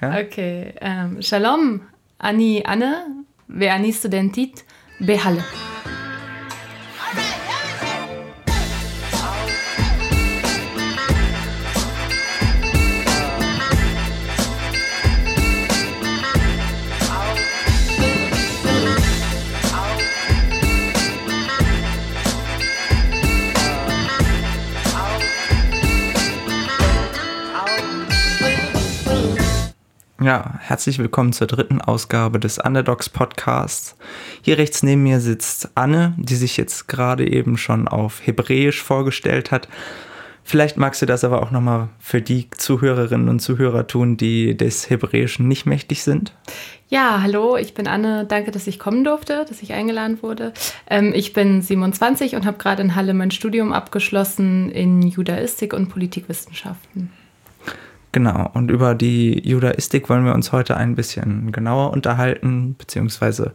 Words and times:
Ja? 0.00 0.18
Okay. 0.20 0.74
Ähm, 0.80 1.22
Shalom, 1.22 1.82
Ani, 2.18 2.62
Anne, 2.64 3.06
wer 3.48 3.74
Anni 3.74 3.92
Studentit, 3.92 4.64
Behalle. 4.98 5.44
Ja, 30.22 30.56
herzlich 30.58 30.98
willkommen 30.98 31.32
zur 31.32 31.46
dritten 31.46 31.80
Ausgabe 31.80 32.38
des 32.38 32.58
Underdogs 32.58 33.08
Podcasts. 33.08 33.96
Hier 34.42 34.58
rechts 34.58 34.82
neben 34.82 35.02
mir 35.02 35.18
sitzt 35.18 35.70
Anne, 35.76 36.14
die 36.18 36.34
sich 36.34 36.58
jetzt 36.58 36.88
gerade 36.88 37.26
eben 37.26 37.56
schon 37.56 37.88
auf 37.88 38.20
Hebräisch 38.26 38.82
vorgestellt 38.82 39.50
hat. 39.50 39.66
Vielleicht 40.44 40.76
magst 40.76 41.00
du 41.00 41.06
das 41.06 41.24
aber 41.24 41.42
auch 41.42 41.50
nochmal 41.50 41.88
für 41.98 42.20
die 42.20 42.50
Zuhörerinnen 42.50 43.30
und 43.30 43.40
Zuhörer 43.40 43.86
tun, 43.86 44.18
die 44.18 44.54
des 44.54 44.90
Hebräischen 44.90 45.48
nicht 45.48 45.64
mächtig 45.64 46.02
sind. 46.02 46.34
Ja, 46.88 47.22
hallo, 47.22 47.56
ich 47.56 47.72
bin 47.72 47.86
Anne. 47.86 48.26
Danke, 48.26 48.50
dass 48.50 48.66
ich 48.66 48.78
kommen 48.78 49.04
durfte, 49.04 49.46
dass 49.48 49.62
ich 49.62 49.72
eingeladen 49.72 50.22
wurde. 50.22 50.52
Ähm, 50.90 51.14
ich 51.14 51.32
bin 51.32 51.62
27 51.62 52.34
und 52.36 52.44
habe 52.44 52.58
gerade 52.58 52.82
in 52.82 52.94
Halle 52.94 53.14
mein 53.14 53.30
Studium 53.30 53.72
abgeschlossen 53.72 54.70
in 54.70 55.00
Judaistik 55.00 55.72
und 55.72 55.88
Politikwissenschaften. 55.88 57.10
Genau, 58.12 58.50
und 58.54 58.72
über 58.72 58.96
die 58.96 59.40
Judaistik 59.48 60.08
wollen 60.08 60.24
wir 60.24 60.34
uns 60.34 60.50
heute 60.50 60.76
ein 60.76 60.96
bisschen 60.96 61.52
genauer 61.52 61.92
unterhalten, 61.92 62.74
beziehungsweise 62.76 63.52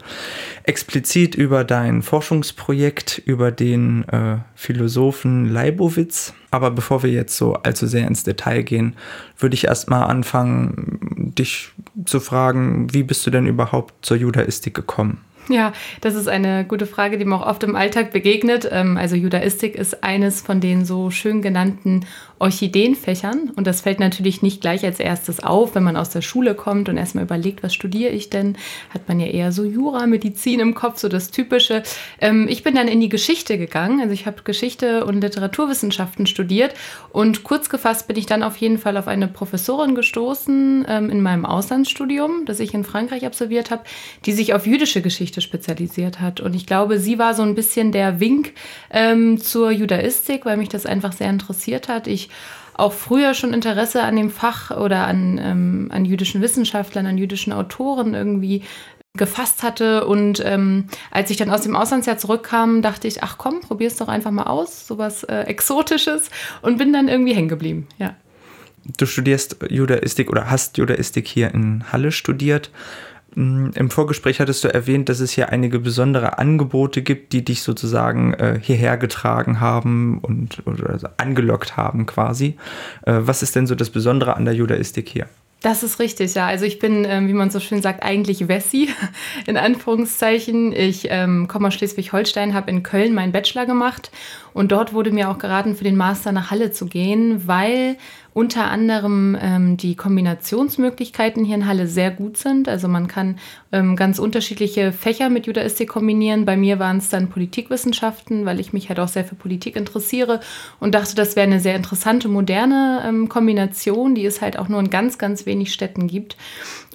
explizit 0.64 1.36
über 1.36 1.66
dein 1.66 2.02
Forschungsprojekt, 2.02 3.22
über 3.26 3.52
den 3.52 4.08
äh, 4.08 4.38
Philosophen 4.56 5.52
Leibowitz. 5.52 6.34
Aber 6.52 6.72
bevor 6.72 7.04
wir 7.04 7.12
jetzt 7.12 7.36
so 7.36 7.56
allzu 7.56 7.86
sehr 7.86 8.08
ins 8.08 8.24
Detail 8.24 8.64
gehen, 8.64 8.96
würde 9.38 9.56
ich 9.56 9.66
erstmal 9.66 10.04
anfangen, 10.04 11.34
dich 11.38 11.74
zu 12.06 12.22
fragen, 12.22 12.94
wie 12.94 13.04
bist 13.04 13.28
du 13.28 13.32
denn 13.32 13.48
überhaupt 13.48 14.06
zur 14.06 14.16
Judaistik 14.16 14.74
gekommen? 14.74 15.20
Ja, 15.48 15.74
das 16.02 16.16
ist 16.16 16.28
eine 16.28 16.66
gute 16.66 16.86
Frage, 16.88 17.18
die 17.18 17.26
mir 17.26 17.36
auch 17.36 17.46
oft 17.46 17.64
im 17.64 17.76
Alltag 17.76 18.12
begegnet. 18.12 18.68
Ähm, 18.72 18.98
also 18.98 19.16
Judaistik 19.16 19.76
ist 19.76 20.04
eines 20.04 20.42
von 20.42 20.60
den 20.60 20.86
so 20.86 21.12
schön 21.12 21.42
genannten 21.42 22.06
Orchideenfächern. 22.40 23.52
Und 23.56 23.66
das 23.66 23.82
fällt 23.82 24.00
natürlich 24.00 24.42
nicht 24.42 24.62
gleich 24.62 24.84
als 24.84 25.00
erstes 25.00 25.42
auf, 25.42 25.76
wenn 25.76 25.84
man 25.84 25.96
aus 25.96 26.10
der 26.10 26.22
Schule 26.22 26.54
kommt 26.54 26.90
und 26.90 26.98
erstmal 26.98 27.24
überlegt, 27.24 27.64
was 27.64 27.74
studiere 27.74 28.12
ich 28.12 28.30
denn? 28.30 28.58
Hat 28.90 29.08
man 29.08 29.20
ja 29.20 29.28
eher 29.28 29.52
so 29.52 29.64
Jura, 29.64 30.06
Medizin 30.06 30.60
im 30.60 30.74
Kopf, 30.74 31.00
so 31.00 31.08
das 31.08 31.32
Typische. 31.32 31.84
Ähm, 32.20 32.48
ich 32.50 32.64
bin 32.64 32.76
dann 32.76 32.90
in 32.90 33.00
die 33.00 33.10
Geschichte 33.10 33.58
gegangen. 33.58 34.02
Also 34.02 34.14
ich 34.14 34.26
habe 34.26 34.44
Geschichte 34.44 35.06
und 35.06 35.22
Literaturwissenschaften 35.22 36.28
studiert. 36.28 36.74
Und 37.12 37.44
kurz 37.44 37.70
gefasst 37.70 38.08
bin 38.08 38.18
ich 38.18 38.26
dann 38.26 38.44
auf 38.44 38.58
jeden 38.58 38.80
Fall 38.80 38.98
auf 38.98 39.08
eine 39.08 39.30
Professorin 39.30 39.96
gestoßen 39.96 40.86
ähm, 40.90 41.10
in 41.10 41.22
meinem 41.22 41.46
Auslandsstudium, 41.46 42.46
das 42.46 42.60
ich 42.60 42.74
in 42.74 42.84
Frankreich 42.84 43.26
absolviert 43.26 43.72
habe, 43.72 43.84
die 44.26 44.34
sich 44.34 44.54
auf 44.54 44.68
jüdische 44.68 45.02
Geschichte 45.02 45.40
spezialisiert 45.40 46.20
hat. 46.20 46.42
Und 46.42 46.54
ich 46.54 46.66
glaube, 46.66 47.00
sie 47.00 47.18
war 47.18 47.34
so 47.34 47.44
ein 47.44 47.56
bisschen 47.56 47.94
der 47.94 48.20
Wink 48.20 48.54
ähm, 48.92 49.40
zur 49.40 49.72
Judaistik, 49.72 50.46
weil 50.46 50.58
mich 50.58 50.70
das 50.70 50.86
einfach 50.86 51.14
sehr 51.14 51.30
interessiert 51.30 51.88
hat. 51.88 52.08
Ich 52.08 52.25
auch 52.74 52.94
früher 52.94 53.34
schon 53.34 53.54
Interesse 53.54 54.04
an 54.04 54.16
dem 54.16 54.30
Fach 54.30 54.72
oder 54.72 55.08
an, 55.08 55.40
ähm, 55.42 55.90
an 55.92 56.06
jüdischen 56.06 56.42
Wissenschaftlern, 56.42 57.06
an 57.06 57.18
jüdischen 57.18 57.54
Autoren 57.54 58.14
irgendwie 58.14 58.64
gefasst 59.16 59.64
hatte. 59.64 60.06
Und 60.06 60.42
ähm, 60.46 60.86
als 61.12 61.30
ich 61.30 61.38
dann 61.38 61.50
aus 61.50 61.62
dem 61.62 61.76
Auslandsjahr 61.76 62.18
zurückkam, 62.18 62.82
dachte 62.82 63.08
ich, 63.08 63.24
ach 63.24 63.38
komm, 63.38 63.62
probier's 63.62 63.96
doch 63.96 64.08
einfach 64.08 64.32
mal 64.32 64.44
aus, 64.44 64.88
sowas 64.88 65.24
äh, 65.24 65.42
Exotisches 65.44 66.30
und 66.62 66.78
bin 66.78 66.94
dann 66.94 67.08
irgendwie 67.08 67.34
hängen 67.34 67.50
geblieben, 67.50 67.88
ja. 67.98 68.16
Du 68.98 69.08
studierst 69.08 69.58
Judaistik 69.68 70.30
oder 70.30 70.52
hast 70.52 70.78
Judaistik 70.78 71.28
hier 71.28 71.52
in 71.56 71.92
Halle 71.92 72.12
studiert. 72.12 72.70
Mm, 73.36 73.70
Im 73.76 73.90
Vorgespräch 73.90 74.40
hattest 74.40 74.64
du 74.64 74.74
erwähnt, 74.74 75.10
dass 75.10 75.20
es 75.20 75.32
hier 75.32 75.50
einige 75.50 75.80
besondere 75.80 76.40
Angebote 76.40 77.02
gibt, 77.02 77.34
die 77.34 77.44
dich 77.44 77.62
sozusagen 77.62 78.34
äh, 78.34 78.60
hierher 78.62 78.98
getragen 78.98 79.60
haben 79.60 80.20
und 80.20 80.66
oder 80.66 80.90
also 80.90 81.08
angelockt 81.18 81.78
haben 81.78 82.06
quasi. 82.06 82.58
Äh, 83.06 83.20
was 83.20 83.44
ist 83.44 83.56
denn 83.56 83.68
so 83.68 83.76
das 83.76 83.90
Besondere 83.90 84.36
an 84.36 84.46
der 84.46 84.56
Judaistik 84.56 85.10
hier? 85.10 85.28
Das 85.62 85.82
ist 85.82 86.00
richtig, 86.00 86.36
ja. 86.36 86.46
Also 86.46 86.66
ich 86.66 86.80
bin, 86.80 87.06
ähm, 87.06 87.28
wie 87.28 87.34
man 87.34 87.50
so 87.50 87.60
schön 87.60 87.82
sagt, 87.82 88.04
eigentlich 88.04 88.48
Wessi, 88.48 88.90
in 89.48 89.58
Anführungszeichen. 89.58 90.72
Ich 90.72 91.08
ähm, 91.10 91.48
komme 91.48 91.68
aus 91.68 91.74
Schleswig-Holstein, 91.74 92.54
habe 92.54 92.70
in 92.70 92.84
Köln 92.84 93.14
meinen 93.14 93.32
Bachelor 93.32 93.66
gemacht 93.66 94.12
und 94.56 94.72
dort 94.72 94.94
wurde 94.94 95.12
mir 95.12 95.30
auch 95.30 95.38
geraten, 95.38 95.76
für 95.76 95.84
den 95.84 95.98
Master 95.98 96.32
nach 96.32 96.50
Halle 96.50 96.72
zu 96.72 96.86
gehen, 96.86 97.46
weil 97.46 97.98
unter 98.36 98.72
anderem 98.72 99.38
ähm, 99.42 99.78
die 99.78 99.96
Kombinationsmöglichkeiten 99.96 101.44
hier 101.44 101.56
in 101.56 101.68
Halle 101.68 101.88
sehr 101.88 102.12
gut 102.12 102.38
sind. 102.38 102.68
Also 102.68 102.88
man 102.90 103.08
kann 103.08 103.38
ähm, 103.74 103.96
ganz 103.96 104.18
unterschiedliche 104.18 104.92
Fächer 104.94 105.30
mit 105.30 105.48
Judaistik 105.48 105.90
kombinieren. 105.90 106.46
Bei 106.46 106.56
mir 106.56 106.80
waren 106.80 106.98
es 106.98 107.10
dann 107.10 107.30
Politikwissenschaften, 107.30 108.46
weil 108.46 108.60
ich 108.62 108.74
mich 108.74 108.88
halt 108.88 109.00
auch 109.00 109.08
sehr 109.10 109.26
für 109.26 109.36
Politik 109.36 109.76
interessiere 109.76 110.40
und 110.82 110.96
dachte, 110.96 111.16
das 111.16 111.36
wäre 111.36 111.48
eine 111.48 111.62
sehr 111.62 111.76
interessante, 111.76 112.28
moderne 112.30 113.04
ähm, 113.06 113.28
Kombination, 113.30 114.16
die 114.16 114.26
es 114.26 114.42
halt 114.42 114.58
auch 114.58 114.70
nur 114.70 114.80
in 114.80 114.90
ganz, 114.90 115.18
ganz 115.18 115.46
wenig 115.46 115.74
Städten 115.74 116.08
gibt. 116.08 116.38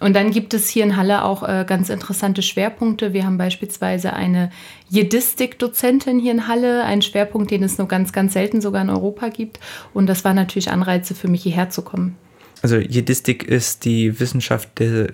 Und 0.01 0.17
dann 0.17 0.31
gibt 0.31 0.55
es 0.55 0.69
hier 0.69 0.85
in 0.85 0.97
Halle 0.97 1.25
auch 1.25 1.43
äh, 1.43 1.65
ganz 1.67 1.91
interessante 1.91 2.43
Schwerpunkte. 2.43 3.13
Wir 3.13 3.25
haben 3.25 3.39
beispielsweise 3.39 4.15
eine 4.15 4.51
Jedistik-Dozentin 4.91 6.19
hier 6.19 6.33
in 6.33 6.49
Halle, 6.49 6.85
einen 6.85 7.03
Schwerpunkt, 7.03 7.50
den 7.51 7.63
es 7.63 7.79
nur 7.79 7.89
ganz, 7.89 8.13
ganz 8.13 8.33
selten 8.33 8.61
sogar 8.61 8.83
in 8.83 8.91
Europa 8.91 9.29
gibt. 9.29 9.61
Und 9.93 10.07
das 10.07 10.25
war 10.25 10.35
natürlich 10.35 10.71
Anreize 10.71 11.15
für 11.15 11.29
mich, 11.29 11.43
hierher 11.43 11.71
zu 11.71 11.83
kommen. 11.83 12.17
Also 12.63 12.77
Jiddistik 12.77 13.45
ist 13.45 13.85
die 13.85 14.21
Wissenschaft 14.21 14.79
der, 14.79 15.09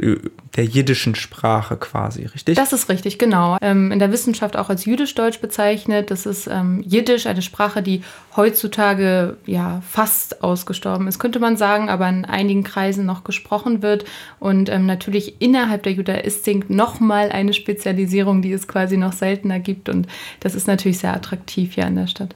der 0.57 0.65
jiddischen 0.65 1.15
Sprache 1.15 1.77
quasi, 1.77 2.25
richtig? 2.27 2.57
Das 2.57 2.73
ist 2.73 2.89
richtig, 2.89 3.19
genau. 3.19 3.57
Ähm, 3.61 3.93
in 3.93 3.99
der 3.99 4.11
Wissenschaft 4.11 4.57
auch 4.57 4.69
als 4.69 4.85
jüdisch-deutsch 4.85 5.41
bezeichnet. 5.41 6.11
Das 6.11 6.27
ist 6.27 6.49
ähm, 6.49 6.83
Jiddisch, 6.85 7.27
eine 7.27 7.43
Sprache, 7.43 7.83
die 7.83 8.03
heutzutage 8.37 9.37
ja 9.47 9.81
fast 9.89 10.43
ausgestorben 10.43 11.07
ist, 11.07 11.19
könnte 11.19 11.39
man 11.39 11.57
sagen, 11.57 11.89
aber 11.89 12.09
in 12.09 12.25
einigen 12.25 12.65
Kreisen 12.65 13.07
noch 13.07 13.23
gesprochen 13.23 13.81
wird. 13.81 14.05
Und 14.41 14.69
ähm, 14.69 14.87
natürlich 14.87 15.41
innerhalb 15.41 15.85
der 15.85 15.93
Judaistik 15.93 16.69
nochmal 16.69 17.31
eine 17.31 17.53
Spezialisierung, 17.53 18.43
die 18.43 18.53
es 18.53 18.67
quasi 18.67 18.97
noch 18.97 19.13
seltener 19.13 19.61
gibt. 19.61 19.89
Und 19.89 20.09
das 20.41 20.55
ist 20.55 20.67
natürlich 20.67 20.99
sehr 20.99 21.15
attraktiv 21.15 21.75
hier 21.75 21.87
an 21.87 21.95
der 21.95 22.09
Stadt. 22.09 22.35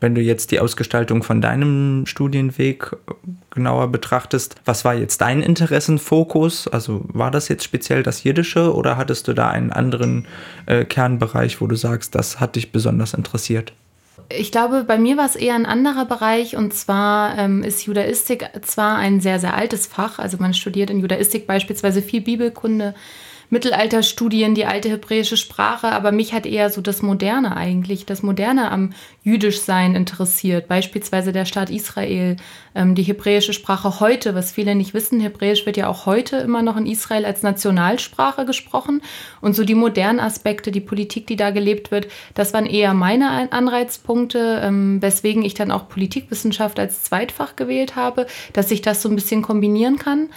Wenn 0.00 0.14
du 0.14 0.20
jetzt 0.20 0.52
die 0.52 0.60
Ausgestaltung 0.60 1.22
von 1.24 1.40
deinem 1.40 2.06
Studienweg 2.06 2.96
genauer 3.50 3.88
betrachtest, 3.88 4.54
was 4.64 4.84
war 4.84 4.94
jetzt 4.94 5.20
dein 5.20 5.42
Interessenfokus? 5.42 6.68
Also 6.68 7.04
war 7.08 7.32
das 7.32 7.48
jetzt 7.48 7.64
speziell 7.64 8.04
das 8.04 8.22
Jiddische 8.22 8.74
oder 8.74 8.96
hattest 8.96 9.26
du 9.26 9.32
da 9.32 9.48
einen 9.48 9.72
anderen 9.72 10.26
äh, 10.66 10.84
Kernbereich, 10.84 11.60
wo 11.60 11.66
du 11.66 11.74
sagst, 11.74 12.14
das 12.14 12.38
hat 12.38 12.54
dich 12.54 12.70
besonders 12.70 13.12
interessiert? 13.14 13.72
Ich 14.30 14.52
glaube, 14.52 14.84
bei 14.84 14.98
mir 14.98 15.16
war 15.16 15.24
es 15.24 15.36
eher 15.36 15.54
ein 15.54 15.66
anderer 15.66 16.04
Bereich 16.04 16.54
und 16.54 16.74
zwar 16.74 17.38
ähm, 17.38 17.62
ist 17.62 17.86
Judaistik 17.86 18.44
zwar 18.62 18.96
ein 18.96 19.20
sehr, 19.20 19.40
sehr 19.40 19.54
altes 19.54 19.86
Fach, 19.86 20.18
also 20.18 20.36
man 20.38 20.52
studiert 20.54 20.90
in 20.90 21.00
Judaistik 21.00 21.46
beispielsweise 21.46 22.02
viel 22.02 22.20
Bibelkunde, 22.20 22.94
Mittelalterstudien, 23.50 24.54
die 24.54 24.66
alte 24.66 24.90
hebräische 24.90 25.36
Sprache, 25.36 25.88
aber 25.88 26.12
mich 26.12 26.34
hat 26.34 26.44
eher 26.44 26.68
so 26.68 26.80
das 26.82 27.00
Moderne 27.00 27.56
eigentlich, 27.56 28.04
das 28.04 28.22
Moderne 28.22 28.70
am 28.70 28.90
Jüdischsein 29.22 29.94
interessiert. 29.94 30.68
Beispielsweise 30.68 31.32
der 31.32 31.46
Staat 31.46 31.70
Israel, 31.70 32.36
ähm, 32.74 32.94
die 32.94 33.02
hebräische 33.02 33.54
Sprache 33.54 34.00
heute, 34.00 34.34
was 34.34 34.52
viele 34.52 34.74
nicht 34.74 34.92
wissen, 34.92 35.20
Hebräisch 35.20 35.64
wird 35.64 35.78
ja 35.78 35.88
auch 35.88 36.04
heute 36.04 36.36
immer 36.36 36.62
noch 36.62 36.76
in 36.76 36.86
Israel 36.86 37.24
als 37.24 37.42
Nationalsprache 37.42 38.44
gesprochen. 38.44 39.02
Und 39.40 39.56
so 39.56 39.64
die 39.64 39.74
modernen 39.74 40.20
Aspekte, 40.20 40.70
die 40.70 40.80
Politik, 40.80 41.26
die 41.26 41.36
da 41.36 41.50
gelebt 41.50 41.90
wird, 41.90 42.08
das 42.34 42.52
waren 42.52 42.66
eher 42.66 42.92
meine 42.92 43.50
Anreizpunkte, 43.50 44.60
ähm, 44.62 45.00
weswegen 45.00 45.42
ich 45.42 45.54
dann 45.54 45.70
auch 45.70 45.88
Politikwissenschaft 45.88 46.78
als 46.78 47.02
Zweitfach 47.04 47.56
gewählt 47.56 47.96
habe, 47.96 48.26
dass 48.52 48.70
ich 48.70 48.82
das 48.82 49.00
so 49.00 49.08
ein 49.08 49.14
bisschen 49.14 49.40
kombinieren 49.40 49.98
kann. 49.98 50.28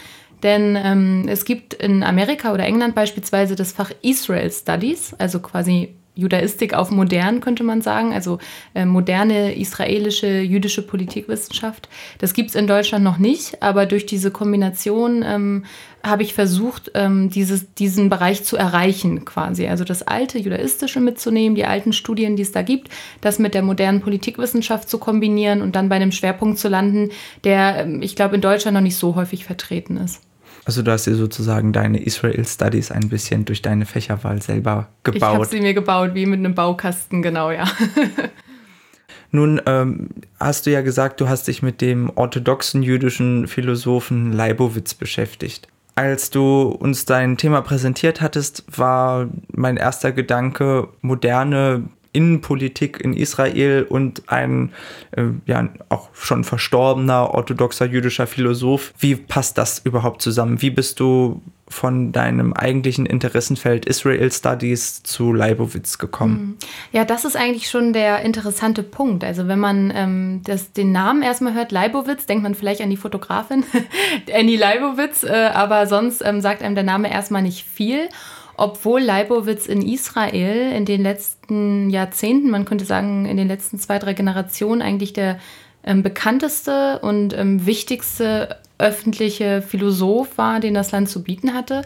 Denn 0.43 0.77
ähm, 0.81 1.25
es 1.27 1.45
gibt 1.45 1.73
in 1.73 2.03
Amerika 2.03 2.53
oder 2.53 2.65
England 2.65 2.95
beispielsweise 2.95 3.55
das 3.55 3.71
Fach 3.71 3.91
Israel 4.01 4.51
Studies, 4.51 5.13
also 5.17 5.39
quasi 5.39 5.95
Judaistik 6.13 6.73
auf 6.73 6.91
modern, 6.91 7.39
könnte 7.39 7.63
man 7.63 7.81
sagen, 7.81 8.11
also 8.11 8.39
äh, 8.75 8.85
moderne 8.85 9.55
israelische 9.55 10.41
jüdische 10.41 10.81
Politikwissenschaft. 10.81 11.88
Das 12.19 12.33
gibt 12.33 12.49
es 12.49 12.55
in 12.55 12.67
Deutschland 12.67 13.03
noch 13.03 13.17
nicht, 13.17 13.63
aber 13.63 13.85
durch 13.85 14.05
diese 14.05 14.29
Kombination 14.29 15.23
ähm, 15.25 15.65
habe 16.03 16.23
ich 16.23 16.33
versucht, 16.33 16.91
ähm, 16.95 17.29
dieses, 17.29 17.73
diesen 17.75 18.09
Bereich 18.09 18.43
zu 18.43 18.57
erreichen, 18.57 19.23
quasi. 19.23 19.67
Also 19.67 19.85
das 19.85 20.03
alte 20.03 20.38
Judaistische 20.38 20.99
mitzunehmen, 20.99 21.55
die 21.55 21.65
alten 21.65 21.93
Studien, 21.93 22.35
die 22.35 22.43
es 22.43 22.51
da 22.51 22.61
gibt, 22.61 22.89
das 23.21 23.39
mit 23.39 23.53
der 23.53 23.61
modernen 23.61 24.01
Politikwissenschaft 24.01 24.89
zu 24.89 24.97
kombinieren 24.97 25.61
und 25.61 25.77
dann 25.77 25.88
bei 25.88 25.95
einem 25.95 26.11
Schwerpunkt 26.11 26.59
zu 26.59 26.67
landen, 26.67 27.09
der, 27.45 27.85
ähm, 27.85 28.01
ich 28.01 28.17
glaube, 28.17 28.35
in 28.35 28.41
Deutschland 28.41 28.75
noch 28.75 28.81
nicht 28.81 28.97
so 28.97 29.15
häufig 29.15 29.45
vertreten 29.45 29.95
ist. 29.95 30.21
Also 30.65 30.83
du 30.83 30.91
hast 30.91 31.07
dir 31.07 31.15
sozusagen 31.15 31.73
deine 31.73 32.01
Israel 32.03 32.45
Studies 32.45 32.91
ein 32.91 33.09
bisschen 33.09 33.45
durch 33.45 33.61
deine 33.61 33.85
Fächerwahl 33.85 34.41
selber 34.41 34.89
gebaut. 35.03 35.17
Ich 35.17 35.23
habe 35.23 35.45
sie 35.45 35.61
mir 35.61 35.73
gebaut, 35.73 36.11
wie 36.13 36.25
mit 36.25 36.39
einem 36.39 36.53
Baukasten, 36.53 37.21
genau, 37.21 37.51
ja. 37.51 37.65
Nun 39.31 39.61
ähm, 39.65 40.09
hast 40.39 40.65
du 40.65 40.71
ja 40.71 40.81
gesagt, 40.81 41.21
du 41.21 41.29
hast 41.29 41.47
dich 41.47 41.63
mit 41.63 41.81
dem 41.81 42.11
orthodoxen 42.15 42.83
jüdischen 42.83 43.47
Philosophen 43.47 44.33
Leibowitz 44.33 44.93
beschäftigt. 44.93 45.67
Als 45.95 46.29
du 46.29 46.63
uns 46.63 47.05
dein 47.05 47.37
Thema 47.37 47.61
präsentiert 47.61 48.21
hattest, 48.21 48.63
war 48.77 49.29
mein 49.51 49.77
erster 49.77 50.11
Gedanke, 50.11 50.89
moderne 51.01 51.83
Innenpolitik 52.13 52.99
in 52.99 53.13
Israel 53.13 53.85
und 53.87 54.23
ein 54.27 54.73
äh, 55.11 55.23
ja 55.45 55.69
auch 55.89 56.09
schon 56.13 56.43
verstorbener 56.43 57.33
orthodoxer 57.33 57.85
jüdischer 57.85 58.27
Philosoph. 58.27 58.93
Wie 58.99 59.15
passt 59.15 59.57
das 59.57 59.79
überhaupt 59.79 60.21
zusammen? 60.21 60.61
Wie 60.61 60.69
bist 60.69 60.99
du 60.99 61.41
von 61.71 62.11
deinem 62.11 62.53
eigentlichen 62.53 63.05
Interessenfeld 63.05 63.85
Israel 63.85 64.29
Studies 64.31 65.03
zu 65.03 65.31
Leibowitz 65.31 65.97
gekommen? 65.97 66.35
Hm. 66.35 66.57
Ja, 66.91 67.05
das 67.05 67.23
ist 67.23 67.37
eigentlich 67.37 67.69
schon 67.69 67.93
der 67.93 68.23
interessante 68.23 68.83
Punkt. 68.83 69.23
Also 69.23 69.47
wenn 69.47 69.59
man 69.59 69.91
ähm, 69.95 70.41
das, 70.43 70.73
den 70.73 70.91
Namen 70.91 71.23
erstmal 71.23 71.53
hört, 71.53 71.71
Leibowitz, 71.71 72.25
denkt 72.25 72.43
man 72.43 72.55
vielleicht 72.55 72.81
an 72.81 72.89
die 72.89 72.97
Fotografin 72.97 73.63
Annie 74.33 74.57
Leibowitz, 74.57 75.23
äh, 75.23 75.49
aber 75.53 75.87
sonst 75.87 76.21
ähm, 76.25 76.41
sagt 76.41 76.61
einem 76.61 76.75
der 76.75 76.83
Name 76.83 77.09
erstmal 77.09 77.41
nicht 77.41 77.65
viel 77.65 78.09
obwohl 78.57 79.01
Leibowitz 79.01 79.68
in 79.68 79.81
Israel 79.81 80.71
in 80.74 80.86
den 80.86 81.01
letzten 81.01 81.89
Jahrzehnten, 81.89 82.50
man 82.50 82.65
könnte 82.65 82.86
sagen 82.86 83.25
in 83.25 83.38
den 83.38 83.48
letzten 83.48 83.80
zwei, 83.80 84.00
drei 84.00 84.13
Generationen 84.13 84.81
eigentlich 84.81 85.13
der 85.13 85.39
ähm, 85.83 86.03
bekannteste 86.03 87.00
und 87.00 87.36
ähm, 87.38 87.65
wichtigste 87.65 88.57
öffentliche 88.77 89.62
Philosoph 89.62 90.38
war, 90.38 90.59
den 90.59 90.74
das 90.74 90.92
Land 90.92 91.09
zu 91.09 91.24
bieten 91.24 91.53
hatte. 91.53 91.83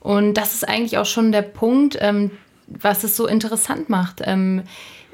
Und 0.00 0.34
das 0.34 0.54
ist 0.54 0.68
eigentlich 0.68 0.98
auch 0.98 1.06
schon 1.06 1.32
der 1.32 1.42
Punkt, 1.42 1.96
ähm, 2.00 2.30
was 2.66 3.04
es 3.04 3.16
so 3.16 3.26
interessant 3.26 3.88
macht. 3.88 4.22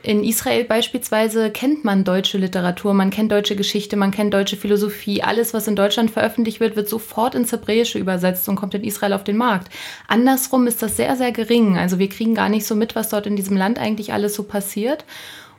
In 0.03 0.25
Israel 0.25 0.65
beispielsweise 0.65 1.51
kennt 1.51 1.85
man 1.85 2.05
deutsche 2.05 2.39
Literatur, 2.39 2.95
man 2.95 3.11
kennt 3.11 3.31
deutsche 3.31 3.55
Geschichte, 3.55 3.97
man 3.97 4.11
kennt 4.11 4.33
deutsche 4.33 4.57
Philosophie. 4.57 5.23
Alles, 5.23 5.53
was 5.53 5.69
in 5.69 5.77
Deutschland 5.77 6.11
veröffentlicht 6.11 6.59
wird, 6.59 6.75
wird 6.75 6.89
sofort 6.89 7.35
ins 7.35 7.53
Hebräische 7.53 7.99
übersetzt 7.99 8.49
und 8.49 8.57
kommt 8.57 8.75
in 8.75 8.85
Israel 8.85 9.13
auf 9.13 9.25
den 9.25 9.37
Markt. 9.37 9.71
Andersrum 10.09 10.67
ist 10.67 10.83
das 10.83 10.97
sehr, 10.97 11.17
sehr 11.17 11.33
gering. 11.33 11.77
Also 11.77 11.99
wir 11.99 12.09
kriegen 12.09 12.35
gar 12.35 12.49
nicht 12.49 12.65
so 12.65 12.75
mit, 12.75 12.97
was 12.97 13.11
dort 13.11 13.27
in 13.27 13.37
diesem 13.37 13.59
Land 13.59 13.79
eigentlich 13.79 14.15
alles 14.15 14.35
so 14.35 14.45
passiert. 14.45 15.05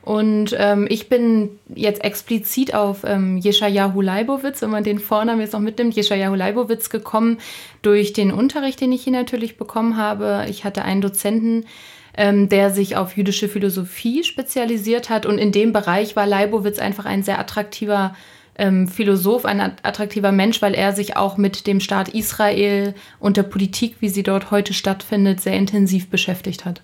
Und 0.02 0.56
ähm, 0.58 0.88
ich 0.90 1.08
bin 1.08 1.60
jetzt 1.72 2.02
explizit 2.02 2.74
auf 2.74 3.04
ähm, 3.04 3.38
Jeschajahu 3.38 4.00
Leibowitz, 4.00 4.60
wenn 4.60 4.70
man 4.70 4.82
den 4.82 4.98
Vornamen 4.98 5.40
jetzt 5.40 5.52
noch 5.52 5.60
mitnimmt, 5.60 5.94
Jeschajahu 5.94 6.34
Leibowitz 6.34 6.90
gekommen 6.90 7.38
durch 7.82 8.12
den 8.12 8.32
Unterricht, 8.32 8.80
den 8.80 8.90
ich 8.90 9.04
hier 9.04 9.12
natürlich 9.12 9.56
bekommen 9.56 9.96
habe. 9.96 10.46
Ich 10.48 10.64
hatte 10.64 10.82
einen 10.82 11.02
Dozenten, 11.02 11.66
ähm, 12.14 12.48
der 12.48 12.70
sich 12.70 12.96
auf 12.96 13.16
jüdische 13.16 13.48
Philosophie 13.48 14.24
spezialisiert 14.24 15.10
hat. 15.10 15.26
Und 15.26 15.38
in 15.38 15.52
dem 15.52 15.72
Bereich 15.72 16.16
war 16.16 16.26
Leibowitz 16.26 16.78
einfach 16.78 17.04
ein 17.04 17.22
sehr 17.22 17.38
attraktiver 17.38 18.14
ähm, 18.56 18.86
Philosoph, 18.88 19.44
ein 19.44 19.60
attraktiver 19.60 20.32
Mensch, 20.32 20.60
weil 20.60 20.74
er 20.74 20.92
sich 20.92 21.16
auch 21.16 21.36
mit 21.38 21.66
dem 21.66 21.80
Staat 21.80 22.10
Israel 22.10 22.94
und 23.18 23.36
der 23.36 23.44
Politik, 23.44 23.96
wie 24.00 24.10
sie 24.10 24.22
dort 24.22 24.50
heute 24.50 24.74
stattfindet, 24.74 25.40
sehr 25.40 25.54
intensiv 25.54 26.08
beschäftigt 26.08 26.64
hat. 26.64 26.82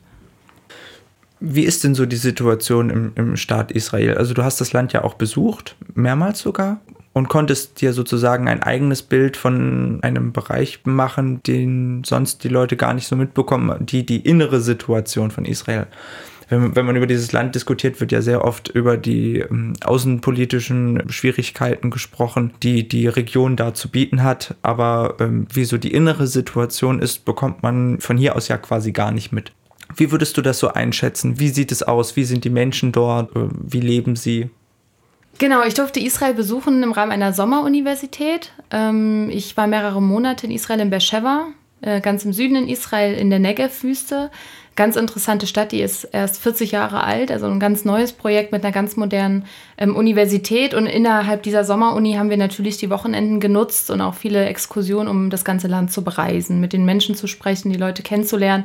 Wie 1.41 1.63
ist 1.63 1.85
denn 1.85 1.95
so 1.95 2.05
die 2.05 2.17
Situation 2.17 2.91
im, 2.91 3.13
im 3.15 3.37
Staat 3.37 3.71
Israel? 3.71 4.17
Also 4.17 4.35
du 4.35 4.43
hast 4.43 4.61
das 4.61 4.73
Land 4.73 4.93
ja 4.93 5.05
auch 5.05 5.15
besucht, 5.15 5.77
mehrmals 5.95 6.41
sogar 6.41 6.81
und 7.19 7.29
konntest 7.29 7.81
dir 7.81 7.93
sozusagen 7.93 8.47
ein 8.47 8.62
eigenes 8.62 9.03
Bild 9.03 9.37
von 9.37 9.99
einem 10.03 10.32
Bereich 10.32 10.81
machen, 10.85 11.43
den 11.43 12.05
sonst 12.05 12.44
die 12.44 12.49
Leute 12.49 12.76
gar 12.76 12.94
nicht 12.94 13.09
so 13.09 13.17
mitbekommen, 13.17 13.85
die, 13.87 14.06
die 14.06 14.20
innere 14.20 14.61
Situation 14.61 15.32
von 15.32 15.44
Israel. 15.44 15.88
Wenn, 16.49 16.76
wenn 16.76 16.87
man 16.87 16.94
über 16.94 17.09
dieses 17.09 17.32
Land 17.32 17.56
diskutiert, 17.56 18.00
wird 18.00 18.12
ja 18.12 18.23
sehr 18.23 18.44
oft 18.44 18.69
über 18.69 18.97
die 18.97 19.41
ähm, 19.41 19.73
außenpolitischen 19.85 21.11
Schwierigkeiten 21.11 21.91
gesprochen, 21.91 22.53
die 22.62 22.87
die 22.87 23.09
Region 23.09 23.56
da 23.56 23.75
zu 23.75 23.91
bieten 23.91 24.23
hat. 24.23 24.55
Aber 24.62 25.17
ähm, 25.19 25.49
wie 25.53 25.64
so 25.64 25.76
die 25.76 25.93
innere 25.93 26.29
Situation 26.29 27.00
ist, 27.00 27.25
bekommt 27.25 27.64
man 27.64 27.99
von 27.99 28.17
hier 28.17 28.37
aus 28.37 28.47
ja 28.47 28.59
quasi 28.59 28.93
gar 28.93 29.11
nicht 29.11 29.32
mit. 29.32 29.50
Wie 29.97 30.12
würdest 30.12 30.37
du 30.37 30.43
das 30.43 30.61
so 30.61 30.69
einschätzen? 30.69 31.41
Wie 31.41 31.49
sieht 31.49 31.73
es 31.73 31.82
aus? 31.82 32.14
Wie 32.14 32.25
sind 32.25 32.44
die 32.44 32.50
Menschen 32.50 32.93
dort? 32.93 33.35
Äh, 33.35 33.49
wie 33.53 33.81
leben 33.81 34.14
sie? 34.14 34.50
Genau, 35.38 35.62
ich 35.62 35.75
durfte 35.75 36.00
Israel 36.00 36.35
besuchen 36.35 36.82
im 36.82 36.90
Rahmen 36.90 37.12
einer 37.12 37.32
Sommeruniversität. 37.32 38.50
Ähm, 38.73 39.31
ich 39.31 39.56
war 39.56 39.69
mehrere 39.69 40.02
Monate 40.02 40.46
in 40.46 40.52
Israel 40.52 40.81
in 40.81 40.90
Beersheba, 40.90 41.46
äh, 41.81 42.00
ganz 42.00 42.25
im 42.25 42.32
Süden 42.32 42.56
in 42.56 42.69
Israel, 42.69 43.14
in 43.14 43.31
der 43.31 43.38
Negev-Wüste. 43.38 44.32
Ganz 44.75 44.96
interessante 44.96 45.46
Stadt, 45.46 45.70
die 45.70 45.81
ist 45.81 46.05
erst 46.05 46.43
40 46.43 46.73
Jahre 46.73 47.05
alt, 47.05 47.31
also 47.31 47.46
ein 47.46 47.61
ganz 47.61 47.85
neues 47.85 48.12
Projekt 48.12 48.50
mit 48.50 48.64
einer 48.64 48.73
ganz 48.73 48.96
modernen 48.96 49.44
ähm, 49.76 49.94
Universität. 49.94 50.75
Und 50.75 50.87
innerhalb 50.87 51.44
dieser 51.44 51.64
Sommeruni 51.64 52.14
haben 52.14 52.31
wir 52.31 52.37
natürlich 52.37 52.76
die 52.79 52.90
Wochenenden 52.90 53.38
genutzt 53.38 53.90
und 53.90 54.00
auch 54.00 54.14
viele 54.14 54.44
Exkursionen, 54.44 55.08
um 55.08 55.31
das 55.31 55.44
ganze 55.44 55.69
Land 55.69 55.93
zu 55.93 56.02
bereisen, 56.02 56.61
mit 56.61 56.73
den 56.73 56.85
Menschen 56.85 57.14
zu 57.14 57.29
sprechen, 57.29 57.70
die 57.70 57.79
Leute 57.79 58.02
kennenzulernen. 58.02 58.64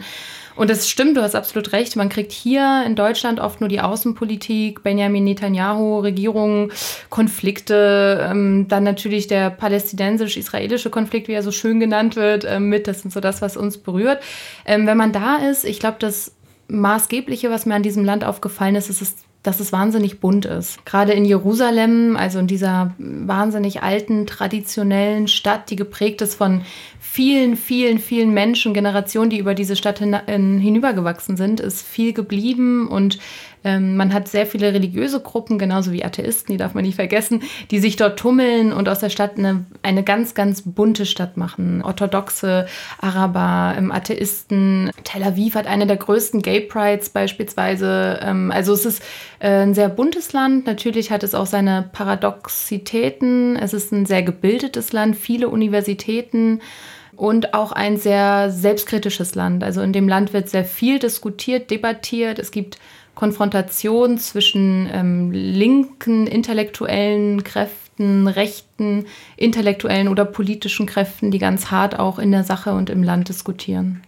Und 0.56 0.70
das 0.70 0.90
stimmt, 0.90 1.18
du 1.18 1.22
hast 1.22 1.36
absolut 1.36 1.72
recht. 1.72 1.96
Man 1.96 2.10
kriegt 2.10 2.32
hier 2.32 2.84
in 2.86 2.96
Deutschland 2.96 3.40
oft 3.40 3.60
nur 3.60 3.70
die 3.70 3.82
Außenpolitik, 3.82 4.84
Benjamin 4.84 5.24
Netanyahu, 5.24 6.00
Regierung, 6.00 6.72
Konflikte, 7.10 8.28
ähm, 8.30 8.68
dann 8.68 8.84
natürlich 8.84 9.28
der 9.28 9.50
palästinensisch-israelische 9.50 10.90
Konflikt, 10.90 11.28
wie 11.28 11.34
er 11.34 11.44
so 11.44 11.52
schön 11.52 11.80
genannt 11.80 12.16
wird, 12.16 12.46
äh, 12.46 12.60
mit. 12.60 12.88
Das 12.88 13.02
sind 13.02 13.12
so 13.12 13.20
das, 13.20 13.42
was 13.42 13.58
uns 13.58 13.78
berührt. 13.78 14.22
Ähm, 14.66 14.86
wenn 14.88 14.98
man 14.98 15.12
da 15.12 15.38
ist, 15.38 15.66
ich 15.66 15.80
glaube, 15.80 15.98
das 16.00 16.34
Maßgebliche, 16.68 17.50
was 17.50 17.66
mir 17.66 17.76
an 17.76 17.84
diesem 17.84 18.06
Land 18.06 18.24
aufgefallen 18.24 18.76
ist, 18.76 18.90
ist, 18.90 19.02
es 19.02 19.16
dass 19.44 19.60
es 19.60 19.74
wahnsinnig 19.74 20.20
bunt 20.20 20.46
ist. 20.46 20.86
Gerade 20.86 21.12
in 21.12 21.26
Jerusalem, 21.26 22.16
also 22.16 22.40
in 22.40 22.48
dieser 22.48 22.94
wahnsinnig 22.98 23.84
alten, 23.84 24.26
traditionellen 24.26 25.28
Stadt, 25.28 25.70
die 25.70 25.76
geprägt 25.76 26.22
ist 26.22 26.36
von 26.36 26.62
vielen, 27.00 27.58
vielen, 27.58 28.00
vielen 28.00 28.34
Menschen, 28.34 28.74
Generationen, 28.74 29.30
die 29.30 29.38
über 29.38 29.54
diese 29.54 29.76
Stadt 29.76 30.00
hin, 30.00 30.16
hinübergewachsen 30.26 31.38
sind, 31.38 31.60
ist 31.60 31.86
viel 31.86 32.14
geblieben 32.14 32.88
und 32.88 33.20
ähm, 33.64 33.96
man 33.96 34.14
hat 34.14 34.28
sehr 34.28 34.46
viele 34.46 34.74
religiöse 34.74 35.20
Gruppen, 35.20 35.58
genauso 35.58 35.92
wie 35.92 36.04
Atheisten, 36.04 36.54
die 36.54 36.58
darf 36.58 36.74
man 36.74 36.84
nicht 36.84 36.96
vergessen, 36.96 37.44
die 37.72 37.80
sich 37.80 37.96
dort 37.96 38.20
tummeln 38.20 38.74
und 38.74 38.90
aus 38.90 39.00
der 39.00 39.10
Stadt 39.10 39.38
eine, 39.38 39.66
eine 39.82 40.04
ganz, 40.04 40.34
ganz 40.34 40.64
bunte 40.66 41.06
Stadt 41.06 41.38
machen. 41.38 41.82
Orthodoxe, 41.82 42.68
Araber, 43.00 43.76
ähm, 43.78 43.92
Atheisten. 43.92 44.92
Tel 45.04 45.24
Aviv 45.24 45.56
hat 45.56 45.68
eine 45.68 45.88
der 45.88 45.98
größten 45.98 46.42
Gay 46.42 46.62
Prides 46.62 47.10
beispielsweise. 47.10 48.20
Ähm, 48.22 48.52
also 48.52 48.74
es 48.74 48.86
ist 48.86 49.04
äh, 49.40 49.64
ein 49.64 49.74
sehr 49.74 49.90
buntes 49.90 50.34
Land. 50.34 50.66
Natürlich 50.66 51.12
hat 51.12 51.24
es 51.24 51.36
auch 51.36 51.46
seine 51.46 51.90
Paradoxitäten. 51.92 53.56
Es 53.56 53.74
ist 53.74 53.92
ein 53.92 54.06
sehr 54.06 54.24
gebildetes 54.24 54.94
Land, 54.94 55.16
viele 55.16 55.50
Universitäten 55.50 56.60
und 57.16 57.54
auch 57.54 57.72
ein 57.72 57.98
sehr 57.98 58.50
selbstkritisches 58.50 59.36
Land. 59.36 59.64
Also 59.64 59.82
in 59.82 59.94
dem 59.94 60.08
Land 60.08 60.34
wird 60.34 60.50
sehr 60.50 60.66
viel 60.66 61.00
diskutiert, 61.00 61.70
debattiert. 61.70 62.40
Es 62.40 62.52
gibt 62.52 62.78
Konfrontation 63.16 64.18
zwischen 64.18 64.90
ähm, 64.92 65.32
linken 65.32 66.28
intellektuellen 66.28 67.44
Kräften, 67.44 68.28
rechten 68.28 69.06
intellektuellen 69.38 70.08
oder 70.08 70.26
politischen 70.26 70.86
Kräften, 70.86 71.30
die 71.30 71.40
ganz 71.40 71.70
hart 71.70 72.00
auch 72.00 72.18
in 72.18 72.32
der 72.32 72.44
Sache 72.44 72.74
und 72.74 72.90
im 72.90 73.04
Land 73.04 73.30
diskutieren. 73.30 74.02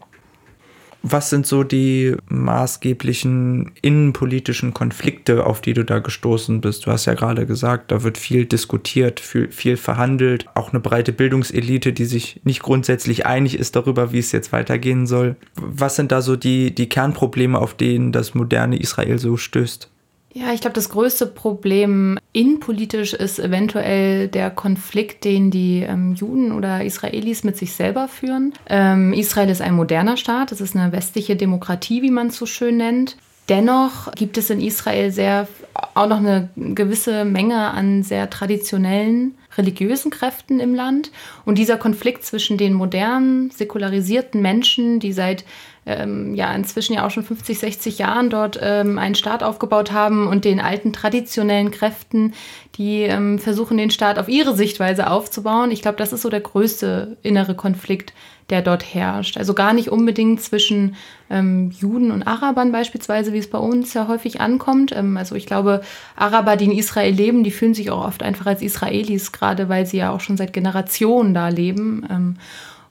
Was 1.07 1.29
sind 1.29 1.45
so 1.45 1.63
die 1.63 2.15
maßgeblichen 2.29 3.73
innenpolitischen 3.83 4.73
Konflikte, 4.73 5.45
auf 5.45 5.61
die 5.61 5.73
du 5.73 5.85
da 5.85 5.99
gestoßen 5.99 6.61
bist? 6.61 6.87
Du 6.87 6.91
hast 6.91 7.05
ja 7.05 7.13
gerade 7.13 7.45
gesagt, 7.45 7.91
da 7.91 8.01
wird 8.01 8.17
viel 8.17 8.47
diskutiert, 8.47 9.19
viel, 9.19 9.51
viel 9.51 9.77
verhandelt. 9.77 10.47
Auch 10.55 10.71
eine 10.71 10.79
breite 10.79 11.13
Bildungselite, 11.13 11.93
die 11.93 12.05
sich 12.05 12.41
nicht 12.43 12.63
grundsätzlich 12.63 13.27
einig 13.27 13.59
ist 13.59 13.75
darüber, 13.75 14.13
wie 14.13 14.17
es 14.17 14.31
jetzt 14.31 14.51
weitergehen 14.51 15.05
soll. 15.05 15.35
Was 15.53 15.95
sind 15.95 16.11
da 16.11 16.23
so 16.23 16.35
die, 16.35 16.73
die 16.73 16.89
Kernprobleme, 16.89 17.59
auf 17.59 17.75
denen 17.75 18.11
das 18.11 18.33
moderne 18.33 18.79
Israel 18.79 19.19
so 19.19 19.37
stößt? 19.37 19.91
Ja, 20.37 20.51
ich 20.51 20.59
glaube, 20.59 20.73
das 20.73 20.89
größte 20.89 21.27
Problem 21.27 22.19
innenpolitisch 22.33 23.13
ist 23.13 23.39
eventuell 23.39 24.27
der 24.27 24.51
Konflikt, 24.51 25.23
den 25.23 25.49
die 25.49 25.79
ähm, 25.79 26.13
Juden 26.13 26.51
oder 26.51 26.83
Israelis 26.83 27.45
mit 27.45 27.55
sich 27.55 27.71
selber 27.71 28.09
führen. 28.09 28.53
Ähm, 28.67 29.13
Israel 29.13 29.49
ist 29.49 29.61
ein 29.61 29.75
moderner 29.75 30.17
Staat, 30.17 30.51
es 30.51 30.59
ist 30.59 30.75
eine 30.75 30.91
westliche 30.91 31.37
Demokratie, 31.37 32.01
wie 32.01 32.11
man 32.11 32.27
es 32.27 32.35
so 32.35 32.45
schön 32.45 32.75
nennt. 32.75 33.15
Dennoch 33.47 34.11
gibt 34.11 34.37
es 34.37 34.49
in 34.49 34.59
Israel 34.59 35.09
sehr 35.11 35.47
auch 35.93 36.09
noch 36.09 36.17
eine 36.17 36.49
gewisse 36.57 37.23
Menge 37.23 37.71
an 37.71 38.03
sehr 38.03 38.29
traditionellen 38.29 39.35
religiösen 39.57 40.11
Kräften 40.11 40.59
im 40.59 40.75
Land. 40.75 41.11
Und 41.45 41.57
dieser 41.57 41.77
Konflikt 41.77 42.25
zwischen 42.25 42.57
den 42.57 42.73
modernen, 42.73 43.51
säkularisierten 43.51 44.41
Menschen, 44.41 44.99
die 44.99 45.13
seit 45.13 45.45
ähm, 45.85 46.33
ja 46.33 46.53
inzwischen 46.53 46.93
ja 46.93 47.05
auch 47.05 47.11
schon 47.11 47.23
50, 47.23 47.59
60 47.59 47.99
Jahren 47.99 48.29
dort 48.29 48.59
ähm, 48.61 48.97
einen 48.97 49.15
Staat 49.15 49.43
aufgebaut 49.43 49.91
haben 49.91 50.27
und 50.27 50.45
den 50.45 50.59
alten 50.59 50.93
traditionellen 50.93 51.71
Kräften, 51.71 52.33
die 52.75 53.03
ähm, 53.03 53.39
versuchen, 53.39 53.77
den 53.77 53.91
Staat 53.91 54.17
auf 54.17 54.27
ihre 54.27 54.55
Sichtweise 54.55 55.09
aufzubauen. 55.09 55.71
Ich 55.71 55.81
glaube, 55.81 55.97
das 55.97 56.13
ist 56.13 56.23
so 56.23 56.29
der 56.29 56.41
größte 56.41 57.17
innere 57.21 57.55
Konflikt, 57.55 58.13
der 58.49 58.61
dort 58.61 58.83
herrscht. 58.93 59.37
Also 59.37 59.53
gar 59.53 59.73
nicht 59.73 59.89
unbedingt 59.89 60.41
zwischen 60.41 60.95
ähm, 61.29 61.71
Juden 61.71 62.11
und 62.11 62.23
Arabern 62.23 62.71
beispielsweise, 62.71 63.33
wie 63.33 63.39
es 63.39 63.49
bei 63.49 63.57
uns 63.57 63.93
ja 63.93 64.07
häufig 64.07 64.39
ankommt. 64.39 64.95
Ähm, 64.95 65.17
also 65.17 65.35
ich 65.35 65.45
glaube, 65.45 65.81
Araber, 66.15 66.55
die 66.55 66.65
in 66.65 66.71
Israel 66.71 67.13
leben, 67.13 67.43
die 67.43 67.51
fühlen 67.51 67.73
sich 67.73 67.89
auch 67.89 68.05
oft 68.05 68.21
einfach 68.21 68.45
als 68.45 68.61
Israelis, 68.61 69.31
gerade 69.31 69.67
weil 69.67 69.85
sie 69.85 69.97
ja 69.97 70.11
auch 70.11 70.19
schon 70.19 70.37
seit 70.37 70.53
Generationen 70.53 71.33
da 71.33 71.49
leben. 71.49 72.05
Ähm, 72.09 72.37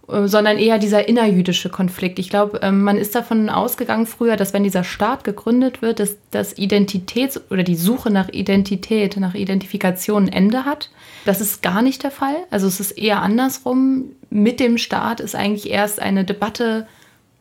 äh, 0.09 0.29
sondern 0.29 0.59
eher 0.59 0.79
dieser 0.79 1.09
innerjüdische 1.09 1.71
Konflikt. 1.71 2.19
Ich 2.19 2.29
glaube, 2.29 2.61
ähm, 2.63 2.83
man 2.83 2.99
ist 2.99 3.15
davon 3.15 3.49
ausgegangen 3.49 4.07
früher, 4.07 4.37
dass 4.37 4.53
wenn 4.53 4.65
dieser 4.65 4.85
Staat 4.85 5.25
gegründet 5.25 5.83
wird, 5.83 6.01
dass 6.01 6.17
das 6.31 6.57
Identitäts- 6.57 7.41
oder 7.51 7.63
die 7.63 7.77
Suche 7.77 8.11
nach 8.11 8.29
Identität, 8.29 9.17
nach 9.17 9.35
Identifikation 9.35 10.25
ein 10.25 10.33
Ende 10.33 10.65
hat. 10.65 10.91
Das 11.25 11.41
ist 11.41 11.63
gar 11.63 11.83
nicht 11.83 12.03
der 12.03 12.11
Fall. 12.11 12.37
Also 12.51 12.67
es 12.67 12.81
ist 12.81 12.93
eher 12.93 13.23
andersrum. 13.23 14.13
Mit 14.31 14.61
dem 14.61 14.79
Staat 14.79 15.21
ist 15.21 15.35
eigentlich 15.35 15.71
erst 15.71 16.01
eine 16.01 16.25
Debatte 16.25 16.87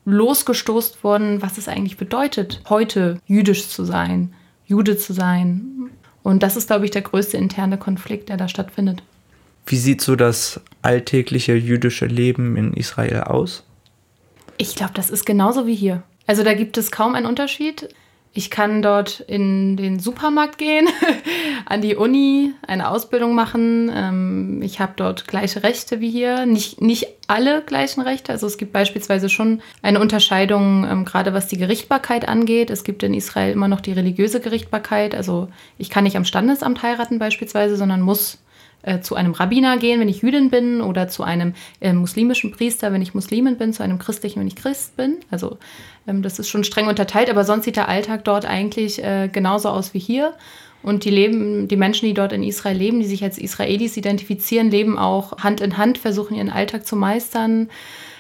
losgestoßt 0.05 1.03
worden, 1.03 1.41
was 1.41 1.57
es 1.57 1.67
eigentlich 1.67 1.97
bedeutet, 1.97 2.61
heute 2.69 3.19
jüdisch 3.25 3.67
zu 3.69 3.85
sein, 3.85 4.33
Jude 4.65 4.97
zu 4.97 5.13
sein. 5.13 5.89
Und 6.23 6.43
das 6.43 6.55
ist, 6.55 6.67
glaube 6.67 6.85
ich, 6.85 6.91
der 6.91 7.01
größte 7.01 7.37
interne 7.37 7.77
Konflikt, 7.77 8.29
der 8.29 8.37
da 8.37 8.47
stattfindet. 8.47 9.03
Wie 9.65 9.77
sieht 9.77 10.01
so 10.01 10.15
das 10.15 10.59
alltägliche 10.81 11.53
jüdische 11.53 12.05
Leben 12.05 12.57
in 12.57 12.73
Israel 12.73 13.21
aus? 13.21 13.63
Ich 14.57 14.75
glaube, 14.75 14.93
das 14.93 15.09
ist 15.09 15.25
genauso 15.25 15.67
wie 15.67 15.75
hier. 15.75 16.03
Also 16.27 16.43
da 16.43 16.53
gibt 16.53 16.77
es 16.77 16.91
kaum 16.91 17.15
einen 17.15 17.25
Unterschied. 17.25 17.89
Ich 18.35 18.49
kann 18.49 18.81
dort 18.81 19.19
in 19.19 19.77
den 19.77 19.99
Supermarkt 19.99 20.57
gehen, 20.57 20.87
an 21.67 21.81
die 21.81 21.95
Uni, 21.95 22.53
eine 22.65 22.89
Ausbildung 22.89 23.35
machen. 23.35 23.91
Ähm, 23.93 24.61
ich 24.63 24.79
habe 24.79 24.93
dort 24.95 25.27
gleiche 25.27 25.61
Rechte 25.61 25.99
wie 25.99 26.09
hier. 26.09 26.47
Nicht, 26.47 26.81
nicht 26.81 27.09
alle 27.27 27.61
gleichen 27.61 28.01
Rechte. 28.01 28.31
Also 28.31 28.47
es 28.47 28.57
gibt 28.57 28.73
beispielsweise 28.73 29.29
schon 29.29 29.61
eine 29.83 29.99
Unterscheidung, 29.99 30.83
ähm, 30.89 31.05
gerade 31.05 31.35
was 31.35 31.47
die 31.47 31.57
Gerichtbarkeit 31.57 32.27
angeht. 32.27 32.71
Es 32.71 32.83
gibt 32.83 33.03
in 33.03 33.13
Israel 33.13 33.51
immer 33.51 33.67
noch 33.67 33.81
die 33.81 33.93
religiöse 33.93 34.39
Gerichtbarkeit. 34.39 35.13
Also 35.13 35.49
ich 35.77 35.91
kann 35.91 36.03
nicht 36.03 36.17
am 36.17 36.25
Standesamt 36.25 36.81
heiraten 36.81 37.19
beispielsweise, 37.19 37.77
sondern 37.77 38.01
muss 38.01 38.39
äh, 38.83 38.99
zu 38.99 39.15
einem 39.15 39.31
Rabbiner 39.31 39.77
gehen, 39.77 39.99
wenn 39.99 40.09
ich 40.09 40.21
Jüdin 40.21 40.49
bin, 40.49 40.81
oder 40.81 41.07
zu 41.07 41.23
einem 41.23 41.53
äh, 41.81 41.93
muslimischen 41.93 42.51
Priester, 42.51 42.93
wenn 42.93 43.01
ich 43.01 43.13
Muslimin 43.13 43.57
bin, 43.57 43.73
zu 43.73 43.83
einem 43.83 43.99
christlichen, 43.99 44.39
wenn 44.39 44.47
ich 44.47 44.55
Christ 44.55 44.95
bin. 44.95 45.17
Also 45.31 45.57
ähm, 46.07 46.21
das 46.21 46.39
ist 46.39 46.49
schon 46.49 46.63
streng 46.63 46.87
unterteilt, 46.87 47.29
aber 47.29 47.43
sonst 47.43 47.65
sieht 47.65 47.75
der 47.75 47.89
Alltag 47.89 48.23
dort 48.23 48.45
eigentlich 48.45 49.03
äh, 49.03 49.29
genauso 49.31 49.69
aus 49.69 49.93
wie 49.93 49.99
hier. 49.99 50.33
Und 50.83 51.05
die 51.05 51.09
leben, 51.09 51.69
die 51.69 51.77
Menschen, 51.77 52.07
die 52.07 52.13
dort 52.13 52.33
in 52.33 52.43
Israel 52.43 52.77
leben, 52.77 52.99
die 52.99 53.07
sich 53.07 53.23
als 53.23 53.37
Israelis 53.37 53.95
identifizieren, 53.95 54.69
leben 54.69 54.99
auch 54.99 55.37
Hand 55.37 55.61
in 55.61 55.77
Hand, 55.77 55.97
versuchen 55.97 56.35
ihren 56.35 56.49
Alltag 56.49 56.85
zu 56.85 56.97
meistern. 56.97 57.69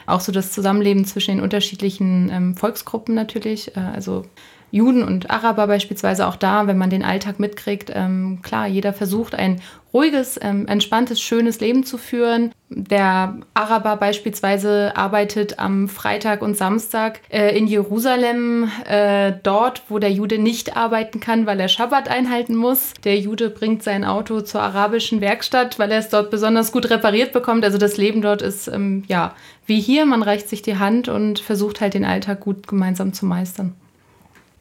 Auch 0.05 0.21
so 0.21 0.31
das 0.31 0.51
Zusammenleben 0.51 1.05
zwischen 1.05 1.35
den 1.35 1.43
unterschiedlichen 1.43 2.29
ähm, 2.31 2.55
Volksgruppen 2.55 3.15
natürlich. 3.15 3.75
Äh, 3.75 3.81
also 3.81 4.25
Juden 4.73 5.03
und 5.03 5.29
Araber 5.29 5.67
beispielsweise 5.67 6.25
auch 6.25 6.35
da, 6.35 6.65
wenn 6.65 6.79
man 6.79 6.89
den 6.89 7.03
Alltag 7.03 7.39
mitkriegt. 7.39 7.91
Ähm, 7.93 8.39
klar, 8.41 8.65
jeder 8.65 8.91
versucht 8.91 9.35
ein 9.35 9.61
ruhiges, 9.93 10.39
ähm, 10.41 10.67
entspanntes, 10.67 11.21
schönes 11.21 11.59
Leben 11.59 11.83
zu 11.83 11.99
führen. 11.99 12.51
Der 12.69 13.35
Araber 13.53 13.97
beispielsweise 13.97 14.93
arbeitet 14.95 15.59
am 15.59 15.87
Freitag 15.87 16.41
und 16.41 16.57
Samstag 16.57 17.19
äh, 17.29 17.55
in 17.55 17.67
Jerusalem, 17.67 18.67
äh, 18.89 19.33
dort, 19.43 19.83
wo 19.89 19.99
der 19.99 20.11
Jude 20.11 20.39
nicht 20.39 20.75
arbeiten 20.75 21.19
kann, 21.19 21.45
weil 21.45 21.59
er 21.59 21.67
Schabbat 21.67 22.09
einhalten 22.09 22.55
muss. 22.55 22.93
Der 23.03 23.19
Jude 23.19 23.51
bringt 23.51 23.83
sein 23.83 24.03
Auto 24.03 24.41
zur 24.41 24.61
arabischen 24.61 25.21
Werkstatt, 25.21 25.77
weil 25.77 25.91
er 25.91 25.99
es 25.99 26.09
dort 26.09 26.31
besonders 26.31 26.71
gut 26.71 26.89
repariert 26.89 27.31
bekommt. 27.31 27.63
Also 27.63 27.77
das 27.77 27.97
Leben 27.97 28.23
dort 28.23 28.41
ist 28.41 28.69
ähm, 28.69 29.03
ja 29.07 29.35
wie 29.67 29.79
hier, 29.79 30.07
man 30.07 30.23
reicht 30.23 30.49
sich 30.49 30.63
die 30.63 30.79
Hand 30.79 31.09
und 31.09 31.37
versucht 31.37 31.79
halt 31.79 31.93
den 31.93 32.05
Alltag 32.05 32.39
gut 32.39 32.67
gemeinsam 32.67 33.13
zu 33.13 33.27
meistern 33.27 33.75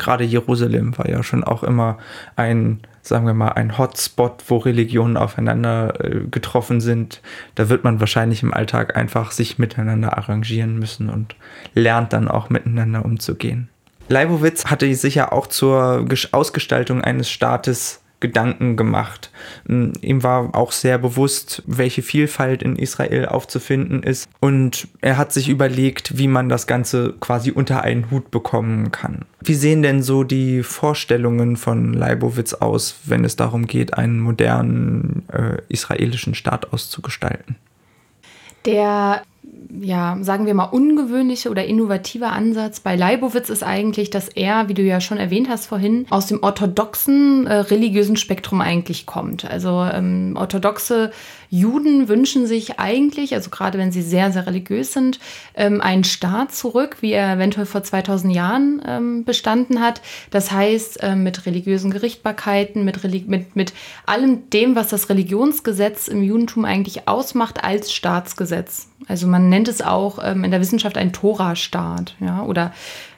gerade 0.03 0.25
Jerusalem 0.25 0.99
war 0.99 1.09
ja 1.09 1.23
schon 1.23 1.45
auch 1.45 1.63
immer 1.63 1.99
ein, 2.35 2.81
sagen 3.03 3.25
wir 3.25 3.35
mal, 3.35 3.53
ein 3.53 3.79
Hotspot, 3.79 4.43
wo 4.49 4.59
Religionen 4.59 5.17
aufeinander 5.17 5.95
äh, 6.05 6.27
getroffen 6.29 6.81
sind. 6.81 7.23
Da 7.55 7.69
wird 7.69 7.85
man 7.85 8.01
wahrscheinlich 8.01 8.43
im 8.43 8.53
Alltag 8.53 8.97
einfach 8.97 9.31
sich 9.31 9.59
miteinander 9.59 10.19
arrangieren 10.19 10.79
müssen 10.79 11.09
und 11.09 11.37
lernt 11.75 12.13
dann 12.13 12.29
auch 12.29 12.51
miteinander 12.51 13.05
umzugehen. 13.05 13.69
Leibowitz 14.09 14.67
hatte 14.67 14.93
sich 14.95 15.15
ja 15.15 15.31
auch 15.31 15.47
zur 15.47 16.05
Ausgestaltung 16.33 17.01
eines 17.01 17.31
Staates 17.31 18.02
Gedanken 18.23 18.77
gemacht. 18.77 19.31
Mm, 19.67 19.91
ihm 20.01 20.23
war 20.23 20.55
auch 20.55 20.73
sehr 20.73 20.97
bewusst, 20.97 21.63
welche 21.67 22.01
Vielfalt 22.01 22.63
in 22.63 22.77
Israel 22.77 23.27
aufzufinden 23.27 24.03
ist. 24.03 24.27
Und 24.41 24.89
er 25.03 25.19
hat 25.19 25.33
sich 25.33 25.51
überlegt, 25.51 26.17
wie 26.17 26.29
man 26.29 26.49
das 26.49 26.67
Ganze 26.67 27.15
quasi 27.21 27.51
unter 27.51 27.83
einen 27.83 28.11
Hut 28.11 28.31
bekommen 28.31 28.91
kann. 28.93 29.27
Wie 29.43 29.55
sehen 29.55 29.83
denn 29.83 30.03
so 30.03 30.25
die 30.25 30.63
Vorstellungen 30.63 31.57
von 31.57 31.93
Leibowitz 31.93 32.55
aus, 32.55 33.01
wenn 33.05 33.25
es 33.25 33.37
darum 33.37 33.67
geht, 33.67 33.99
einen 33.99 34.21
modernen 34.21 35.29
äh, 35.31 35.61
israelischen 35.69 36.35
Staat 36.35 36.73
auszugestalten? 36.73 37.57
Der 38.65 39.23
ja, 39.81 40.17
sagen 40.23 40.47
wir 40.47 40.55
mal, 40.55 40.65
ungewöhnliche 40.65 41.51
oder 41.51 41.65
innovative 41.65 42.29
Ansatz 42.29 42.81
bei 42.81 42.97
Leibowitz 42.97 43.51
ist 43.51 43.63
eigentlich, 43.63 44.09
dass 44.11 44.29
er, 44.29 44.69
wie 44.69 44.75
du 44.75 44.83
ja 44.83 45.01
schon 45.01 45.19
erwähnt 45.19 45.49
hast 45.49 45.67
vorhin, 45.67 46.07
aus 46.09 46.27
dem 46.27 46.43
orthodoxen 46.43 47.47
äh, 47.47 47.55
religiösen 47.57 48.17
Spektrum 48.17 48.61
eigentlich 48.61 49.05
kommt. 49.05 49.45
Also 49.45 49.83
ähm, 49.83 50.37
orthodoxe 50.39 51.11
Juden 51.51 52.09
wünschen 52.09 52.47
sich 52.47 52.81
eigentlich, 52.81 53.35
also 53.35 53.51
gerade 53.51 53.77
wenn 53.77 53.93
sie 53.93 54.01
sehr, 54.01 54.33
sehr 54.33 54.47
religiös 54.47 54.95
sind, 54.95 55.21
ähm, 55.55 55.83
einen 55.83 56.05
Staat 56.05 56.55
zurück, 56.55 56.99
wie 57.01 57.13
er 57.13 57.35
eventuell 57.35 57.67
vor 57.67 57.83
2000 57.83 58.35
Jahren 58.35 58.81
ähm, 58.87 59.25
bestanden 59.25 59.81
hat. 59.81 60.01
Das 60.31 60.51
heißt, 60.51 61.01
ähm, 61.03 61.25
mit 61.25 61.45
religiösen 61.45 61.91
Gerichtbarkeiten, 61.91 62.85
mit, 62.85 63.03
mit, 63.29 63.55
mit 63.55 63.75
allem 64.07 64.49
dem, 64.49 64.77
was 64.77 64.89
das 64.89 65.11
Religionsgesetz 65.11 66.09
im 66.09 66.23
Judentum 66.23 66.65
eigentlich 66.65 67.07
ausmacht, 67.07 67.63
als 67.63 67.93
Staatsgesetz. 67.93 68.89
Also 69.13 69.27
man 69.27 69.51
nennt 69.51 69.69
es 69.69 69.83
auch 69.83 70.19
ähm, 70.25 70.43
in 70.43 70.51
der 70.51 70.61
Wissenschaft 70.61 70.97
ein 70.97 71.13
Tora-Staat, 71.13 72.17
ja, 72.19 72.43
oder 72.45 72.73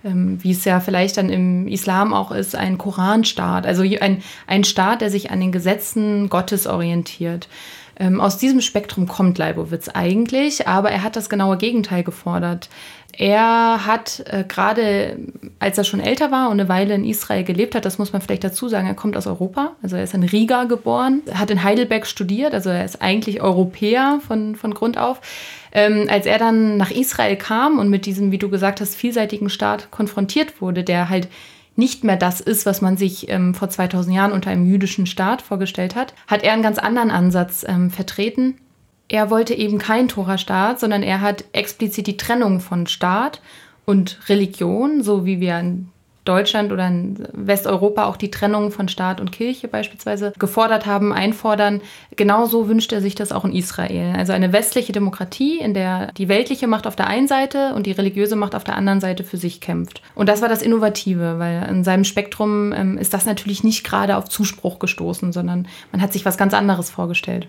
ähm, 0.04 0.42
wie 0.42 0.50
es 0.50 0.64
ja 0.64 0.80
vielleicht 0.80 1.16
dann 1.16 1.30
im 1.30 1.68
Islam 1.68 2.12
auch 2.12 2.32
ist, 2.32 2.56
ein 2.56 2.78
Koranstaat, 2.78 3.64
also 3.64 3.82
ein, 3.82 4.20
ein 4.48 4.64
Staat, 4.64 5.02
der 5.02 5.10
sich 5.10 5.30
an 5.30 5.38
den 5.38 5.52
Gesetzen 5.52 6.28
Gottes 6.28 6.66
orientiert. 6.66 7.48
Ähm, 7.96 8.20
aus 8.20 8.38
diesem 8.38 8.60
Spektrum 8.60 9.06
kommt 9.06 9.38
Leibowitz 9.38 9.88
eigentlich, 9.88 10.66
aber 10.66 10.90
er 10.90 11.04
hat 11.04 11.14
das 11.14 11.28
genaue 11.28 11.58
Gegenteil 11.58 12.02
gefordert. 12.02 12.70
Er 13.16 13.86
hat 13.86 14.24
äh, 14.26 14.44
gerade, 14.46 15.18
als 15.60 15.78
er 15.78 15.84
schon 15.84 16.00
älter 16.00 16.30
war 16.30 16.50
und 16.50 16.58
eine 16.58 16.68
Weile 16.68 16.94
in 16.94 17.04
Israel 17.04 17.44
gelebt 17.44 17.74
hat, 17.74 17.84
das 17.84 17.98
muss 17.98 18.12
man 18.12 18.22
vielleicht 18.22 18.44
dazu 18.44 18.68
sagen, 18.68 18.86
er 18.86 18.94
kommt 18.94 19.16
aus 19.16 19.26
Europa, 19.26 19.72
also 19.82 19.96
er 19.96 20.04
ist 20.04 20.14
in 20.14 20.24
Riga 20.24 20.64
geboren, 20.64 21.22
hat 21.32 21.50
in 21.50 21.62
Heidelberg 21.62 22.06
studiert, 22.06 22.54
also 22.54 22.70
er 22.70 22.84
ist 22.84 23.02
eigentlich 23.02 23.40
Europäer 23.40 24.20
von, 24.26 24.56
von 24.56 24.74
Grund 24.74 24.98
auf. 24.98 25.20
Ähm, 25.72 26.06
als 26.08 26.26
er 26.26 26.38
dann 26.38 26.76
nach 26.76 26.90
Israel 26.90 27.36
kam 27.36 27.78
und 27.78 27.88
mit 27.88 28.06
diesem, 28.06 28.32
wie 28.32 28.38
du 28.38 28.48
gesagt 28.48 28.80
hast, 28.80 28.94
vielseitigen 28.94 29.48
Staat 29.48 29.90
konfrontiert 29.90 30.60
wurde, 30.60 30.84
der 30.84 31.08
halt 31.08 31.28
nicht 31.76 32.04
mehr 32.04 32.16
das 32.16 32.40
ist, 32.40 32.66
was 32.66 32.80
man 32.80 32.96
sich 32.96 33.28
ähm, 33.28 33.54
vor 33.54 33.68
2000 33.68 34.14
Jahren 34.14 34.32
unter 34.32 34.50
einem 34.50 34.66
jüdischen 34.66 35.06
Staat 35.06 35.42
vorgestellt 35.42 35.96
hat, 35.96 36.14
hat 36.26 36.42
er 36.42 36.52
einen 36.52 36.62
ganz 36.62 36.78
anderen 36.78 37.10
Ansatz 37.10 37.64
ähm, 37.68 37.90
vertreten. 37.90 38.56
Er 39.14 39.30
wollte 39.30 39.54
eben 39.54 39.78
kein 39.78 40.08
Tora-Staat, 40.08 40.80
sondern 40.80 41.04
er 41.04 41.20
hat 41.20 41.44
explizit 41.52 42.08
die 42.08 42.16
Trennung 42.16 42.58
von 42.58 42.88
Staat 42.88 43.40
und 43.84 44.18
Religion, 44.28 45.04
so 45.04 45.24
wie 45.24 45.38
wir 45.38 45.56
in 45.60 45.88
Deutschland 46.24 46.72
oder 46.72 46.88
in 46.88 47.24
Westeuropa 47.32 48.06
auch 48.06 48.16
die 48.16 48.32
Trennung 48.32 48.72
von 48.72 48.88
Staat 48.88 49.20
und 49.20 49.30
Kirche 49.30 49.68
beispielsweise 49.68 50.32
gefordert 50.36 50.86
haben, 50.86 51.12
einfordern. 51.12 51.80
Genauso 52.16 52.66
wünscht 52.66 52.92
er 52.92 53.00
sich 53.00 53.14
das 53.14 53.30
auch 53.30 53.44
in 53.44 53.54
Israel. 53.54 54.16
Also 54.16 54.32
eine 54.32 54.52
westliche 54.52 54.90
Demokratie, 54.90 55.60
in 55.60 55.74
der 55.74 56.10
die 56.14 56.26
weltliche 56.26 56.66
Macht 56.66 56.88
auf 56.88 56.96
der 56.96 57.06
einen 57.06 57.28
Seite 57.28 57.72
und 57.74 57.86
die 57.86 57.92
religiöse 57.92 58.34
Macht 58.34 58.56
auf 58.56 58.64
der 58.64 58.74
anderen 58.74 59.00
Seite 59.00 59.22
für 59.22 59.36
sich 59.36 59.60
kämpft. 59.60 60.02
Und 60.16 60.28
das 60.28 60.42
war 60.42 60.48
das 60.48 60.60
Innovative, 60.60 61.38
weil 61.38 61.68
in 61.70 61.84
seinem 61.84 62.02
Spektrum 62.02 62.72
ähm, 62.72 62.98
ist 62.98 63.14
das 63.14 63.26
natürlich 63.26 63.62
nicht 63.62 63.84
gerade 63.84 64.16
auf 64.16 64.28
Zuspruch 64.28 64.80
gestoßen, 64.80 65.32
sondern 65.32 65.68
man 65.92 66.02
hat 66.02 66.12
sich 66.12 66.24
was 66.24 66.36
ganz 66.36 66.52
anderes 66.52 66.90
vorgestellt. 66.90 67.46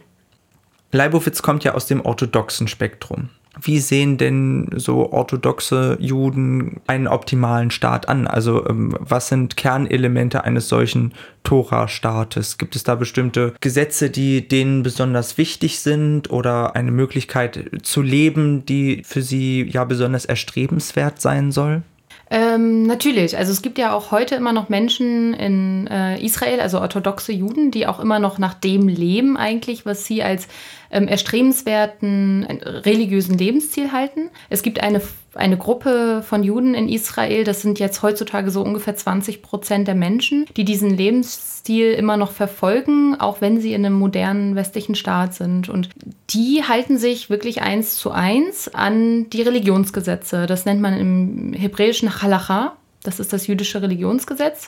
Leibowitz 0.96 1.42
kommt 1.42 1.64
ja 1.64 1.74
aus 1.74 1.86
dem 1.86 2.02
orthodoxen 2.02 2.68
Spektrum. 2.68 3.30
Wie 3.62 3.80
sehen 3.80 4.18
denn 4.18 4.70
so 4.76 5.12
orthodoxe 5.12 5.98
Juden 6.00 6.82
einen 6.88 7.08
optimalen 7.08 7.72
Staat 7.72 8.10
an? 8.10 8.28
Also 8.28 8.68
ähm, 8.68 8.96
was 9.00 9.30
sind 9.30 9.56
Kernelemente 9.56 10.44
eines 10.44 10.68
solchen 10.68 11.14
Tora-Staates? 11.44 12.58
Gibt 12.58 12.76
es 12.76 12.84
da 12.84 12.96
bestimmte 12.96 13.54
Gesetze, 13.62 14.10
die 14.10 14.48
denen 14.48 14.84
besonders 14.84 15.38
wichtig 15.38 15.80
sind 15.80 16.32
oder 16.32 16.76
eine 16.76 16.92
Möglichkeit 16.92 17.72
zu 17.84 18.02
leben, 18.02 18.66
die 18.66 19.04
für 19.06 19.22
sie 19.22 19.64
ja 19.64 19.86
besonders 19.86 20.26
erstrebenswert 20.26 21.22
sein 21.22 21.52
soll? 21.52 21.84
Ähm, 22.32 22.84
natürlich. 22.84 23.38
Also 23.38 23.52
es 23.52 23.62
gibt 23.62 23.78
ja 23.78 23.94
auch 23.94 24.12
heute 24.12 24.36
immer 24.36 24.52
noch 24.52 24.68
Menschen 24.70 25.34
in 25.36 25.88
äh, 25.88 26.20
Israel, 26.24 26.60
also 26.60 26.80
orthodoxe 26.80 27.32
Juden, 27.32 27.70
die 27.70 27.86
auch 27.86 28.00
immer 28.00 28.18
noch 28.18 28.40
nach 28.40 28.56
dem 28.56 28.88
leben 28.88 29.38
eigentlich, 29.38 29.86
was 29.86 30.06
sie 30.06 30.24
als 30.24 30.48
ähm, 30.96 31.10
erstrebenswerten 31.10 32.46
religiösen 32.64 33.38
Lebensziel 33.38 33.92
halten. 33.92 34.30
Es 34.50 34.64
gibt 34.64 34.82
eine, 34.82 35.02
eine 35.34 35.58
Gruppe 35.58 36.24
von 36.26 36.42
Juden 36.42 36.74
in 36.74 36.88
Israel, 36.88 37.44
das 37.44 37.62
sind 37.62 37.80
jetzt 37.80 38.02
heutzutage 38.02 38.50
so 38.50 38.62
ungefähr 38.62 38.96
20 38.96 39.42
Prozent 39.42 39.90
der 39.90 39.96
Menschen, 39.96 40.46
die 40.56 40.64
diesen 40.64 40.90
Lebensstil 40.90 41.92
immer 41.92 42.16
noch 42.16 42.32
verfolgen, 42.32 43.20
auch 43.20 43.42
wenn 43.42 43.60
sie 43.60 43.74
in 43.74 43.86
einem 43.86 44.00
modernen 44.00 44.56
westlichen 44.56 44.96
Staat 44.96 45.34
sind. 45.34 45.68
Und 45.68 45.90
die 46.30 46.64
halten 46.64 46.98
sich 46.98 47.30
wirklich 47.30 47.62
eins 47.62 47.98
zu 47.98 48.12
eins 48.12 48.74
an 48.74 49.30
die 49.30 49.42
Religionsgesetze. 49.42 50.46
Das 50.46 50.64
nennt 50.64 50.80
man 50.80 50.98
im 50.98 51.52
hebräischen 51.52 52.22
Halacha. 52.22 52.78
Das 53.04 53.20
ist 53.20 53.34
das 53.34 53.48
jüdische 53.48 53.82
Religionsgesetz. 53.82 54.68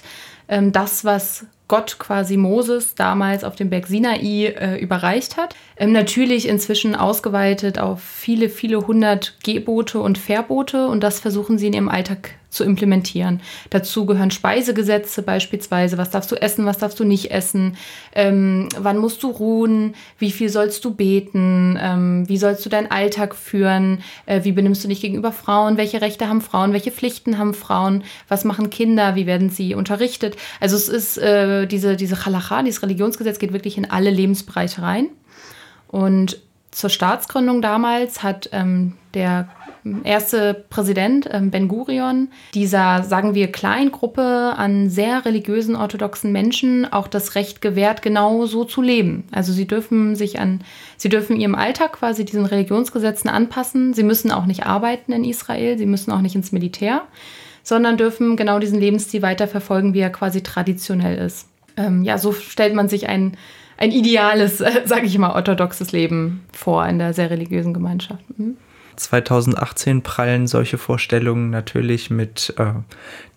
Ähm, 0.50 0.74
das, 0.74 1.06
was 1.06 1.46
Gott 1.68 2.00
quasi 2.00 2.38
Moses 2.38 2.96
damals 2.96 3.44
auf 3.44 3.56
dem 3.56 3.70
Berg 3.70 3.88
Sinai 3.88 4.48
äh, 4.48 4.80
überreicht 4.80 5.38
hat. 5.38 5.56
Ähm, 5.76 5.92
natürlich 5.92 6.48
inzwischen 6.48 6.96
ausgeweitet 6.96 7.80
auf 7.80 8.02
viele, 8.02 8.50
viele 8.50 8.88
hundert 8.88 9.38
Gebote 9.44 10.00
und 10.00 10.18
Verbote 10.18 10.88
und 10.88 11.02
das 11.04 11.20
versuchen 11.20 11.58
sie 11.58 11.68
in 11.68 11.74
ihrem 11.74 11.90
Alltag 11.90 12.32
zu 12.50 12.64
implementieren. 12.64 13.42
Dazu 13.70 14.06
gehören 14.06 14.32
Speisegesetze 14.32 15.22
beispielsweise, 15.22 15.98
was 15.98 16.12
darfst 16.12 16.32
du 16.32 16.36
essen, 16.36 16.66
was 16.66 16.78
darfst 16.78 17.00
du 17.00 17.04
nicht 17.04 17.32
essen, 17.32 17.78
ähm, 18.14 18.70
wann 18.78 18.98
musst 18.98 19.22
du 19.24 19.30
ruhen, 19.30 19.96
wie 20.18 20.32
viel 20.32 20.50
sollst 20.50 20.86
du 20.86 20.94
beten, 20.94 21.78
ähm, 21.82 22.28
wie 22.28 22.38
sollst 22.38 22.66
du 22.66 22.70
deinen 22.70 22.90
Alltag 22.90 23.36
führen, 23.36 24.00
äh, 24.26 24.44
wie 24.44 24.54
benimmst 24.54 24.84
du 24.84 24.88
dich 24.88 25.02
gegenüber 25.02 25.32
Frauen, 25.32 25.78
welche 25.78 26.02
Rechte 26.02 26.30
haben 26.30 26.42
Frauen, 26.42 26.74
welche 26.74 26.92
Pflichten 26.92 27.38
haben 27.38 27.54
Frauen, 27.54 28.04
was 28.28 28.46
machen 28.46 28.70
Kinder, 28.70 29.16
wie 29.16 29.26
werden 29.26 29.50
sie 29.50 29.76
unterrichtet. 29.76 30.38
Also 30.60 30.78
es 30.78 30.88
ist 30.88 31.18
äh, 31.18 31.68
diese, 31.68 31.96
diese 31.96 32.26
Halacha, 32.26 32.64
dieses 32.64 32.82
Religionsgesetz 32.82 33.40
geht 33.40 33.54
wirklich 33.54 33.78
in 33.78 33.90
alle 33.90 34.10
Lebensbereiche 34.10 34.82
rein. 34.82 35.10
Und 35.88 36.40
zur 36.72 36.90
Staatsgründung 36.90 37.62
damals 37.62 38.24
hat 38.24 38.50
ähm, 38.52 38.94
der 39.18 39.50
erste 40.04 40.66
Präsident 40.70 41.28
ähm, 41.32 41.50
Ben 41.50 41.68
Gurion 41.68 42.30
dieser, 42.54 43.04
sagen 43.04 43.34
wir, 43.34 43.52
Kleingruppe 43.52 44.54
an 44.56 44.90
sehr 44.90 45.26
religiösen 45.26 45.76
orthodoxen 45.76 46.32
Menschen 46.32 46.92
auch 46.92 47.08
das 47.08 47.36
Recht 47.36 47.62
gewährt, 47.62 48.02
genau 48.02 48.46
so 48.46 48.64
zu 48.64 48.82
leben. 48.82 49.24
Also 49.32 49.54
sie 49.54 49.66
dürfen 49.66 50.16
sich 50.16 50.40
an, 50.40 50.62
sie 50.98 51.10
dürfen 51.10 51.36
ihrem 51.36 51.56
Alltag 51.56 51.94
quasi 51.94 52.26
diesen 52.26 52.46
Religionsgesetzen 52.46 53.30
anpassen. 53.30 53.94
Sie 53.94 54.04
müssen 54.04 54.32
auch 54.32 54.46
nicht 54.46 54.66
arbeiten 54.66 55.12
in 55.12 55.24
Israel, 55.24 55.78
sie 55.78 55.86
müssen 55.86 56.12
auch 56.12 56.22
nicht 56.22 56.36
ins 56.36 56.52
Militär, 56.52 57.02
sondern 57.64 57.98
dürfen 57.98 58.36
genau 58.36 58.60
diesen 58.60 58.80
Lebensstil 58.80 59.22
weiterverfolgen, 59.22 59.94
wie 59.94 60.00
er 60.00 60.12
quasi 60.12 60.44
traditionell 60.44 61.18
ist. 61.18 61.48
Ähm, 61.76 62.04
ja, 62.04 62.18
so 62.18 62.34
stellt 62.34 62.76
man 62.76 62.90
sich 62.90 63.08
ein 63.08 63.38
ein 63.78 63.92
ideales, 63.92 64.62
äh, 64.62 64.82
sage 64.86 65.06
ich 65.06 65.18
mal, 65.18 65.34
orthodoxes 65.34 65.92
Leben 65.92 66.46
vor 66.52 66.86
in 66.86 67.00
der 67.00 67.14
sehr 67.14 67.30
religiösen 67.30 67.74
Gemeinschaft. 67.74 68.24
Mhm. 68.38 68.58
2018 68.96 70.02
prallen 70.02 70.48
solche 70.48 70.80
Vorstellungen 70.80 71.52
natürlich 71.52 72.10
mit 72.10 72.54
äh, 72.58 72.74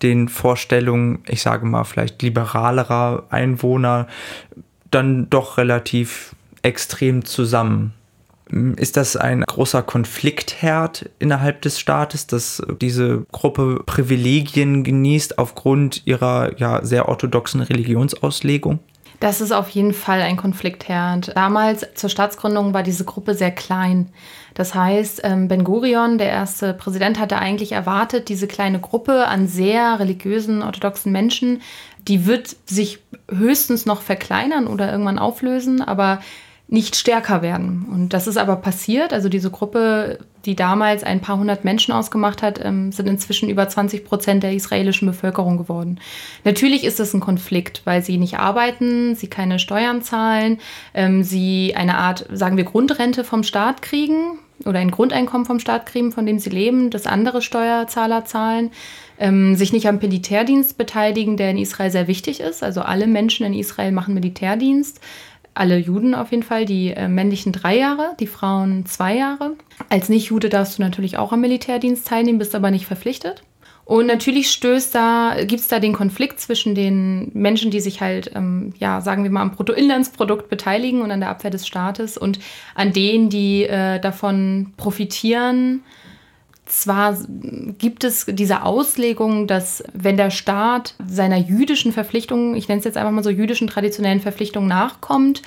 den 0.02 0.28
Vorstellungen, 0.28 1.18
ich 1.28 1.42
sage 1.42 1.66
mal, 1.66 1.84
vielleicht 1.84 2.22
liberalerer 2.22 3.26
Einwohner 3.28 4.08
dann 4.90 5.28
doch 5.28 5.58
relativ 5.58 6.34
extrem 6.62 7.24
zusammen. 7.24 7.92
Ist 8.76 8.96
das 8.96 9.16
ein 9.16 9.42
großer 9.42 9.82
Konfliktherd 9.82 11.08
innerhalb 11.20 11.62
des 11.62 11.78
Staates, 11.78 12.26
dass 12.26 12.60
diese 12.80 13.24
Gruppe 13.30 13.82
Privilegien 13.86 14.82
genießt 14.82 15.38
aufgrund 15.38 16.04
ihrer 16.06 16.58
ja 16.58 16.84
sehr 16.84 17.08
orthodoxen 17.08 17.60
Religionsauslegung? 17.60 18.80
Das 19.20 19.42
ist 19.42 19.52
auf 19.52 19.68
jeden 19.68 19.92
Fall 19.92 20.22
ein 20.22 20.38
Konfliktherd. 20.38 21.36
Damals 21.36 21.86
zur 21.94 22.08
Staatsgründung 22.08 22.72
war 22.72 22.82
diese 22.82 23.04
Gruppe 23.04 23.34
sehr 23.34 23.50
klein. 23.50 24.08
Das 24.54 24.74
heißt, 24.74 25.20
ähm, 25.24 25.46
Ben 25.46 25.62
Gurion, 25.62 26.16
der 26.16 26.30
erste 26.30 26.72
Präsident, 26.72 27.20
hatte 27.20 27.38
eigentlich 27.38 27.72
erwartet, 27.72 28.30
diese 28.30 28.46
kleine 28.46 28.80
Gruppe 28.80 29.28
an 29.28 29.46
sehr 29.46 30.00
religiösen, 30.00 30.62
orthodoxen 30.62 31.12
Menschen, 31.12 31.60
die 32.08 32.24
wird 32.24 32.56
sich 32.64 33.00
höchstens 33.30 33.84
noch 33.84 34.00
verkleinern 34.00 34.66
oder 34.66 34.90
irgendwann 34.90 35.18
auflösen, 35.18 35.82
aber 35.82 36.20
nicht 36.70 36.94
stärker 36.94 37.42
werden. 37.42 37.84
Und 37.90 38.10
das 38.10 38.28
ist 38.28 38.36
aber 38.36 38.54
passiert. 38.54 39.12
Also 39.12 39.28
diese 39.28 39.50
Gruppe, 39.50 40.20
die 40.44 40.54
damals 40.54 41.02
ein 41.02 41.20
paar 41.20 41.36
hundert 41.36 41.64
Menschen 41.64 41.92
ausgemacht 41.92 42.42
hat, 42.42 42.64
ähm, 42.64 42.92
sind 42.92 43.08
inzwischen 43.08 43.50
über 43.50 43.68
20 43.68 44.04
Prozent 44.04 44.44
der 44.44 44.54
israelischen 44.54 45.08
Bevölkerung 45.08 45.58
geworden. 45.58 45.98
Natürlich 46.44 46.84
ist 46.84 47.00
es 47.00 47.12
ein 47.12 47.18
Konflikt, 47.18 47.82
weil 47.86 48.04
sie 48.04 48.18
nicht 48.18 48.38
arbeiten, 48.38 49.16
sie 49.16 49.26
keine 49.26 49.58
Steuern 49.58 50.00
zahlen, 50.02 50.58
ähm, 50.94 51.24
sie 51.24 51.74
eine 51.74 51.98
Art, 51.98 52.26
sagen 52.32 52.56
wir, 52.56 52.64
Grundrente 52.64 53.24
vom 53.24 53.42
Staat 53.42 53.82
kriegen 53.82 54.38
oder 54.64 54.78
ein 54.78 54.92
Grundeinkommen 54.92 55.46
vom 55.46 55.58
Staat 55.58 55.86
kriegen, 55.86 56.12
von 56.12 56.24
dem 56.24 56.38
sie 56.38 56.50
leben, 56.50 56.90
das 56.90 57.06
andere 57.06 57.42
Steuerzahler 57.42 58.26
zahlen. 58.26 58.70
Ähm, 59.18 59.54
sich 59.54 59.72
nicht 59.74 59.86
am 59.86 59.98
Militärdienst 59.98 60.78
beteiligen, 60.78 61.36
der 61.36 61.50
in 61.50 61.58
Israel 61.58 61.90
sehr 61.90 62.06
wichtig 62.06 62.40
ist. 62.40 62.62
Also 62.62 62.80
alle 62.80 63.06
Menschen 63.06 63.44
in 63.44 63.52
Israel 63.52 63.92
machen 63.92 64.14
Militärdienst 64.14 64.98
alle 65.54 65.78
Juden 65.78 66.14
auf 66.14 66.30
jeden 66.30 66.42
Fall, 66.42 66.64
die 66.64 66.90
äh, 66.90 67.08
männlichen 67.08 67.52
drei 67.52 67.76
Jahre, 67.76 68.14
die 68.20 68.26
Frauen 68.26 68.86
zwei 68.86 69.16
Jahre. 69.16 69.56
Als 69.88 70.08
Nicht-Jude 70.08 70.48
darfst 70.48 70.78
du 70.78 70.82
natürlich 70.82 71.16
auch 71.18 71.32
am 71.32 71.40
Militärdienst 71.40 72.06
teilnehmen, 72.06 72.38
bist 72.38 72.54
aber 72.54 72.70
nicht 72.70 72.86
verpflichtet. 72.86 73.42
Und 73.90 74.06
natürlich 74.06 74.52
stößt 74.52 74.94
da, 74.94 75.34
gibt 75.40 75.62
es 75.62 75.66
da 75.66 75.80
den 75.80 75.92
Konflikt 75.92 76.38
zwischen 76.38 76.76
den 76.76 77.32
Menschen, 77.34 77.72
die 77.72 77.80
sich 77.80 78.00
halt, 78.00 78.30
ähm, 78.36 78.72
ja, 78.78 79.00
sagen 79.00 79.24
wir 79.24 79.32
mal, 79.32 79.42
am 79.42 79.50
Bruttoinlandsprodukt 79.50 80.48
beteiligen 80.48 81.02
und 81.02 81.10
an 81.10 81.18
der 81.18 81.28
Abwehr 81.28 81.50
des 81.50 81.66
Staates 81.66 82.16
und 82.16 82.38
an 82.76 82.92
denen, 82.92 83.30
die 83.30 83.64
äh, 83.64 83.98
davon 83.98 84.74
profitieren, 84.76 85.82
zwar 86.70 87.18
gibt 87.78 88.04
es 88.04 88.26
diese 88.28 88.62
Auslegung, 88.62 89.46
dass 89.46 89.82
wenn 89.92 90.16
der 90.16 90.30
Staat 90.30 90.94
seiner 91.06 91.36
jüdischen 91.36 91.92
Verpflichtungen, 91.92 92.54
ich 92.54 92.68
nenne 92.68 92.78
es 92.78 92.84
jetzt 92.84 92.96
einfach 92.96 93.12
mal 93.12 93.24
so 93.24 93.30
jüdischen 93.30 93.68
traditionellen 93.68 94.20
Verpflichtungen 94.20 94.68
nachkommt, 94.68 95.42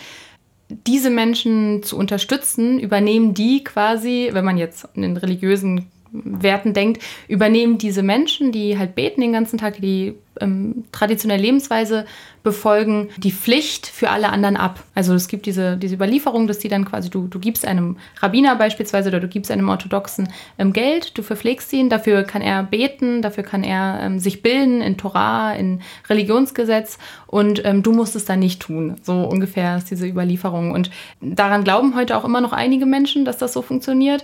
diese 0.69 1.09
Menschen 1.09 1.83
zu 1.83 1.97
unterstützen, 1.97 2.79
übernehmen 2.79 3.33
die 3.33 3.63
quasi, 3.63 4.29
wenn 4.31 4.45
man 4.45 4.57
jetzt 4.57 4.87
in 4.95 5.03
den 5.03 5.17
religiösen 5.17 5.87
Werten 6.11 6.73
denkt, 6.73 7.01
übernehmen 7.27 7.77
diese 7.77 8.03
Menschen, 8.03 8.51
die 8.51 8.77
halt 8.77 8.95
beten 8.95 9.21
den 9.21 9.33
ganzen 9.33 9.57
Tag, 9.57 9.81
die 9.81 10.13
ähm, 10.39 10.85
traditionelle 10.91 11.41
Lebensweise 11.41 12.05
befolgen, 12.43 13.09
die 13.17 13.31
Pflicht 13.31 13.87
für 13.87 14.09
alle 14.09 14.29
anderen 14.29 14.57
ab. 14.57 14.83
Also 14.95 15.13
es 15.13 15.29
gibt 15.29 15.45
diese, 15.45 15.77
diese 15.77 15.95
Überlieferung, 15.95 16.45
dass 16.45 16.59
die 16.59 16.67
dann 16.67 16.83
quasi, 16.83 17.09
du, 17.09 17.27
du 17.27 17.39
gibst 17.39 17.65
einem 17.65 17.97
Rabbiner 18.19 18.57
beispielsweise 18.57 19.09
oder 19.09 19.21
du 19.21 19.29
gibst 19.29 19.49
einem 19.49 19.69
Orthodoxen 19.69 20.27
ähm, 20.57 20.73
Geld, 20.73 21.17
du 21.17 21.23
verpflegst 21.23 21.71
ihn, 21.71 21.89
dafür 21.89 22.23
kann 22.23 22.41
er 22.41 22.63
beten, 22.63 23.21
dafür 23.21 23.43
kann 23.43 23.63
er 23.63 23.99
ähm, 24.01 24.19
sich 24.19 24.41
bilden 24.41 24.81
in 24.81 24.97
Torah, 24.97 25.53
in 25.53 25.81
Religionsgesetz 26.09 26.97
und 27.27 27.63
ähm, 27.65 27.81
du 27.81 27.93
musst 27.93 28.15
es 28.15 28.25
dann 28.25 28.39
nicht 28.39 28.61
tun. 28.61 28.97
So 29.01 29.13
ungefähr 29.13 29.77
ist 29.77 29.89
diese 29.89 30.05
Überlieferung. 30.05 30.71
Und 30.71 30.91
daran 31.21 31.63
glauben 31.63 31.95
heute 31.95 32.17
auch 32.17 32.25
immer 32.25 32.41
noch 32.41 32.53
einige 32.53 32.85
Menschen, 32.85 33.23
dass 33.25 33.37
das 33.37 33.53
so 33.53 33.61
funktioniert. 33.61 34.21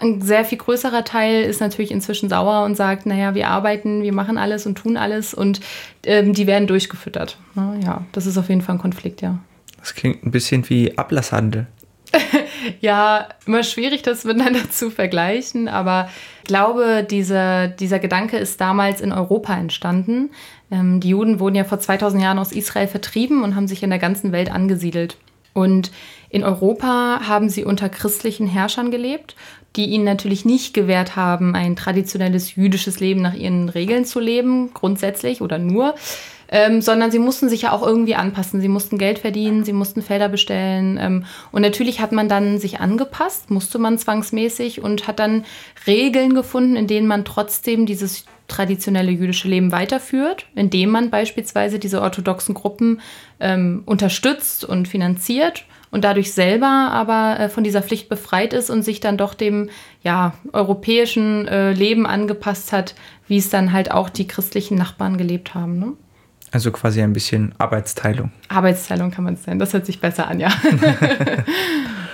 Ein 0.00 0.22
sehr 0.22 0.44
viel 0.44 0.58
größerer 0.58 1.04
Teil 1.04 1.42
ist 1.42 1.60
natürlich 1.60 1.90
inzwischen 1.90 2.28
sauer 2.28 2.64
und 2.64 2.76
sagt, 2.76 3.04
naja, 3.04 3.34
wir 3.34 3.48
arbeiten, 3.48 4.02
wir 4.02 4.12
machen 4.12 4.38
alles 4.38 4.64
und 4.64 4.76
tun 4.76 4.96
alles 4.96 5.34
und 5.38 5.60
ähm, 6.04 6.34
die 6.34 6.46
werden 6.46 6.66
durchgefüttert. 6.66 7.38
Ja, 7.82 8.04
das 8.12 8.26
ist 8.26 8.36
auf 8.36 8.48
jeden 8.48 8.62
Fall 8.62 8.76
ein 8.76 8.80
Konflikt, 8.80 9.22
ja. 9.22 9.38
Das 9.78 9.94
klingt 9.94 10.24
ein 10.24 10.30
bisschen 10.30 10.68
wie 10.68 10.98
Ablasshandel. 10.98 11.66
ja, 12.80 13.28
immer 13.46 13.62
schwierig, 13.62 14.02
das 14.02 14.24
miteinander 14.24 14.70
zu 14.70 14.90
vergleichen, 14.90 15.68
aber 15.68 16.08
ich 16.42 16.48
glaube, 16.48 17.06
diese, 17.08 17.74
dieser 17.78 17.98
Gedanke 17.98 18.38
ist 18.38 18.60
damals 18.60 19.00
in 19.00 19.12
Europa 19.12 19.54
entstanden. 19.54 20.30
Ähm, 20.70 21.00
die 21.00 21.10
Juden 21.10 21.40
wurden 21.40 21.54
ja 21.54 21.64
vor 21.64 21.80
2000 21.80 22.22
Jahren 22.22 22.38
aus 22.38 22.52
Israel 22.52 22.88
vertrieben 22.88 23.42
und 23.42 23.54
haben 23.54 23.68
sich 23.68 23.82
in 23.82 23.90
der 23.90 23.98
ganzen 23.98 24.32
Welt 24.32 24.50
angesiedelt. 24.50 25.18
Und 25.52 25.90
in 26.30 26.44
Europa 26.44 27.20
haben 27.26 27.48
sie 27.48 27.64
unter 27.64 27.88
christlichen 27.88 28.46
Herrschern 28.46 28.90
gelebt 28.90 29.34
die 29.76 29.86
ihnen 29.86 30.04
natürlich 30.04 30.44
nicht 30.44 30.74
gewährt 30.74 31.16
haben, 31.16 31.54
ein 31.54 31.76
traditionelles 31.76 32.56
jüdisches 32.56 33.00
Leben 33.00 33.22
nach 33.22 33.34
ihren 33.34 33.68
Regeln 33.68 34.04
zu 34.04 34.18
leben, 34.18 34.72
grundsätzlich 34.74 35.40
oder 35.40 35.58
nur, 35.58 35.94
ähm, 36.50 36.80
sondern 36.80 37.10
sie 37.10 37.18
mussten 37.18 37.48
sich 37.48 37.62
ja 37.62 37.72
auch 37.72 37.86
irgendwie 37.86 38.14
anpassen. 38.14 38.60
Sie 38.60 38.68
mussten 38.68 38.96
Geld 38.98 39.18
verdienen, 39.18 39.64
sie 39.64 39.74
mussten 39.74 40.02
Felder 40.02 40.28
bestellen. 40.28 40.98
Ähm, 41.00 41.24
und 41.52 41.62
natürlich 41.62 42.00
hat 42.00 42.10
man 42.10 42.28
dann 42.28 42.58
sich 42.58 42.80
angepasst, 42.80 43.50
musste 43.50 43.78
man 43.78 43.98
zwangsmäßig 43.98 44.82
und 44.82 45.06
hat 45.06 45.18
dann 45.18 45.44
Regeln 45.86 46.34
gefunden, 46.34 46.74
in 46.74 46.86
denen 46.86 47.06
man 47.06 47.24
trotzdem 47.24 47.84
dieses 47.84 48.24
traditionelle 48.48 49.10
jüdische 49.10 49.46
Leben 49.46 49.72
weiterführt, 49.72 50.46
indem 50.54 50.90
man 50.90 51.10
beispielsweise 51.10 51.78
diese 51.78 52.00
orthodoxen 52.00 52.54
Gruppen 52.54 53.00
ähm, 53.38 53.82
unterstützt 53.84 54.64
und 54.64 54.88
finanziert 54.88 55.66
und 55.90 56.04
dadurch 56.04 56.32
selber 56.32 56.90
aber 56.92 57.40
äh, 57.40 57.48
von 57.48 57.64
dieser 57.64 57.82
Pflicht 57.82 58.08
befreit 58.08 58.52
ist 58.52 58.70
und 58.70 58.82
sich 58.82 59.00
dann 59.00 59.16
doch 59.16 59.34
dem 59.34 59.70
ja, 60.02 60.34
europäischen 60.52 61.46
äh, 61.48 61.72
Leben 61.72 62.06
angepasst 62.06 62.72
hat, 62.72 62.94
wie 63.26 63.38
es 63.38 63.50
dann 63.50 63.72
halt 63.72 63.90
auch 63.90 64.08
die 64.08 64.26
christlichen 64.26 64.76
Nachbarn 64.76 65.18
gelebt 65.18 65.54
haben. 65.54 65.78
Ne? 65.78 65.92
Also 66.50 66.70
quasi 66.70 67.02
ein 67.02 67.12
bisschen 67.12 67.54
Arbeitsteilung. 67.58 68.32
Arbeitsteilung 68.48 69.10
kann 69.10 69.24
man 69.24 69.34
es 69.34 69.46
nennen. 69.46 69.58
Das 69.58 69.72
hört 69.72 69.86
sich 69.86 70.00
besser 70.00 70.28
an, 70.28 70.40
ja. 70.40 70.48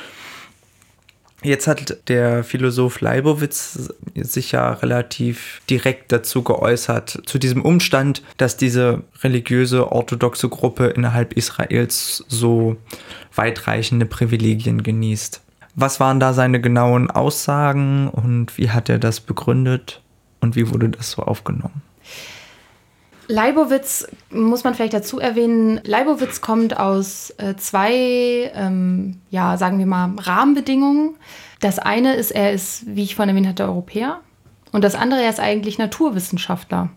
Jetzt 1.44 1.66
hat 1.66 2.08
der 2.08 2.42
Philosoph 2.42 3.02
Leibowitz 3.02 3.92
sich 4.14 4.52
ja 4.52 4.72
relativ 4.72 5.60
direkt 5.68 6.10
dazu 6.10 6.42
geäußert, 6.42 7.20
zu 7.26 7.38
diesem 7.38 7.60
Umstand, 7.60 8.22
dass 8.38 8.56
diese 8.56 9.02
religiöse 9.22 9.92
orthodoxe 9.92 10.48
Gruppe 10.48 10.86
innerhalb 10.86 11.34
Israels 11.34 12.24
so 12.28 12.78
weitreichende 13.34 14.06
Privilegien 14.06 14.82
genießt. 14.82 15.42
Was 15.74 16.00
waren 16.00 16.18
da 16.18 16.32
seine 16.32 16.62
genauen 16.62 17.10
Aussagen 17.10 18.08
und 18.08 18.56
wie 18.56 18.70
hat 18.70 18.88
er 18.88 18.98
das 18.98 19.20
begründet 19.20 20.00
und 20.40 20.56
wie 20.56 20.70
wurde 20.70 20.88
das 20.88 21.10
so 21.10 21.22
aufgenommen? 21.22 21.82
Leibowitz 23.28 24.06
muss 24.30 24.64
man 24.64 24.74
vielleicht 24.74 24.94
dazu 24.94 25.18
erwähnen. 25.18 25.80
Leibowitz 25.84 26.40
kommt 26.40 26.78
aus 26.78 27.30
äh, 27.38 27.56
zwei, 27.56 28.50
ähm, 28.54 29.20
ja, 29.30 29.56
sagen 29.56 29.78
wir 29.78 29.86
mal, 29.86 30.12
Rahmenbedingungen. 30.18 31.16
Das 31.60 31.78
eine 31.78 32.14
ist, 32.14 32.30
er 32.30 32.52
ist, 32.52 32.84
wie 32.86 33.04
ich 33.04 33.14
vorhin 33.14 33.34
erwähnt 33.34 33.48
hatte, 33.48 33.64
Europäer. 33.64 34.20
Und 34.72 34.84
das 34.84 34.94
andere, 34.94 35.22
er 35.22 35.30
ist 35.30 35.40
eigentlich 35.40 35.78
Naturwissenschaftler. 35.78 36.90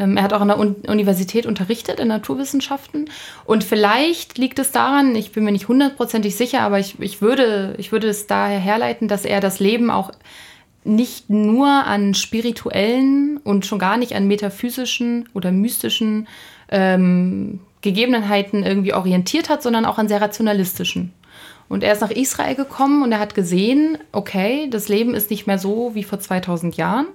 Ähm, 0.00 0.16
er 0.16 0.22
hat 0.22 0.32
auch 0.32 0.40
an 0.40 0.48
der 0.48 0.58
Un 0.58 0.76
Universität 0.88 1.46
unterrichtet 1.46 2.00
in 2.00 2.08
Naturwissenschaften. 2.08 3.10
Und 3.44 3.62
vielleicht 3.62 4.38
liegt 4.38 4.58
es 4.58 4.72
daran, 4.72 5.14
ich 5.14 5.32
bin 5.32 5.44
mir 5.44 5.52
nicht 5.52 5.68
hundertprozentig 5.68 6.34
sicher, 6.34 6.62
aber 6.62 6.78
ich, 6.78 6.98
ich, 6.98 7.20
würde, 7.20 7.74
ich 7.78 7.92
würde 7.92 8.08
es 8.08 8.26
daher 8.26 8.58
herleiten, 8.58 9.06
dass 9.06 9.24
er 9.24 9.40
das 9.40 9.60
Leben 9.60 9.90
auch 9.90 10.10
nicht 10.90 11.30
nur 11.30 11.68
an 11.68 12.14
spirituellen 12.14 13.38
und 13.38 13.64
schon 13.64 13.78
gar 13.78 13.96
nicht 13.96 14.14
an 14.14 14.26
metaphysischen 14.26 15.28
oder 15.34 15.52
mystischen 15.52 16.26
ähm, 16.68 17.60
Gegebenheiten 17.80 18.62
irgendwie 18.64 18.92
orientiert 18.92 19.48
hat, 19.48 19.62
sondern 19.62 19.84
auch 19.84 19.98
an 19.98 20.08
sehr 20.08 20.20
rationalistischen. 20.20 21.12
Und 21.68 21.84
er 21.84 21.92
ist 21.92 22.00
nach 22.00 22.10
Israel 22.10 22.56
gekommen 22.56 23.02
und 23.04 23.12
er 23.12 23.20
hat 23.20 23.36
gesehen, 23.36 23.96
okay, 24.10 24.68
das 24.68 24.88
Leben 24.88 25.14
ist 25.14 25.30
nicht 25.30 25.46
mehr 25.46 25.58
so 25.58 25.94
wie 25.94 26.02
vor 26.02 26.18
2000 26.18 26.76
Jahren. 26.76 27.06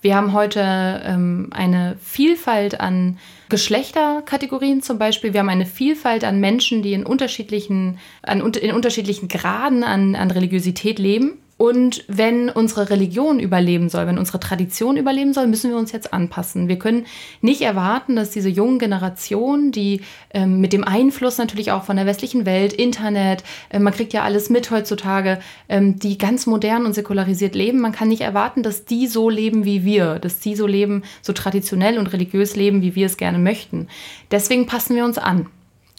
Wir 0.00 0.16
haben 0.16 0.32
heute 0.32 1.00
ähm, 1.04 1.50
eine 1.52 1.96
Vielfalt 2.02 2.80
an 2.80 3.18
Geschlechterkategorien 3.48 4.82
zum 4.82 4.98
Beispiel. 4.98 5.32
Wir 5.32 5.38
haben 5.38 5.48
eine 5.48 5.66
Vielfalt 5.66 6.24
an 6.24 6.40
Menschen, 6.40 6.82
die 6.82 6.92
in 6.92 7.06
unterschiedlichen, 7.06 7.98
an, 8.22 8.40
in 8.40 8.72
unterschiedlichen 8.72 9.28
Graden 9.28 9.84
an, 9.84 10.16
an 10.16 10.32
Religiosität 10.32 10.98
leben. 10.98 11.38
Und 11.62 12.02
wenn 12.08 12.50
unsere 12.50 12.90
Religion 12.90 13.38
überleben 13.38 13.88
soll, 13.88 14.08
wenn 14.08 14.18
unsere 14.18 14.40
Tradition 14.40 14.96
überleben 14.96 15.32
soll, 15.32 15.46
müssen 15.46 15.70
wir 15.70 15.78
uns 15.78 15.92
jetzt 15.92 16.12
anpassen. 16.12 16.66
Wir 16.66 16.76
können 16.76 17.06
nicht 17.40 17.60
erwarten, 17.60 18.16
dass 18.16 18.30
diese 18.30 18.48
jungen 18.48 18.80
Generationen, 18.80 19.70
die 19.70 20.00
ähm, 20.34 20.60
mit 20.60 20.72
dem 20.72 20.82
Einfluss 20.82 21.38
natürlich 21.38 21.70
auch 21.70 21.84
von 21.84 21.94
der 21.94 22.04
westlichen 22.04 22.46
Welt, 22.46 22.72
Internet, 22.72 23.44
äh, 23.70 23.78
man 23.78 23.92
kriegt 23.92 24.12
ja 24.12 24.24
alles 24.24 24.50
mit 24.50 24.72
heutzutage, 24.72 25.38
ähm, 25.68 26.00
die 26.00 26.18
ganz 26.18 26.46
modern 26.46 26.84
und 26.84 26.94
säkularisiert 26.94 27.54
leben, 27.54 27.78
man 27.78 27.92
kann 27.92 28.08
nicht 28.08 28.22
erwarten, 28.22 28.64
dass 28.64 28.84
die 28.84 29.06
so 29.06 29.30
leben 29.30 29.64
wie 29.64 29.84
wir, 29.84 30.18
dass 30.18 30.40
die 30.40 30.56
so 30.56 30.66
leben, 30.66 31.04
so 31.20 31.32
traditionell 31.32 31.96
und 31.96 32.12
religiös 32.12 32.56
leben, 32.56 32.82
wie 32.82 32.96
wir 32.96 33.06
es 33.06 33.16
gerne 33.16 33.38
möchten. 33.38 33.86
Deswegen 34.32 34.66
passen 34.66 34.96
wir 34.96 35.04
uns 35.04 35.16
an. 35.16 35.46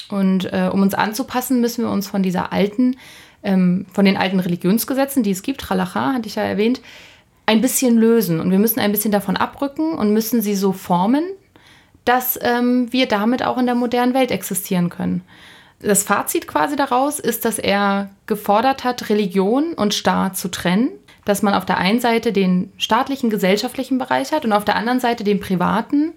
Und 0.09 0.51
äh, 0.51 0.69
um 0.71 0.81
uns 0.81 0.93
anzupassen, 0.93 1.61
müssen 1.61 1.85
wir 1.85 1.89
uns 1.89 2.07
von 2.07 2.21
dieser 2.21 2.51
alten 2.51 2.97
ähm, 3.43 3.85
von 3.91 4.05
den 4.05 4.17
alten 4.17 4.39
Religionsgesetzen, 4.39 5.23
die 5.23 5.31
es 5.31 5.41
gibt, 5.41 5.61
Tralacha, 5.61 6.13
hatte 6.13 6.27
ich 6.27 6.35
ja 6.35 6.43
erwähnt, 6.43 6.81
ein 7.45 7.61
bisschen 7.61 7.97
lösen. 7.97 8.39
Und 8.39 8.51
wir 8.51 8.59
müssen 8.59 8.79
ein 8.79 8.91
bisschen 8.91 9.11
davon 9.11 9.37
abrücken 9.37 9.93
und 9.93 10.13
müssen 10.13 10.41
sie 10.41 10.55
so 10.55 10.71
formen, 10.71 11.23
dass 12.05 12.39
ähm, 12.41 12.91
wir 12.91 13.07
damit 13.07 13.43
auch 13.43 13.57
in 13.57 13.65
der 13.65 13.75
modernen 13.75 14.13
Welt 14.13 14.31
existieren 14.31 14.89
können. 14.89 15.21
Das 15.79 16.03
Fazit 16.03 16.47
quasi 16.47 16.75
daraus 16.75 17.19
ist, 17.19 17.43
dass 17.43 17.59
er 17.59 18.09
gefordert 18.25 18.83
hat, 18.83 19.09
Religion 19.09 19.73
und 19.73 19.93
Staat 19.93 20.37
zu 20.37 20.49
trennen, 20.49 20.89
dass 21.25 21.41
man 21.41 21.53
auf 21.53 21.65
der 21.65 21.77
einen 21.77 21.99
Seite 21.99 22.31
den 22.31 22.71
staatlichen, 22.77 23.29
gesellschaftlichen 23.29 23.97
Bereich 23.97 24.31
hat 24.31 24.45
und 24.45 24.53
auf 24.53 24.65
der 24.65 24.75
anderen 24.75 24.99
Seite 24.99 25.23
den 25.23 25.39
privaten, 25.39 26.13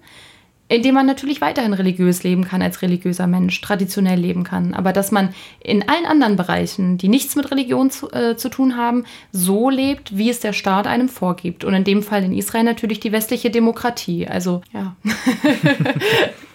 in 0.69 0.83
dem 0.83 0.95
man 0.95 1.05
natürlich 1.05 1.41
weiterhin 1.41 1.73
religiös 1.73 2.23
leben 2.23 2.43
kann 2.43 2.61
als 2.61 2.81
religiöser 2.81 3.27
Mensch, 3.27 3.59
traditionell 3.61 4.19
leben 4.19 4.43
kann, 4.43 4.73
aber 4.73 4.93
dass 4.93 5.11
man 5.11 5.33
in 5.59 5.87
allen 5.87 6.05
anderen 6.05 6.35
Bereichen, 6.35 6.97
die 6.97 7.07
nichts 7.07 7.35
mit 7.35 7.49
Religion 7.51 7.89
zu, 7.89 8.11
äh, 8.11 8.35
zu 8.35 8.49
tun 8.49 8.75
haben, 8.75 9.05
so 9.31 9.69
lebt, 9.69 10.17
wie 10.17 10.29
es 10.29 10.39
der 10.39 10.53
Staat 10.53 10.87
einem 10.87 11.09
vorgibt. 11.09 11.63
Und 11.63 11.73
in 11.73 11.83
dem 11.83 12.03
Fall 12.03 12.23
in 12.23 12.33
Israel 12.33 12.63
natürlich 12.63 12.99
die 12.99 13.11
westliche 13.11 13.49
Demokratie. 13.49 14.27
Also 14.27 14.61
ja. 14.73 14.95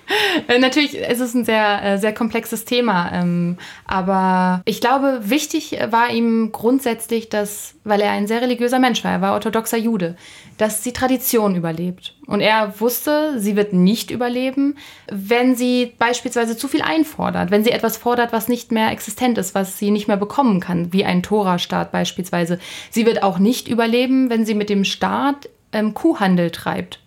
Äh, 0.49 0.59
natürlich 0.59 0.95
ist 0.97 1.21
es 1.21 1.35
ein 1.35 1.45
sehr, 1.45 1.83
äh, 1.85 1.99
sehr 1.99 2.13
komplexes 2.13 2.65
Thema, 2.65 3.11
ähm, 3.13 3.57
aber 3.87 4.63
ich 4.65 4.81
glaube, 4.81 5.21
wichtig 5.23 5.79
war 5.91 6.11
ihm 6.11 6.51
grundsätzlich, 6.53 7.29
dass, 7.29 7.75
weil 7.85 8.01
er 8.01 8.13
ein 8.13 8.27
sehr 8.27 8.43
religiöser 8.43 8.79
Mensch 8.79 9.05
war, 9.05 9.13
er 9.13 9.21
war 9.21 9.33
orthodoxer 9.35 9.79
Jude, 9.79 10.17
dass 10.59 10.83
die 10.83 10.93
Tradition 10.93 11.57
überlebt. 11.57 12.15
Und 12.27 12.41
er 12.41 12.81
wusste, 12.81 13.39
sie 13.41 13.57
wird 13.57 13.73
nicht 13.73 14.11
überleben, 14.11 14.77
wenn 15.11 15.57
sie 15.57 15.93
beispielsweise 15.99 16.57
zu 16.57 16.69
viel 16.69 16.83
einfordert, 16.83 17.51
wenn 17.51 17.65
sie 17.65 17.71
etwas 17.71 17.97
fordert, 17.97 18.33
was 18.33 18.49
nicht 18.49 18.73
mehr 18.73 18.91
existent 18.91 19.39
ist, 19.39 19.55
was 19.55 19.79
sie 19.79 19.91
nicht 19.91 20.09
mehr 20.09 20.17
bekommen 20.17 20.61
kann, 20.61 20.93
wie 20.93 21.05
ein 21.05 21.23
Tora-Staat 21.23 21.93
beispielsweise. 21.93 22.59
Sie 22.91 23.07
wird 23.07 23.23
auch 23.23 23.39
nicht 23.39 23.69
überleben, 23.69 24.31
wenn 24.31 24.47
sie 24.47 24.55
mit 24.55 24.71
dem 24.71 24.85
Staat 24.85 25.49
ähm, 25.73 25.95
Kuhhandel 25.95 26.51
treibt 26.51 27.02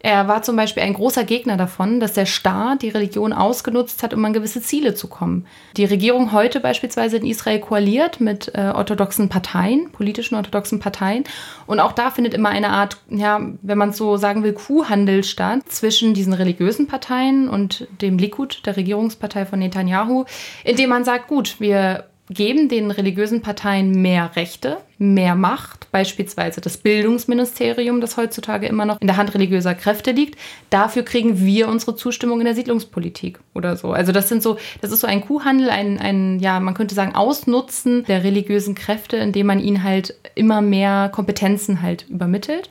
er 0.00 0.28
war 0.28 0.42
zum 0.42 0.56
Beispiel 0.56 0.82
ein 0.82 0.94
großer 0.94 1.24
Gegner 1.24 1.56
davon, 1.56 2.00
dass 2.00 2.12
der 2.12 2.26
Staat 2.26 2.82
die 2.82 2.90
Religion 2.90 3.32
ausgenutzt 3.32 4.02
hat, 4.02 4.14
um 4.14 4.24
an 4.24 4.32
gewisse 4.32 4.62
Ziele 4.62 4.94
zu 4.94 5.08
kommen. 5.08 5.46
Die 5.76 5.84
Regierung 5.84 6.32
heute 6.32 6.60
beispielsweise 6.60 7.16
in 7.16 7.26
Israel 7.26 7.60
koaliert 7.60 8.20
mit 8.20 8.52
äh, 8.54 8.72
orthodoxen 8.74 9.28
Parteien, 9.28 9.90
politischen 9.90 10.34
orthodoxen 10.34 10.80
Parteien. 10.80 11.24
Und 11.66 11.80
auch 11.80 11.92
da 11.92 12.10
findet 12.10 12.34
immer 12.34 12.50
eine 12.50 12.70
Art, 12.70 12.98
ja, 13.08 13.40
wenn 13.62 13.78
man 13.78 13.92
so 13.92 14.16
sagen 14.16 14.42
will, 14.42 14.52
Kuhhandel 14.52 15.24
statt 15.24 15.62
zwischen 15.68 16.14
diesen 16.14 16.32
religiösen 16.32 16.86
Parteien 16.86 17.48
und 17.48 17.88
dem 18.00 18.18
Likud, 18.18 18.66
der 18.66 18.76
Regierungspartei 18.76 19.46
von 19.46 19.58
Netanyahu, 19.58 20.24
indem 20.64 20.90
man 20.90 21.04
sagt, 21.04 21.28
gut, 21.28 21.56
wir 21.58 22.04
geben 22.28 22.68
den 22.68 22.90
religiösen 22.90 23.40
Parteien 23.40 24.02
mehr 24.02 24.34
Rechte, 24.34 24.78
mehr 24.98 25.34
Macht, 25.34 25.90
beispielsweise 25.92 26.60
das 26.60 26.76
Bildungsministerium, 26.76 28.00
das 28.00 28.16
heutzutage 28.16 28.66
immer 28.66 28.84
noch 28.84 29.00
in 29.00 29.06
der 29.06 29.16
Hand 29.16 29.34
religiöser 29.34 29.74
Kräfte 29.74 30.10
liegt. 30.10 30.38
Dafür 30.70 31.04
kriegen 31.04 31.44
wir 31.44 31.68
unsere 31.68 31.94
Zustimmung 31.94 32.40
in 32.40 32.46
der 32.46 32.54
Siedlungspolitik 32.54 33.38
oder 33.54 33.76
so. 33.76 33.92
Also 33.92 34.12
das 34.12 34.28
sind 34.28 34.42
so, 34.42 34.58
das 34.80 34.90
ist 34.90 35.00
so 35.00 35.06
ein 35.06 35.20
Kuhhandel, 35.20 35.70
ein, 35.70 35.98
ein 35.98 36.40
ja, 36.40 36.58
man 36.58 36.74
könnte 36.74 36.94
sagen, 36.94 37.14
Ausnutzen 37.14 38.04
der 38.04 38.24
religiösen 38.24 38.74
Kräfte, 38.74 39.16
indem 39.16 39.46
man 39.46 39.60
ihnen 39.60 39.82
halt 39.82 40.14
immer 40.34 40.60
mehr 40.60 41.10
Kompetenzen 41.12 41.82
halt 41.82 42.06
übermittelt. 42.08 42.70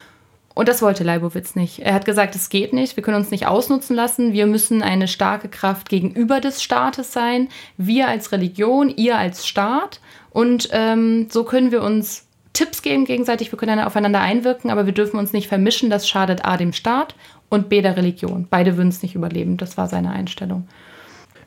Und 0.56 0.70
das 0.70 0.82
wollte 0.82 1.04
Leibowitz 1.04 1.56
nicht. 1.56 1.80
Er 1.80 1.94
hat 1.94 2.06
gesagt, 2.06 2.34
es 2.34 2.48
geht 2.50 2.72
nicht, 2.72 2.96
wir 2.96 3.04
können 3.04 3.18
uns 3.18 3.30
nicht 3.30 3.46
ausnutzen 3.46 3.94
lassen, 3.96 4.32
wir 4.32 4.48
müssen 4.48 4.82
eine 4.82 5.10
starke 5.10 5.50
Kraft 5.50 5.89
gegenüber 5.89 6.39
des 6.39 6.63
Staates 6.63 7.12
sein, 7.12 7.50
wir 7.78 8.08
als 8.08 8.32
Religion, 8.32 8.89
ihr 8.89 9.18
als 9.18 9.46
Staat. 9.46 10.00
Und 10.32 10.70
ähm, 10.72 11.28
so 11.30 11.44
können 11.44 11.72
wir 11.72 11.84
uns 11.84 12.26
Tipps 12.54 12.82
geben 12.82 13.04
gegenseitig, 13.04 13.52
wir 13.52 13.60
können 13.60 13.82
aufeinander 13.82 14.22
einwirken, 14.22 14.72
aber 14.72 14.86
wir 14.86 14.94
dürfen 14.94 15.20
uns 15.20 15.34
nicht 15.34 15.50
vermischen, 15.50 15.89
das 15.89 16.08
schadet 16.08 16.46
A 16.46 16.56
dem 16.56 16.72
Staat 16.72 17.15
und 17.50 17.68
B 17.68 17.82
der 17.82 17.98
Religion. 17.98 18.48
Beide 18.50 18.78
würden 18.78 18.89
es 18.89 19.04
nicht 19.04 19.13
überleben, 19.13 19.58
das 19.58 19.78
war 19.78 19.89
seine 19.89 20.12
Einstellung. 20.12 20.70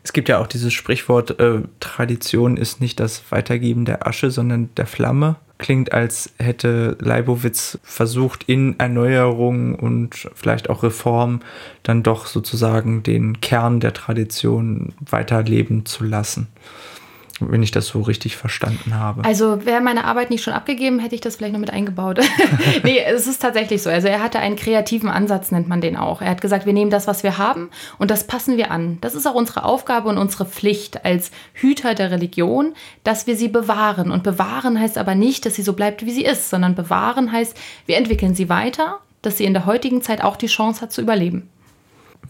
Es 0.03 0.12
gibt 0.12 0.29
ja 0.29 0.38
auch 0.38 0.47
dieses 0.47 0.75
Sprichwort, 0.75 1.40
äh, 1.40 1.62
Tradition 1.81 2.59
ist 2.59 2.83
nicht 2.83 3.01
das 3.01 3.23
Weitergeben 3.31 3.87
der 3.87 4.07
Asche, 4.07 4.31
sondern 4.31 4.68
der 4.77 4.87
Flamme 4.87 5.37
klingt, 5.59 5.92
als 5.92 6.33
hätte 6.38 6.97
Leibowitz 7.01 7.79
versucht, 7.83 8.44
in 8.44 8.79
Erneuerung 8.79 9.75
und 9.75 10.31
vielleicht 10.35 10.71
auch 10.71 10.83
Reform 10.83 11.40
dann 11.83 12.03
doch 12.03 12.27
sozusagen 12.27 13.03
den 13.03 13.40
Kern 13.40 13.81
der 13.81 13.92
Tradition 13.92 14.94
weiterleben 15.01 15.85
zu 15.85 16.05
lassen 16.05 16.49
wenn 17.40 17.62
ich 17.62 17.70
das 17.70 17.87
so 17.87 18.01
richtig 18.01 18.37
verstanden 18.37 18.94
habe. 18.94 19.24
Also 19.24 19.64
wäre 19.64 19.81
meine 19.81 20.05
Arbeit 20.05 20.31
nicht 20.31 20.42
schon 20.42 20.55
abgegeben, 20.55 20.98
hätte 20.98 21.14
ich 21.14 21.20
das 21.20 21.37
vielleicht 21.37 21.53
noch 21.53 21.61
mit 21.61 21.70
eingebaut. 21.72 22.20
nee, 22.83 22.98
es 23.01 23.27
ist 23.27 23.40
tatsächlich 23.40 23.83
so. 23.83 23.90
Also 23.90 24.09
er 24.09 24.22
hatte 24.22 24.38
einen 24.38 24.57
kreativen 24.57 25.09
Ansatz, 25.09 25.51
nennt 25.51 25.68
man 25.68 25.81
den 25.81 25.96
auch. 25.96 26.20
Er 26.22 26.31
hat 26.31 26.40
gesagt, 26.40 26.66
wir 26.66 26.72
nehmen 26.72 26.90
das, 26.90 27.07
was 27.07 27.22
wir 27.22 27.38
haben 27.38 27.70
und 27.98 28.11
das 28.11 28.27
passen 28.27 28.57
wir 28.57 28.70
an. 28.70 28.98
Das 29.01 29.14
ist 29.14 29.27
auch 29.27 29.35
unsere 29.35 29.64
Aufgabe 29.64 30.09
und 30.09 30.18
unsere 30.18 30.46
Pflicht 30.46 31.05
als 31.05 31.31
Hüter 31.53 31.94
der 31.94 32.11
Religion, 32.11 32.74
dass 33.05 33.27
wir 33.27 33.37
sie 33.37 33.48
bewahren. 33.48 34.11
Und 34.11 34.22
bewahren 34.22 34.79
heißt 34.79 34.98
aber 34.98 35.14
nicht, 35.14 35.46
dass 35.46 35.55
sie 35.55 35.62
so 35.62 35.72
bleibt, 35.72 36.05
wie 36.05 36.11
sie 36.11 36.24
ist, 36.24 36.51
sondern 36.51 36.74
bewahren 36.74 37.33
heißt, 37.33 37.57
wir 37.87 37.96
entwickeln 37.96 38.35
sie 38.35 38.48
weiter, 38.48 38.98
dass 39.22 39.37
sie 39.37 39.44
in 39.44 39.53
der 39.53 39.66
heutigen 39.66 40.03
Zeit 40.03 40.22
auch 40.22 40.37
die 40.37 40.46
Chance 40.46 40.81
hat 40.81 40.92
zu 40.92 41.01
überleben. 41.03 41.48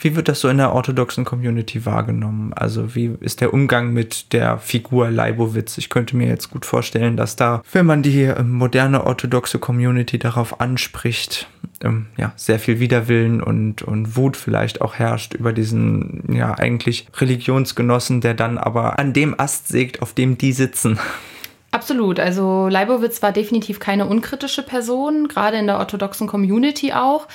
Wie 0.01 0.15
wird 0.15 0.29
das 0.29 0.41
so 0.41 0.49
in 0.49 0.59
der 0.59 0.73
orthodoxen 0.73 1.25
Community 1.25 1.85
wahrgenommen? 1.85 2.53
Also 2.53 2.95
wie 2.95 3.17
ist 3.21 3.41
der 3.41 3.53
Umgang 3.53 3.93
mit 3.93 4.33
der 4.33 4.59
Figur 4.59 5.11
Leibowitz? 5.11 5.77
Ich 5.79 5.91
könnte 5.91 6.17
mir 6.17 6.29
jetzt 6.29 6.51
gut 6.51 6.65
vorstellen, 6.65 7.17
dass 7.17 7.37
da, 7.37 7.63
wenn 7.73 7.87
man 7.87 8.03
die 8.03 8.23
äh, 8.23 8.43
moderne 8.43 9.05
orthodoxe 9.05 9.59
Community 9.59 10.19
darauf 10.19 10.61
anspricht, 10.61 11.49
ähm, 11.83 12.07
ja, 12.17 12.33
sehr 12.37 12.59
viel 12.59 12.79
Widerwillen 12.79 13.43
und, 13.43 13.83
und 13.83 14.17
Wut 14.17 14.37
vielleicht 14.37 14.81
auch 14.81 14.95
herrscht 14.95 15.35
über 15.35 15.53
diesen, 15.53 16.33
ja, 16.33 16.55
eigentlich 16.57 17.09
Religionsgenossen, 17.17 18.21
der 18.21 18.35
dann 18.35 18.59
aber 18.59 18.99
an 18.99 19.13
dem 19.13 19.39
Ast 19.39 19.69
sägt, 19.69 20.01
auf 20.01 20.15
dem 20.15 20.39
die 20.39 20.53
sitzen. 20.53 20.99
Absolut. 21.71 22.19
Also 22.19 22.69
Leibowitz 22.69 23.23
war 23.23 23.33
definitiv 23.33 23.79
keine 23.79 24.07
unkritische 24.07 24.63
Person, 24.63 25.29
gerade 25.29 25.59
in 25.59 25.67
der 25.67 25.79
orthodoxen 25.79 26.27
Community 26.27 26.93
auch. 26.93 27.29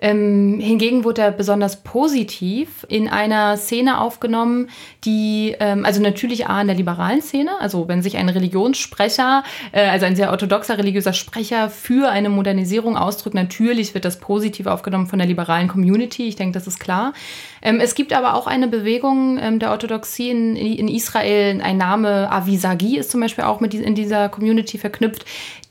Ähm, 0.00 0.58
hingegen 0.60 1.04
wurde 1.04 1.22
er 1.22 1.30
besonders 1.30 1.82
positiv 1.82 2.86
in 2.88 3.08
einer 3.08 3.56
Szene 3.56 4.00
aufgenommen, 4.00 4.68
die, 5.04 5.54
ähm, 5.60 5.84
also 5.84 6.00
natürlich 6.00 6.46
A 6.48 6.60
in 6.60 6.68
der 6.68 6.76
liberalen 6.76 7.20
Szene, 7.20 7.50
also 7.60 7.88
wenn 7.88 8.02
sich 8.02 8.16
ein 8.16 8.28
Religionssprecher, 8.28 9.44
äh, 9.72 9.88
also 9.88 10.06
ein 10.06 10.16
sehr 10.16 10.30
orthodoxer 10.30 10.78
religiöser 10.78 11.12
Sprecher 11.12 11.68
für 11.68 12.10
eine 12.10 12.30
Modernisierung 12.30 12.96
ausdrückt, 12.96 13.34
natürlich 13.34 13.94
wird 13.94 14.04
das 14.04 14.20
positiv 14.20 14.66
aufgenommen 14.66 15.06
von 15.06 15.18
der 15.18 15.28
liberalen 15.28 15.68
Community. 15.68 16.28
Ich 16.28 16.36
denke, 16.36 16.54
das 16.54 16.66
ist 16.66 16.80
klar. 16.80 17.12
Ähm, 17.62 17.80
es 17.80 17.94
gibt 17.94 18.12
aber 18.12 18.34
auch 18.34 18.46
eine 18.46 18.68
Bewegung 18.68 19.38
ähm, 19.38 19.58
der 19.58 19.70
Orthodoxie 19.70 20.30
in, 20.30 20.56
in, 20.56 20.88
Israel, 20.88 21.60
ein 21.62 21.76
Name 21.76 22.30
Avisagi 22.30 22.96
ist 22.98 23.10
zum 23.10 23.20
Beispiel 23.20 23.44
auch 23.44 23.60
mit 23.60 23.74
in 23.74 23.94
dieser 23.94 24.28
Community 24.28 24.78
verknüpft, 24.78 25.24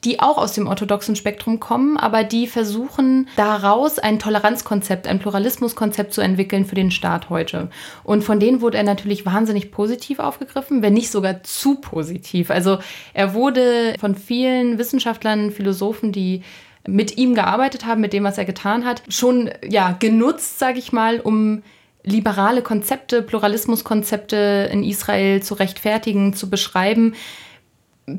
die 0.06 0.20
auch 0.20 0.38
aus 0.38 0.54
dem 0.54 0.68
orthodoxen 0.68 1.16
Spektrum 1.16 1.60
kommen, 1.60 1.98
aber 1.98 2.24
die 2.24 2.48
versuchen 2.48 3.28
daraus 3.36 4.00
ein 4.00 4.20
Toleranzkonzept, 4.20 5.08
ein 5.08 5.20
Pluralismuskonzept 5.20 6.14
zu 6.14 6.22
entwickeln 6.22 6.66
für 6.66 6.76
den 6.76 6.92
Staat 6.92 7.30
heute. 7.30 7.70
Und 8.04 8.24
von 8.24 8.40
denen 8.40 8.62
wurde 8.62 8.78
er 8.78 8.84
natürlich 8.84 9.26
wahnsinnig 9.26 9.72
positiv 9.72 10.20
aufgegriffen, 10.20 10.82
wenn 10.82 10.94
nicht 10.94 11.12
sogar 11.12 11.44
zu 11.44 11.76
positiv. 11.76 12.50
Also 12.50 12.80
er 13.14 13.34
wurde 13.34 13.96
von 14.00 14.16
vielen 14.16 14.78
Wissenschaftlern, 14.78 15.52
Philosophen, 15.52 16.12
die 16.12 16.44
mit 16.88 17.18
ihm 17.18 17.36
gearbeitet 17.36 17.86
haben, 17.86 18.00
mit 18.00 18.14
dem, 18.14 18.24
was 18.24 18.38
er 18.38 18.46
getan 18.46 18.86
hat, 18.86 19.04
schon 19.10 19.50
ja 19.68 19.96
genutzt, 20.00 20.60
sage 20.60 20.80
ich 20.80 20.94
mal, 20.94 21.20
um 21.20 21.62
liberale 22.04 22.62
Konzepte, 22.62 23.22
Pluralismuskonzepte 23.22 24.70
in 24.72 24.84
Israel 24.84 25.42
zu 25.44 25.54
rechtfertigen, 25.54 26.34
zu 26.34 26.50
beschreiben 26.50 27.14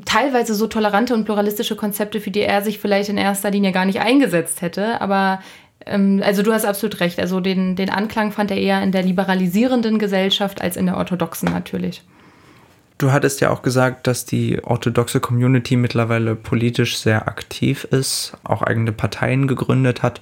teilweise 0.05 0.55
so 0.55 0.67
tolerante 0.67 1.13
und 1.13 1.25
pluralistische 1.25 1.75
Konzepte, 1.75 2.21
für 2.21 2.31
die 2.31 2.41
er 2.41 2.61
sich 2.61 2.79
vielleicht 2.79 3.09
in 3.09 3.17
erster 3.17 3.51
Linie 3.51 3.71
gar 3.71 3.85
nicht 3.85 3.99
eingesetzt 3.99 4.61
hätte. 4.61 5.01
Aber 5.01 5.41
ähm, 5.85 6.21
also 6.25 6.43
du 6.43 6.53
hast 6.53 6.65
absolut 6.65 6.99
recht. 6.99 7.19
Also 7.19 7.39
den, 7.39 7.75
den 7.75 7.89
Anklang 7.89 8.31
fand 8.31 8.51
er 8.51 8.57
eher 8.57 8.81
in 8.81 8.91
der 8.91 9.03
liberalisierenden 9.03 9.99
Gesellschaft 9.99 10.61
als 10.61 10.77
in 10.77 10.85
der 10.85 10.97
orthodoxen 10.97 11.51
natürlich. 11.51 12.03
Du 12.97 13.11
hattest 13.11 13.41
ja 13.41 13.49
auch 13.49 13.63
gesagt, 13.63 14.05
dass 14.05 14.25
die 14.25 14.63
orthodoxe 14.63 15.19
Community 15.19 15.75
mittlerweile 15.75 16.35
politisch 16.35 16.97
sehr 16.97 17.27
aktiv 17.27 17.83
ist, 17.85 18.33
auch 18.43 18.61
eigene 18.61 18.91
Parteien 18.91 19.47
gegründet 19.47 20.03
hat 20.03 20.21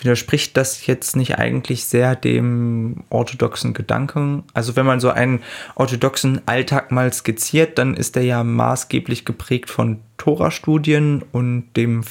widerspricht 0.00 0.56
das 0.56 0.86
jetzt 0.86 1.16
nicht 1.16 1.38
eigentlich 1.38 1.84
sehr 1.84 2.16
dem 2.16 3.04
orthodoxen 3.10 3.74
Gedanken? 3.74 4.44
Also 4.54 4.76
wenn 4.76 4.86
man 4.86 5.00
so 5.00 5.10
einen 5.10 5.40
orthodoxen 5.74 6.40
Alltag 6.46 6.90
mal 6.90 7.12
skizziert, 7.12 7.78
dann 7.78 7.94
ist 7.94 8.16
der 8.16 8.24
ja 8.24 8.42
maßgeblich 8.42 9.24
geprägt 9.24 9.70
von 9.70 10.00
Tora-Studien 10.16 11.22
und 11.32 11.68
dem 11.76 12.02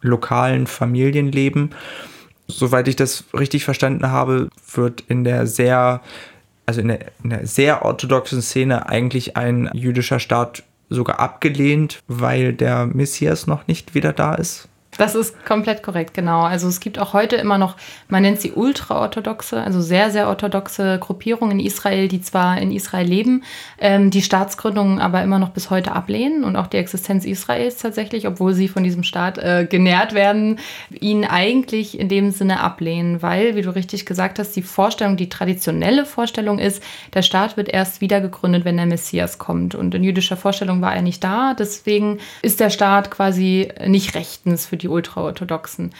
lokalen 0.00 0.66
Familienleben. 0.66 1.70
Soweit 2.46 2.88
ich 2.88 2.96
das 2.96 3.24
richtig 3.32 3.64
verstanden 3.64 4.10
habe, 4.10 4.48
wird 4.72 5.02
in 5.08 5.24
der 5.24 5.46
sehr, 5.46 6.02
also 6.66 6.80
in 6.80 6.88
der, 6.88 7.00
in 7.22 7.30
der 7.30 7.46
sehr 7.46 7.84
orthodoxen 7.84 8.42
Szene 8.42 8.88
eigentlich 8.88 9.36
ein 9.36 9.70
jüdischer 9.72 10.20
Staat 10.20 10.62
sogar 10.90 11.20
abgelehnt, 11.20 12.02
weil 12.06 12.52
der 12.52 12.86
Messias 12.86 13.46
noch 13.46 13.66
nicht 13.66 13.94
wieder 13.94 14.12
da 14.12 14.34
ist. 14.34 14.68
Das 14.96 15.14
ist 15.14 15.44
komplett 15.44 15.82
korrekt, 15.82 16.14
genau. 16.14 16.42
Also 16.42 16.68
es 16.68 16.80
gibt 16.80 16.98
auch 16.98 17.12
heute 17.12 17.36
immer 17.36 17.58
noch, 17.58 17.76
man 18.08 18.22
nennt 18.22 18.40
sie 18.40 18.52
ultraorthodoxe, 18.52 19.60
also 19.60 19.80
sehr, 19.80 20.10
sehr 20.10 20.28
orthodoxe 20.28 20.98
Gruppierungen 21.00 21.58
in 21.58 21.66
Israel, 21.66 22.06
die 22.08 22.20
zwar 22.20 22.58
in 22.58 22.70
Israel 22.70 23.06
leben, 23.06 23.42
ähm, 23.78 24.10
die 24.10 24.22
Staatsgründung 24.22 25.00
aber 25.00 25.22
immer 25.22 25.38
noch 25.38 25.50
bis 25.50 25.70
heute 25.70 25.92
ablehnen 25.92 26.44
und 26.44 26.56
auch 26.56 26.68
die 26.68 26.76
Existenz 26.76 27.24
Israels 27.24 27.78
tatsächlich, 27.78 28.26
obwohl 28.28 28.54
sie 28.54 28.68
von 28.68 28.84
diesem 28.84 29.02
Staat 29.02 29.38
äh, 29.38 29.66
genährt 29.68 30.14
werden, 30.14 30.58
ihn 30.90 31.24
eigentlich 31.24 31.98
in 31.98 32.08
dem 32.08 32.30
Sinne 32.30 32.60
ablehnen, 32.60 33.20
weil, 33.20 33.56
wie 33.56 33.62
du 33.62 33.74
richtig 33.74 34.06
gesagt 34.06 34.38
hast, 34.38 34.54
die 34.54 34.62
Vorstellung, 34.62 35.16
die 35.16 35.28
traditionelle 35.28 36.06
Vorstellung 36.06 36.58
ist, 36.58 36.82
der 37.14 37.22
Staat 37.22 37.56
wird 37.56 37.68
erst 37.68 38.00
wieder 38.00 38.20
gegründet, 38.20 38.64
wenn 38.64 38.76
der 38.76 38.86
Messias 38.86 39.38
kommt. 39.38 39.74
Und 39.74 39.94
in 39.94 40.04
jüdischer 40.04 40.36
Vorstellung 40.36 40.80
war 40.80 40.94
er 40.94 41.02
nicht 41.02 41.24
da, 41.24 41.54
deswegen 41.54 42.18
ist 42.42 42.60
der 42.60 42.70
Staat 42.70 43.10
quasi 43.10 43.68
nicht 43.86 44.14
rechtens 44.14 44.66
für 44.66 44.76
die 44.76 44.83
die 44.84 44.88
Ultraorthodoxen. 44.88 45.92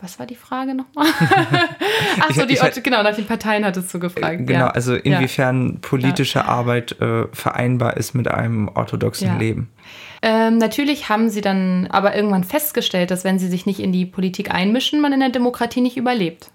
Was 0.00 0.18
war 0.18 0.26
die 0.26 0.34
Frage 0.34 0.74
nochmal? 0.74 1.06
Achso, 2.20 2.46
die, 2.46 2.54
ich, 2.54 2.82
genau, 2.82 3.02
nach 3.02 3.14
den 3.14 3.26
Parteien 3.26 3.64
hattest 3.66 3.92
du 3.92 3.98
gefragt. 3.98 4.46
Genau, 4.46 4.60
ja. 4.60 4.68
also 4.68 4.94
inwiefern 4.94 5.74
ja. 5.74 5.78
politische 5.82 6.38
ja. 6.38 6.46
Arbeit 6.46 6.98
äh, 7.00 7.26
vereinbar 7.32 7.98
ist 7.98 8.14
mit 8.14 8.26
einem 8.26 8.68
orthodoxen 8.68 9.38
Leben. 9.38 9.70
Ähm, 10.22 10.56
natürlich 10.56 11.08
haben 11.08 11.28
sie 11.28 11.42
dann 11.42 11.86
aber 11.90 12.16
irgendwann 12.16 12.44
festgestellt, 12.44 13.10
dass 13.10 13.24
wenn 13.24 13.38
sie 13.38 13.48
sich 13.48 13.66
nicht 13.66 13.80
in 13.80 13.92
die 13.92 14.06
Politik 14.06 14.52
einmischen, 14.52 15.00
man 15.00 15.12
in 15.12 15.20
der 15.20 15.30
Demokratie 15.30 15.82
nicht 15.82 15.98
überlebt. 15.98 16.50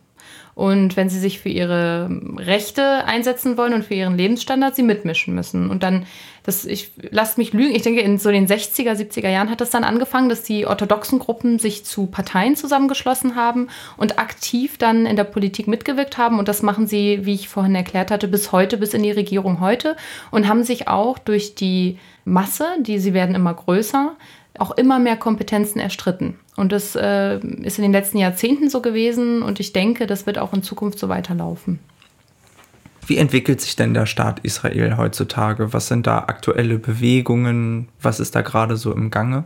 Und 0.56 0.96
wenn 0.96 1.10
sie 1.10 1.20
sich 1.20 1.40
für 1.40 1.50
ihre 1.50 2.10
Rechte 2.38 3.06
einsetzen 3.06 3.58
wollen 3.58 3.74
und 3.74 3.84
für 3.84 3.94
ihren 3.94 4.18
Lebensstandard, 4.18 4.74
sie 4.74 4.84
mitmischen 4.84 5.36
müssen. 5.36 5.70
Und 5.70 5.84
dann, 5.84 6.06
das, 6.44 6.64
ich 6.64 6.92
lasst 7.12 7.38
mich 7.38 7.52
lügen, 7.52 7.76
ich 7.76 7.82
denke, 7.82 8.00
in 8.00 8.18
so 8.18 8.32
den 8.32 8.48
60er, 8.48 8.94
70er 8.94 9.30
Jahren 9.30 9.50
hat 9.50 9.60
das 9.60 9.70
dann 9.70 9.84
angefangen, 9.84 10.30
dass 10.30 10.44
die 10.44 10.66
orthodoxen 10.66 11.20
Gruppen 11.20 11.60
sich 11.60 11.84
zu 11.84 12.06
Parteien 12.06 12.56
zusammengeschlossen 12.56 13.36
haben 13.36 13.68
und 13.98 14.18
aktiv 14.18 14.78
dann 14.78 15.06
in 15.06 15.18
der 15.18 15.26
Politik 15.26 15.68
mitgewirkt 15.68 16.18
haben. 16.18 16.40
Und 16.40 16.48
das 16.48 16.64
machen 16.64 16.88
sie, 16.88 17.26
wie 17.26 17.34
ich 17.34 17.50
vorhin 17.50 17.76
erklärt 17.76 18.10
hatte, 18.10 18.30
bis 18.30 18.54
heute, 18.54 18.78
bis 18.78 18.94
in 18.94 19.04
die 19.04 19.12
Regierung 19.12 19.60
heute 19.60 19.98
und 20.32 20.48
haben 20.48 20.64
sich 20.64 20.88
auch 20.88 21.20
durch 21.20 21.56
die 21.56 22.00
Masse, 22.24 22.66
die 22.80 23.00
sie 23.00 23.14
werden 23.14 23.36
immer 23.36 23.54
größer, 23.54 24.16
auch 24.60 24.72
immer 24.72 25.00
mehr 25.00 25.18
Kompetenzen 25.18 25.80
erstritten. 25.80 26.40
Und 26.56 26.72
das 26.72 26.96
äh, 26.96 27.38
ist 27.38 27.78
in 27.78 27.84
den 27.84 27.92
letzten 27.92 28.18
Jahrzehnten 28.18 28.70
so 28.70 28.82
gewesen 28.82 29.42
und 29.44 29.60
ich 29.60 29.74
denke, 29.74 30.08
das 30.08 30.26
wird 30.26 30.38
auch 30.38 30.54
in 30.54 30.64
Zukunft 30.64 31.00
so 31.00 31.10
weiterlaufen. 31.10 31.80
Wie 33.08 33.18
entwickelt 33.18 33.62
sich 33.62 33.76
denn 33.76 33.94
der 33.94 34.06
Staat 34.06 34.40
Israel 34.40 34.98
heutzutage? 34.98 35.74
Was 35.74 35.88
sind 35.88 36.08
da 36.08 36.20
aktuelle 36.20 36.80
Bewegungen? 36.80 37.90
Was 38.02 38.20
ist 38.20 38.36
da 38.36 38.42
gerade 38.42 38.78
so 38.78 38.92
im 38.94 39.12
Gange? 39.12 39.46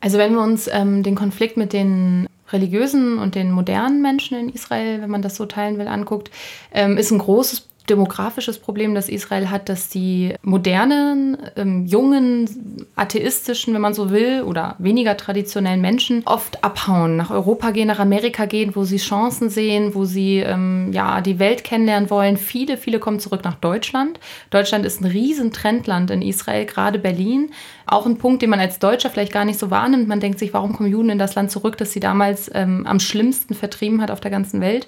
Also 0.00 0.18
wenn 0.18 0.34
wir 0.34 0.42
uns 0.42 0.68
ähm, 0.70 1.02
den 1.02 1.14
Konflikt 1.14 1.56
mit 1.56 1.72
den 1.72 2.28
religiösen 2.50 3.18
und 3.18 3.34
den 3.34 3.50
modernen 3.50 4.02
Menschen 4.02 4.38
in 4.38 4.48
Israel, 4.50 5.00
wenn 5.00 5.10
man 5.10 5.22
das 5.22 5.36
so 5.36 5.46
teilen 5.46 5.78
will, 5.78 5.88
anguckt, 5.88 6.30
ähm, 6.72 6.98
ist 6.98 7.10
ein 7.10 7.18
großes 7.18 7.68
demografisches 7.88 8.58
Problem, 8.58 8.94
das 8.94 9.08
Israel 9.08 9.50
hat, 9.50 9.68
dass 9.68 9.88
die 9.88 10.34
modernen, 10.42 11.36
ähm, 11.56 11.86
jungen, 11.86 12.86
atheistischen, 12.96 13.74
wenn 13.74 13.80
man 13.80 13.94
so 13.94 14.10
will, 14.10 14.42
oder 14.42 14.76
weniger 14.78 15.16
traditionellen 15.16 15.80
Menschen 15.80 16.22
oft 16.24 16.62
abhauen, 16.62 17.16
nach 17.16 17.30
Europa 17.30 17.70
gehen, 17.70 17.88
nach 17.88 17.98
Amerika 17.98 18.44
gehen, 18.44 18.76
wo 18.76 18.84
sie 18.84 18.98
Chancen 18.98 19.50
sehen, 19.50 19.94
wo 19.94 20.04
sie 20.04 20.38
ähm, 20.38 20.90
ja, 20.92 21.20
die 21.20 21.38
Welt 21.38 21.64
kennenlernen 21.64 22.10
wollen. 22.10 22.36
Viele, 22.36 22.76
viele 22.76 22.98
kommen 22.98 23.20
zurück 23.20 23.44
nach 23.44 23.56
Deutschland. 23.56 24.20
Deutschland 24.50 24.86
ist 24.86 25.00
ein 25.00 25.06
riesen 25.06 25.52
Trendland 25.52 26.10
in 26.10 26.22
Israel, 26.22 26.66
gerade 26.66 26.98
Berlin. 26.98 27.50
Auch 27.86 28.06
ein 28.06 28.16
Punkt, 28.16 28.42
den 28.42 28.50
man 28.50 28.60
als 28.60 28.78
Deutscher 28.78 29.10
vielleicht 29.10 29.32
gar 29.32 29.44
nicht 29.44 29.58
so 29.58 29.70
wahrnimmt. 29.70 30.08
Man 30.08 30.20
denkt 30.20 30.38
sich, 30.38 30.54
warum 30.54 30.72
kommen 30.72 30.90
Juden 30.90 31.10
in 31.10 31.18
das 31.18 31.34
Land 31.34 31.50
zurück, 31.50 31.76
das 31.76 31.92
sie 31.92 32.00
damals 32.00 32.50
ähm, 32.54 32.86
am 32.86 33.00
schlimmsten 33.00 33.54
vertrieben 33.54 34.00
hat 34.00 34.10
auf 34.10 34.20
der 34.20 34.30
ganzen 34.30 34.60
Welt 34.60 34.86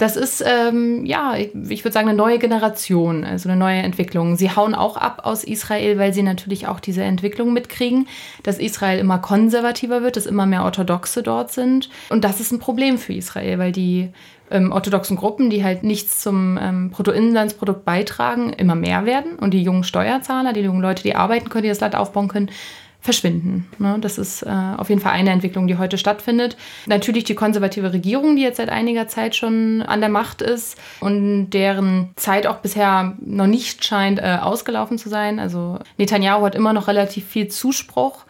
das 0.00 0.16
ist, 0.16 0.42
ähm, 0.46 1.04
ja, 1.04 1.36
ich 1.36 1.84
würde 1.84 1.92
sagen, 1.92 2.08
eine 2.08 2.16
neue 2.16 2.38
Generation, 2.38 3.22
also 3.22 3.50
eine 3.50 3.58
neue 3.58 3.82
Entwicklung. 3.82 4.36
Sie 4.36 4.50
hauen 4.50 4.74
auch 4.74 4.96
ab 4.96 5.22
aus 5.24 5.44
Israel, 5.44 5.98
weil 5.98 6.14
sie 6.14 6.22
natürlich 6.22 6.66
auch 6.68 6.80
diese 6.80 7.02
Entwicklung 7.02 7.52
mitkriegen, 7.52 8.08
dass 8.42 8.58
Israel 8.58 8.98
immer 8.98 9.18
konservativer 9.18 10.02
wird, 10.02 10.16
dass 10.16 10.24
immer 10.24 10.46
mehr 10.46 10.64
Orthodoxe 10.64 11.22
dort 11.22 11.52
sind. 11.52 11.90
Und 12.08 12.24
das 12.24 12.40
ist 12.40 12.50
ein 12.50 12.60
Problem 12.60 12.96
für 12.96 13.12
Israel, 13.12 13.58
weil 13.58 13.72
die 13.72 14.08
ähm, 14.50 14.72
orthodoxen 14.72 15.18
Gruppen, 15.18 15.50
die 15.50 15.64
halt 15.64 15.82
nichts 15.82 16.20
zum 16.20 16.58
ähm, 16.60 16.90
Bruttoinlandsprodukt 16.90 17.84
beitragen, 17.84 18.54
immer 18.54 18.76
mehr 18.76 19.04
werden. 19.04 19.36
Und 19.36 19.52
die 19.52 19.62
jungen 19.62 19.84
Steuerzahler, 19.84 20.54
die 20.54 20.60
jungen 20.60 20.80
Leute, 20.80 21.02
die 21.02 21.14
arbeiten 21.14 21.50
können, 21.50 21.64
die 21.64 21.68
das 21.68 21.80
Land 21.80 21.94
aufbauen 21.94 22.28
können, 22.28 22.50
verschwinden. 23.00 23.66
Ne? 23.78 23.96
Das 24.00 24.18
ist 24.18 24.42
äh, 24.42 24.48
auf 24.48 24.88
jeden 24.88 25.00
Fall 25.00 25.12
eine 25.12 25.30
Entwicklung, 25.30 25.66
die 25.66 25.78
heute 25.78 25.96
stattfindet. 25.98 26.56
Natürlich 26.86 27.24
die 27.24 27.34
konservative 27.34 27.92
Regierung, 27.92 28.36
die 28.36 28.42
jetzt 28.42 28.58
seit 28.58 28.68
einiger 28.68 29.08
Zeit 29.08 29.34
schon 29.34 29.82
an 29.82 30.00
der 30.00 30.10
Macht 30.10 30.42
ist 30.42 30.78
und 31.00 31.50
deren 31.50 32.10
Zeit 32.16 32.46
auch 32.46 32.58
bisher 32.58 33.16
noch 33.20 33.46
nicht 33.46 33.84
scheint 33.84 34.18
äh, 34.18 34.38
ausgelaufen 34.40 34.98
zu 34.98 35.08
sein. 35.08 35.38
Also 35.38 35.78
Netanyahu 35.96 36.44
hat 36.44 36.54
immer 36.54 36.72
noch 36.72 36.88
relativ 36.88 37.26
viel 37.26 37.48
Zuspruch. 37.48 38.24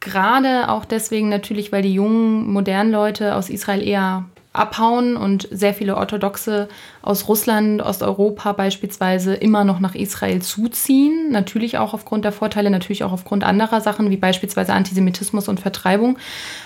Gerade 0.00 0.70
auch 0.70 0.86
deswegen 0.86 1.28
natürlich, 1.28 1.72
weil 1.72 1.82
die 1.82 1.92
jungen, 1.92 2.50
modernen 2.50 2.90
Leute 2.90 3.34
aus 3.34 3.50
Israel 3.50 3.86
eher 3.86 4.24
abhauen 4.52 5.16
und 5.16 5.48
sehr 5.52 5.74
viele 5.74 5.96
Orthodoxe 5.96 6.68
aus 7.02 7.28
Russland, 7.28 7.82
Osteuropa 7.82 8.52
beispielsweise 8.52 9.34
immer 9.34 9.64
noch 9.64 9.78
nach 9.78 9.94
Israel 9.94 10.42
zuziehen. 10.42 11.30
Natürlich 11.30 11.78
auch 11.78 11.94
aufgrund 11.94 12.24
der 12.24 12.32
Vorteile, 12.32 12.70
natürlich 12.70 13.04
auch 13.04 13.12
aufgrund 13.12 13.44
anderer 13.44 13.80
Sachen 13.80 14.10
wie 14.10 14.16
beispielsweise 14.16 14.72
Antisemitismus 14.72 15.48
und 15.48 15.60
Vertreibung. 15.60 16.18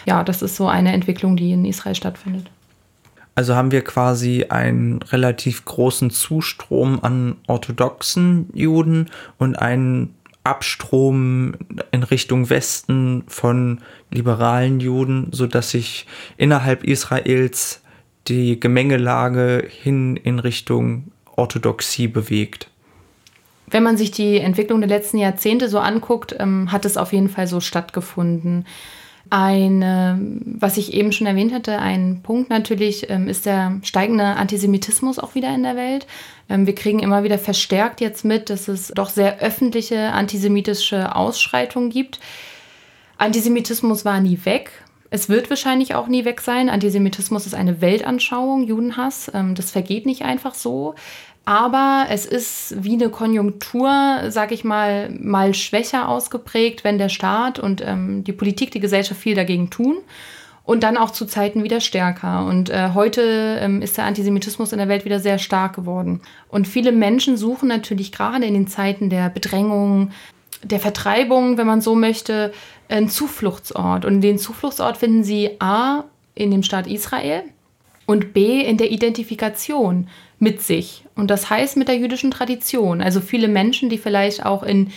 Ja, 0.06 0.24
das 0.24 0.40
ist 0.40 0.56
so 0.56 0.66
eine 0.66 0.92
Entwicklung, 0.92 1.36
die 1.36 1.52
in 1.52 1.64
Israel 1.66 1.94
stattfindet. 1.94 2.48
Also 3.34 3.56
haben 3.56 3.72
wir 3.72 3.82
quasi 3.82 4.46
einen 4.48 5.02
relativ 5.02 5.64
großen 5.64 6.10
Zustrom 6.10 7.00
an 7.02 7.36
orthodoxen 7.48 8.48
Juden 8.54 9.10
und 9.38 9.56
einen 9.56 10.14
Abstrom 10.44 11.54
in 11.90 12.02
Richtung 12.02 12.50
Westen 12.50 13.24
von 13.26 13.80
liberalen 14.10 14.78
Juden, 14.78 15.28
sodass 15.32 15.70
sich 15.70 16.06
innerhalb 16.36 16.84
Israels 16.84 17.82
die 18.28 18.60
Gemengelage 18.60 19.66
hin 19.68 20.16
in 20.16 20.38
Richtung 20.38 21.10
Orthodoxie 21.36 22.08
bewegt. 22.08 22.68
Wenn 23.66 23.82
man 23.82 23.96
sich 23.96 24.10
die 24.10 24.38
Entwicklung 24.38 24.80
der 24.80 24.88
letzten 24.88 25.18
Jahrzehnte 25.18 25.68
so 25.68 25.78
anguckt, 25.78 26.36
ähm, 26.38 26.70
hat 26.70 26.84
es 26.84 26.96
auf 26.96 27.12
jeden 27.12 27.28
Fall 27.28 27.46
so 27.46 27.60
stattgefunden. 27.60 28.66
Eine, 29.36 30.16
was 30.44 30.76
ich 30.76 30.92
eben 30.92 31.10
schon 31.10 31.26
erwähnt 31.26 31.52
hatte, 31.52 31.80
ein 31.80 32.20
Punkt 32.22 32.50
natürlich 32.50 33.10
ähm, 33.10 33.26
ist 33.26 33.46
der 33.46 33.80
steigende 33.82 34.22
Antisemitismus 34.22 35.18
auch 35.18 35.34
wieder 35.34 35.52
in 35.52 35.64
der 35.64 35.74
Welt. 35.74 36.06
Ähm, 36.48 36.68
wir 36.68 36.74
kriegen 36.76 37.00
immer 37.00 37.24
wieder 37.24 37.40
verstärkt 37.40 38.00
jetzt 38.00 38.24
mit, 38.24 38.48
dass 38.48 38.68
es 38.68 38.92
doch 38.94 39.08
sehr 39.08 39.40
öffentliche 39.40 40.12
antisemitische 40.12 41.16
Ausschreitungen 41.16 41.90
gibt. 41.90 42.20
Antisemitismus 43.18 44.04
war 44.04 44.20
nie 44.20 44.38
weg. 44.44 44.70
Es 45.10 45.28
wird 45.28 45.50
wahrscheinlich 45.50 45.96
auch 45.96 46.06
nie 46.06 46.24
weg 46.24 46.40
sein. 46.40 46.70
Antisemitismus 46.70 47.44
ist 47.44 47.56
eine 47.56 47.80
Weltanschauung, 47.80 48.62
Judenhass. 48.62 49.32
Ähm, 49.34 49.56
das 49.56 49.72
vergeht 49.72 50.06
nicht 50.06 50.22
einfach 50.22 50.54
so. 50.54 50.94
Aber 51.44 52.06
es 52.08 52.24
ist 52.24 52.82
wie 52.82 52.94
eine 52.94 53.10
Konjunktur, 53.10 53.90
sag 54.28 54.50
ich 54.50 54.64
mal, 54.64 55.10
mal 55.10 55.52
schwächer 55.52 56.08
ausgeprägt, 56.08 56.84
wenn 56.84 56.96
der 56.96 57.10
Staat 57.10 57.58
und 57.58 57.82
ähm, 57.84 58.24
die 58.24 58.32
Politik, 58.32 58.70
die 58.70 58.80
Gesellschaft 58.80 59.20
viel 59.20 59.34
dagegen 59.34 59.70
tun. 59.70 59.98
Und 60.64 60.82
dann 60.82 60.96
auch 60.96 61.10
zu 61.10 61.26
Zeiten 61.26 61.62
wieder 61.62 61.80
stärker. 61.80 62.46
Und 62.46 62.70
äh, 62.70 62.90
heute 62.94 63.58
ähm, 63.60 63.82
ist 63.82 63.98
der 63.98 64.06
Antisemitismus 64.06 64.72
in 64.72 64.78
der 64.78 64.88
Welt 64.88 65.04
wieder 65.04 65.20
sehr 65.20 65.38
stark 65.38 65.76
geworden. 65.76 66.22
Und 66.48 66.66
viele 66.66 66.90
Menschen 66.90 67.36
suchen 67.36 67.68
natürlich 67.68 68.12
gerade 68.12 68.46
in 68.46 68.54
den 68.54 68.66
Zeiten 68.66 69.10
der 69.10 69.28
Bedrängung, 69.28 70.12
der 70.62 70.80
Vertreibung, 70.80 71.58
wenn 71.58 71.66
man 71.66 71.82
so 71.82 71.94
möchte, 71.94 72.54
einen 72.88 73.10
Zufluchtsort. 73.10 74.06
Und 74.06 74.22
den 74.22 74.38
Zufluchtsort 74.38 74.96
finden 74.96 75.22
sie 75.22 75.60
A 75.60 76.04
in 76.34 76.50
dem 76.50 76.62
Staat 76.62 76.86
Israel 76.86 77.42
und 78.06 78.32
B 78.32 78.62
in 78.62 78.78
der 78.78 78.90
Identifikation 78.90 80.08
mit 80.38 80.62
sich. 80.62 81.04
Und 81.14 81.30
das 81.30 81.50
heißt 81.50 81.76
mit 81.76 81.88
der 81.88 81.96
jüdischen 81.96 82.30
Tradition. 82.30 83.00
Also 83.00 83.20
viele 83.20 83.48
Menschen, 83.48 83.88
die 83.88 83.98
vielleicht 83.98 84.44
auch 84.44 84.62
in, 84.62 84.90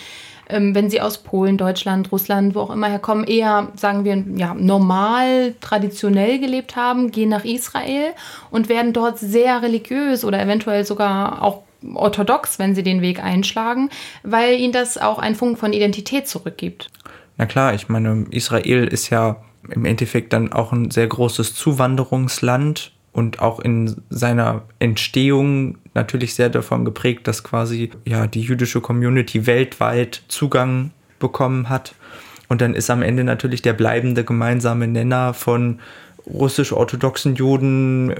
ähm, 0.50 0.73
wenn 0.76 0.89
sie 0.89 1.02
aus 1.02 1.19
Polen, 1.19 1.58
Deutschland, 1.58 2.12
Russland, 2.12 2.56
wo 2.56 2.62
auch 2.62 2.71
immer 2.71 2.89
herkommen, 2.89 3.26
eher, 3.26 3.69
sagen 3.76 4.04
wir, 4.04 4.23
ja, 4.36 4.54
normal, 4.54 5.56
traditionell 5.62 6.39
gelebt 6.39 6.76
haben, 6.76 7.12
gehen 7.12 7.30
nach 7.30 7.45
Israel 7.45 8.13
und 8.52 8.69
werden 8.69 8.93
dort 8.93 9.19
sehr 9.19 9.62
religiös 9.62 10.23
oder 10.26 10.41
eventuell 10.41 10.86
sogar 10.86 11.41
auch 11.41 11.63
orthodox, 11.93 12.60
wenn 12.60 12.76
sie 12.76 12.84
den 12.84 13.02
Weg 13.02 13.23
einschlagen, 13.23 13.89
weil 14.23 14.60
ihnen 14.60 14.73
das 14.73 14.97
auch 14.97 15.19
einen 15.19 15.36
Funken 15.36 15.58
von 15.58 15.73
Identität 15.73 16.28
zurückgibt. 16.28 16.89
Na 17.38 17.45
klar, 17.45 17.73
ich 17.73 17.88
meine, 17.88 18.26
Israel 18.32 18.88
ist 18.88 19.10
ja 19.10 19.38
im 19.69 19.86
Endeffekt 19.86 20.34
dann 20.34 20.52
auch 20.52 20.71
ein 20.71 20.91
sehr 20.91 21.08
großes 21.08 21.54
Zuwanderungsland 21.54 22.91
und 23.17 23.39
auch 23.39 23.60
in 23.60 23.95
seiner 24.12 24.62
Entstehung 24.77 25.80
natürlich 25.95 26.36
sehr 26.36 26.49
davon 26.49 26.86
geprägt, 26.86 27.27
dass 27.27 27.43
quasi 27.43 27.89
ja 28.06 28.27
die 28.27 28.41
jüdische 28.41 28.80
Community 28.80 29.47
weltweit 29.47 30.21
Zugang 30.27 30.91
bekommen 31.17 31.67
hat. 31.67 31.95
Und 32.47 32.62
dann 32.62 32.75
ist 32.75 32.91
am 32.91 33.01
Ende 33.01 33.23
natürlich 33.23 33.63
der 33.63 33.73
bleibende 33.73 34.23
gemeinsame 34.23 34.88
Nenner 34.88 35.34
von 35.34 35.80
russisch-orthodoxen 36.27 37.34
Juden, 37.34 38.13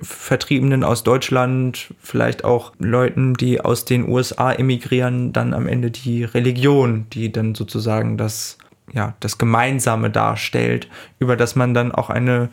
Vertriebenen 0.00 0.84
aus 0.84 1.04
Deutschland, 1.04 1.92
vielleicht 2.00 2.42
auch 2.42 2.72
Leuten, 2.78 3.34
die 3.34 3.60
aus 3.60 3.84
den 3.84 4.08
USA 4.08 4.52
emigrieren, 4.52 5.34
dann 5.34 5.52
am 5.52 5.66
Ende 5.66 5.90
die 5.90 6.24
Religion, 6.24 7.04
die 7.12 7.30
dann 7.30 7.54
sozusagen 7.54 8.16
das, 8.16 8.56
ja, 8.90 9.12
das 9.20 9.36
Gemeinsame 9.36 10.08
darstellt, 10.08 10.88
über 11.18 11.36
das 11.36 11.56
man 11.56 11.74
dann 11.74 11.92
auch 11.92 12.08
eine 12.08 12.48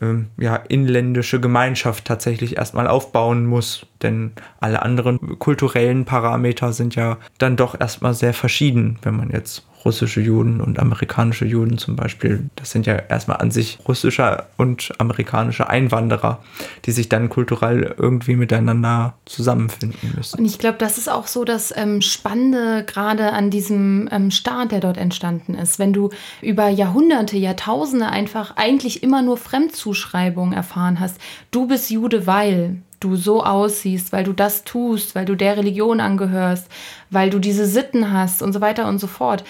ähm, 0.00 0.28
ja, 0.36 0.56
inländische 0.56 1.40
Gemeinschaft 1.40 2.04
tatsächlich 2.04 2.56
erstmal 2.56 2.86
aufbauen 2.86 3.46
muss. 3.46 3.86
Denn 4.02 4.32
alle 4.60 4.82
anderen 4.82 5.38
kulturellen 5.38 6.04
Parameter 6.04 6.72
sind 6.72 6.94
ja 6.94 7.18
dann 7.38 7.56
doch 7.56 7.78
erstmal 7.78 8.14
sehr 8.14 8.34
verschieden, 8.34 8.98
wenn 9.02 9.16
man 9.16 9.30
jetzt 9.30 9.66
russische 9.86 10.20
Juden 10.20 10.60
und 10.60 10.78
amerikanische 10.80 11.46
Juden 11.46 11.78
zum 11.78 11.94
Beispiel. 11.96 12.50
Das 12.56 12.72
sind 12.72 12.86
ja 12.86 12.96
erstmal 12.96 13.38
an 13.38 13.52
sich 13.52 13.78
russische 13.86 14.44
und 14.56 14.92
amerikanische 14.98 15.70
Einwanderer, 15.70 16.40
die 16.84 16.90
sich 16.90 17.08
dann 17.08 17.30
kulturell 17.30 17.94
irgendwie 17.96 18.34
miteinander 18.34 19.14
zusammenfinden 19.24 20.12
müssen. 20.16 20.40
Und 20.40 20.44
ich 20.44 20.58
glaube, 20.58 20.78
das 20.78 20.98
ist 20.98 21.08
auch 21.08 21.28
so 21.28 21.44
das 21.44 21.72
ähm, 21.74 22.02
Spannende 22.02 22.84
gerade 22.84 23.32
an 23.32 23.50
diesem 23.50 24.08
ähm, 24.10 24.30
Staat, 24.32 24.72
der 24.72 24.80
dort 24.80 24.96
entstanden 24.98 25.54
ist. 25.54 25.78
Wenn 25.78 25.92
du 25.92 26.10
über 26.42 26.68
Jahrhunderte, 26.68 27.36
Jahrtausende 27.36 28.08
einfach 28.08 28.56
eigentlich 28.56 29.04
immer 29.04 29.22
nur 29.22 29.36
Fremdzuschreibungen 29.36 30.52
erfahren 30.52 30.98
hast. 30.98 31.18
Du 31.52 31.68
bist 31.68 31.90
Jude, 31.90 32.26
weil 32.26 32.82
du 33.00 33.16
so 33.16 33.44
aussiehst, 33.44 34.12
weil 34.12 34.24
du 34.24 34.32
das 34.32 34.64
tust, 34.64 35.14
weil 35.14 35.24
du 35.24 35.34
der 35.34 35.56
Religion 35.56 36.00
angehörst, 36.00 36.68
weil 37.10 37.30
du 37.30 37.38
diese 37.38 37.66
Sitten 37.66 38.12
hast 38.12 38.42
und 38.42 38.52
so 38.52 38.60
weiter 38.60 38.88
und 38.88 38.98
so 38.98 39.06
fort, 39.06 39.44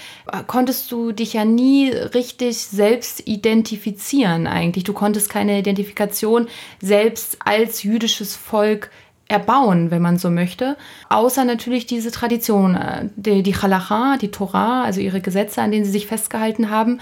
konntest 0.46 0.90
du 0.92 1.12
dich 1.12 1.32
ja 1.32 1.44
nie 1.44 1.90
richtig 1.90 2.59
selbst 2.59 3.26
identifizieren 3.26 4.46
eigentlich. 4.46 4.85
Du 4.85 4.92
konntest 4.92 5.30
keine 5.30 5.59
Identifikation 5.59 6.48
selbst 6.80 7.38
als 7.44 7.82
jüdisches 7.82 8.37
Volk 8.37 8.90
erbauen, 9.28 9.90
wenn 9.90 10.02
man 10.02 10.18
so 10.18 10.30
möchte. 10.30 10.76
Außer 11.09 11.44
natürlich 11.44 11.87
diese 11.87 12.12
Tradition, 12.12 12.76
äh, 12.76 13.09
die, 13.16 13.42
die 13.42 13.56
Halacha, 13.56 14.16
die 14.18 14.30
Torah, 14.30 14.85
also 14.85 15.00
ihre 15.00 15.20
Gesetze, 15.20 15.62
an 15.62 15.72
denen 15.72 15.85
sie 15.85 15.90
sich 15.90 16.06
festgehalten 16.06 16.70
haben. 16.70 17.00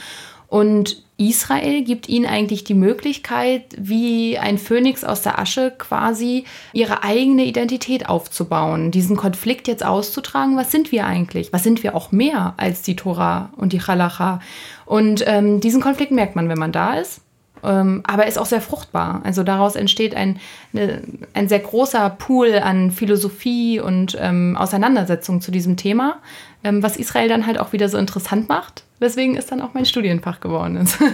Und 0.49 1.03
Israel 1.17 1.85
gibt 1.85 2.09
ihnen 2.09 2.27
eigentlich 2.27 2.65
die 2.65 2.75
Möglichkeit, 2.75 3.63
wie 3.79 4.37
ein 4.37 4.59
Phönix 4.59 5.05
aus 5.05 5.23
der 5.23 5.39
Asche 5.39 5.73
quasi 5.79 6.45
ihre 6.73 7.05
eigene 7.05 7.45
Identität 7.45 8.09
aufzubauen, 8.09 8.91
diesen 8.91 9.17
Konflikt 9.17 9.69
jetzt 9.69 9.85
auszutragen. 9.85 10.57
Was 10.57 10.73
sind 10.73 10.91
wir 10.91 11.07
eigentlich? 11.07 11.53
Was 11.53 11.63
sind 11.63 11.85
wir 11.85 11.95
auch 11.95 12.11
mehr 12.11 12.55
als 12.57 12.83
die 12.83 12.97
Tora 12.97 13.51
und 13.57 13.73
die 13.73 13.81
Halacha? 13.81 14.41
Und 14.87 15.23
ähm, 15.27 15.61
diesen 15.61 15.81
Konflikt 15.81 16.11
merkt 16.11 16.35
man, 16.35 16.49
wenn 16.49 16.59
man 16.59 16.73
da 16.73 16.95
ist. 16.95 17.21
Ähm, 17.63 18.03
aber 18.05 18.27
ist 18.27 18.39
auch 18.39 18.47
sehr 18.47 18.61
fruchtbar. 18.61 19.23
Also 19.25 19.45
daraus 19.45 19.77
entsteht 19.77 20.17
ein, 20.17 20.41
eine, 20.75 21.03
ein 21.33 21.49
sehr 21.49 21.61
großer 21.61 22.11
Pool 22.11 22.55
an 22.59 22.91
Philosophie 22.91 23.81
und 23.81 24.19
ähm, 24.21 24.57
Auseinandersetzung 24.57 25.41
zu 25.41 25.53
diesem 25.53 25.77
Thema, 25.77 26.17
ähm, 26.65 26.83
was 26.83 26.97
Israel 26.97 27.29
dann 27.29 27.47
halt 27.47 27.59
auch 27.59 27.73
wieder 27.73 27.89
so 27.89 27.97
interessant 27.99 28.49
macht 28.49 28.85
weswegen 29.05 29.37
es 29.37 29.47
dann 29.47 29.61
auch 29.61 29.75
mein 29.75 29.85
Studienfach 29.85 30.41
geworden 30.41 30.77
ist. 30.79 30.99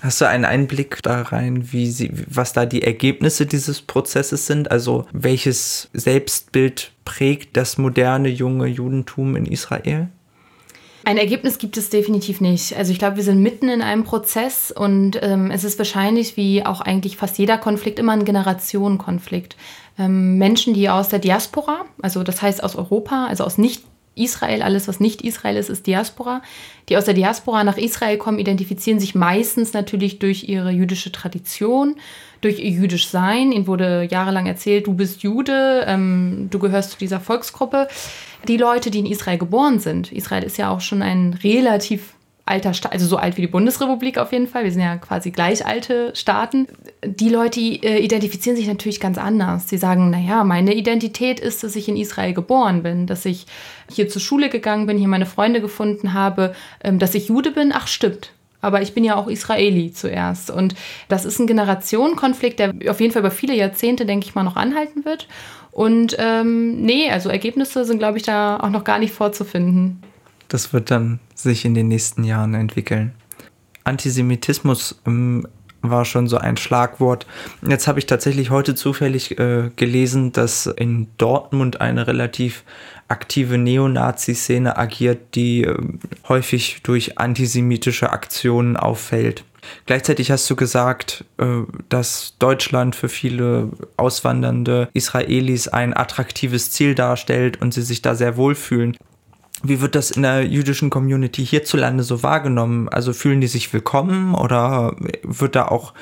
Hast 0.00 0.20
du 0.20 0.28
einen 0.28 0.44
Einblick 0.44 1.02
da 1.02 1.22
rein, 1.22 1.72
wie 1.72 1.90
sie, 1.90 2.10
was 2.28 2.52
da 2.52 2.66
die 2.66 2.82
Ergebnisse 2.82 3.46
dieses 3.46 3.82
Prozesses 3.82 4.46
sind? 4.46 4.70
Also 4.70 5.06
welches 5.12 5.90
Selbstbild 5.92 6.92
prägt 7.04 7.56
das 7.56 7.78
moderne 7.78 8.28
junge 8.28 8.66
Judentum 8.66 9.34
in 9.34 9.44
Israel? 9.44 10.08
Ein 11.04 11.16
Ergebnis 11.16 11.58
gibt 11.58 11.76
es 11.76 11.90
definitiv 11.90 12.40
nicht. 12.40 12.76
Also 12.76 12.92
ich 12.92 12.98
glaube, 12.98 13.16
wir 13.16 13.24
sind 13.24 13.42
mitten 13.42 13.68
in 13.68 13.82
einem 13.82 14.04
Prozess 14.04 14.70
und 14.70 15.18
ähm, 15.22 15.50
es 15.50 15.64
ist 15.64 15.78
wahrscheinlich, 15.78 16.36
wie 16.36 16.64
auch 16.64 16.80
eigentlich 16.80 17.16
fast 17.16 17.38
jeder 17.38 17.58
Konflikt, 17.58 17.98
immer 17.98 18.12
ein 18.12 18.24
Generationenkonflikt. 18.24 19.56
Ähm, 19.98 20.38
Menschen, 20.38 20.74
die 20.74 20.88
aus 20.90 21.08
der 21.08 21.18
Diaspora, 21.18 21.86
also 22.02 22.22
das 22.22 22.40
heißt 22.42 22.62
aus 22.62 22.76
Europa, 22.76 23.26
also 23.26 23.44
aus 23.44 23.58
nicht 23.58 23.84
Israel, 24.18 24.62
alles 24.62 24.88
was 24.88 25.00
nicht 25.00 25.22
Israel 25.22 25.56
ist, 25.56 25.70
ist 25.70 25.86
Diaspora. 25.86 26.42
Die 26.88 26.96
aus 26.96 27.04
der 27.04 27.14
Diaspora 27.14 27.64
nach 27.64 27.76
Israel 27.76 28.18
kommen, 28.18 28.38
identifizieren 28.38 29.00
sich 29.00 29.14
meistens 29.14 29.72
natürlich 29.72 30.18
durch 30.18 30.48
ihre 30.48 30.70
jüdische 30.70 31.12
Tradition, 31.12 31.96
durch 32.40 32.58
ihr 32.58 32.70
jüdisch 32.70 33.08
Sein. 33.08 33.52
Ihnen 33.52 33.66
wurde 33.66 34.08
jahrelang 34.10 34.46
erzählt, 34.46 34.86
du 34.86 34.94
bist 34.94 35.22
Jude, 35.22 35.84
ähm, 35.86 36.48
du 36.50 36.58
gehörst 36.58 36.92
zu 36.92 36.98
dieser 36.98 37.20
Volksgruppe. 37.20 37.88
Die 38.46 38.56
Leute, 38.56 38.90
die 38.90 39.00
in 39.00 39.06
Israel 39.06 39.38
geboren 39.38 39.78
sind, 39.78 40.12
Israel 40.12 40.44
ist 40.44 40.58
ja 40.58 40.70
auch 40.70 40.80
schon 40.80 41.02
ein 41.02 41.38
relativ 41.42 42.14
alter 42.48 42.74
Staat, 42.74 42.92
also 42.92 43.06
so 43.06 43.16
alt 43.16 43.36
wie 43.36 43.42
die 43.42 43.46
Bundesrepublik 43.46 44.18
auf 44.18 44.32
jeden 44.32 44.46
Fall. 44.46 44.64
Wir 44.64 44.72
sind 44.72 44.82
ja 44.82 44.96
quasi 44.96 45.30
gleich 45.30 45.64
alte 45.64 46.12
Staaten. 46.14 46.66
Die 47.04 47.28
Leute 47.28 47.60
äh, 47.60 47.98
identifizieren 47.98 48.56
sich 48.56 48.66
natürlich 48.66 49.00
ganz 49.00 49.18
anders. 49.18 49.68
Sie 49.68 49.76
sagen, 49.76 50.10
naja, 50.10 50.44
meine 50.44 50.74
Identität 50.74 51.40
ist, 51.40 51.62
dass 51.62 51.76
ich 51.76 51.88
in 51.88 51.96
Israel 51.96 52.32
geboren 52.32 52.82
bin, 52.82 53.06
dass 53.06 53.24
ich 53.24 53.46
hier 53.90 54.08
zur 54.08 54.20
Schule 54.20 54.48
gegangen 54.48 54.86
bin, 54.86 54.98
hier 54.98 55.08
meine 55.08 55.26
Freunde 55.26 55.60
gefunden 55.60 56.14
habe, 56.14 56.54
ähm, 56.82 56.98
dass 56.98 57.14
ich 57.14 57.28
Jude 57.28 57.50
bin. 57.50 57.72
Ach, 57.74 57.86
stimmt. 57.86 58.32
aber 58.60 58.82
ich 58.82 58.92
bin 58.94 59.04
ja 59.04 59.16
auch 59.16 59.28
Israeli 59.28 59.92
zuerst. 59.92 60.50
Und 60.50 60.74
das 61.08 61.24
ist 61.24 61.38
ein 61.38 61.46
Generationenkonflikt, 61.46 62.58
der 62.58 62.74
auf 62.88 63.00
jeden 63.00 63.12
Fall 63.12 63.20
über 63.20 63.30
viele 63.30 63.54
Jahrzehnte, 63.54 64.06
denke 64.06 64.26
ich 64.26 64.34
mal, 64.34 64.42
noch 64.42 64.56
anhalten 64.56 65.04
wird. 65.04 65.28
Und 65.70 66.16
ähm, 66.18 66.82
nee, 66.82 67.10
also 67.10 67.28
Ergebnisse 67.28 67.84
sind, 67.84 67.98
glaube 67.98 68.18
ich, 68.18 68.24
da 68.24 68.58
auch 68.58 68.70
noch 68.70 68.84
gar 68.84 68.98
nicht 68.98 69.12
vorzufinden. 69.12 70.02
Das 70.48 70.72
wird 70.72 70.90
dann 70.90 71.20
sich 71.34 71.64
in 71.64 71.74
den 71.74 71.88
nächsten 71.88 72.24
Jahren 72.24 72.54
entwickeln. 72.54 73.12
Antisemitismus 73.84 75.00
ähm, 75.06 75.46
war 75.82 76.04
schon 76.04 76.26
so 76.26 76.38
ein 76.38 76.56
Schlagwort. 76.56 77.26
Jetzt 77.66 77.86
habe 77.86 77.98
ich 77.98 78.06
tatsächlich 78.06 78.50
heute 78.50 78.74
zufällig 78.74 79.38
äh, 79.38 79.70
gelesen, 79.76 80.32
dass 80.32 80.66
in 80.66 81.08
Dortmund 81.18 81.80
eine 81.80 82.06
relativ 82.06 82.64
aktive 83.08 83.58
Neonazi-Szene 83.58 84.76
agiert, 84.76 85.34
die 85.34 85.64
äh, 85.64 85.76
häufig 86.28 86.80
durch 86.82 87.18
antisemitische 87.18 88.10
Aktionen 88.10 88.76
auffällt. 88.76 89.44
Gleichzeitig 89.86 90.30
hast 90.30 90.48
du 90.50 90.56
gesagt, 90.56 91.24
äh, 91.38 91.46
dass 91.88 92.34
Deutschland 92.38 92.96
für 92.96 93.08
viele 93.08 93.70
auswandernde 93.96 94.88
Israelis 94.92 95.68
ein 95.68 95.96
attraktives 95.96 96.70
Ziel 96.70 96.94
darstellt 96.94 97.60
und 97.60 97.72
sie 97.74 97.82
sich 97.82 98.02
da 98.02 98.14
sehr 98.14 98.36
wohlfühlen. 98.36 98.96
Wie 99.62 99.80
wird 99.80 99.94
das 99.94 100.10
in 100.10 100.22
der 100.22 100.46
jüdischen 100.46 100.90
Community 100.90 101.44
hierzulande 101.44 102.02
so 102.02 102.22
wahrgenommen? 102.22 102.88
Also 102.88 103.12
fühlen 103.12 103.40
die 103.40 103.48
sich 103.48 103.72
willkommen 103.72 104.34
oder 104.34 104.94
wird 105.22 105.56
da 105.56 105.66
auch, 105.66 105.94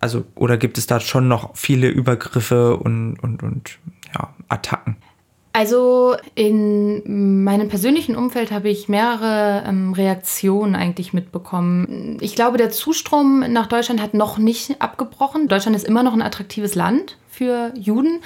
also, 0.00 0.24
oder 0.34 0.56
gibt 0.56 0.78
es 0.78 0.86
da 0.86 0.98
schon 1.00 1.28
noch 1.28 1.56
viele 1.56 1.88
Übergriffe 1.88 2.76
und, 2.76 3.16
und, 3.22 3.42
und 3.42 3.78
ja, 4.14 4.34
Attacken? 4.48 4.96
Also 5.52 6.16
in 6.34 7.42
meinem 7.42 7.70
persönlichen 7.70 8.14
Umfeld 8.14 8.50
habe 8.50 8.68
ich 8.68 8.90
mehrere 8.90 9.64
ähm, 9.66 9.94
Reaktionen 9.94 10.74
eigentlich 10.74 11.14
mitbekommen. 11.14 12.18
Ich 12.20 12.34
glaube, 12.34 12.58
der 12.58 12.68
Zustrom 12.68 13.40
nach 13.50 13.66
Deutschland 13.66 14.02
hat 14.02 14.12
noch 14.12 14.36
nicht 14.36 14.82
abgebrochen. 14.82 15.48
Deutschland 15.48 15.74
ist 15.74 15.86
immer 15.86 16.02
noch 16.02 16.12
ein 16.12 16.20
attraktives 16.20 16.74
Land 16.74 17.16
für 17.30 17.72
Juden. 17.74 18.20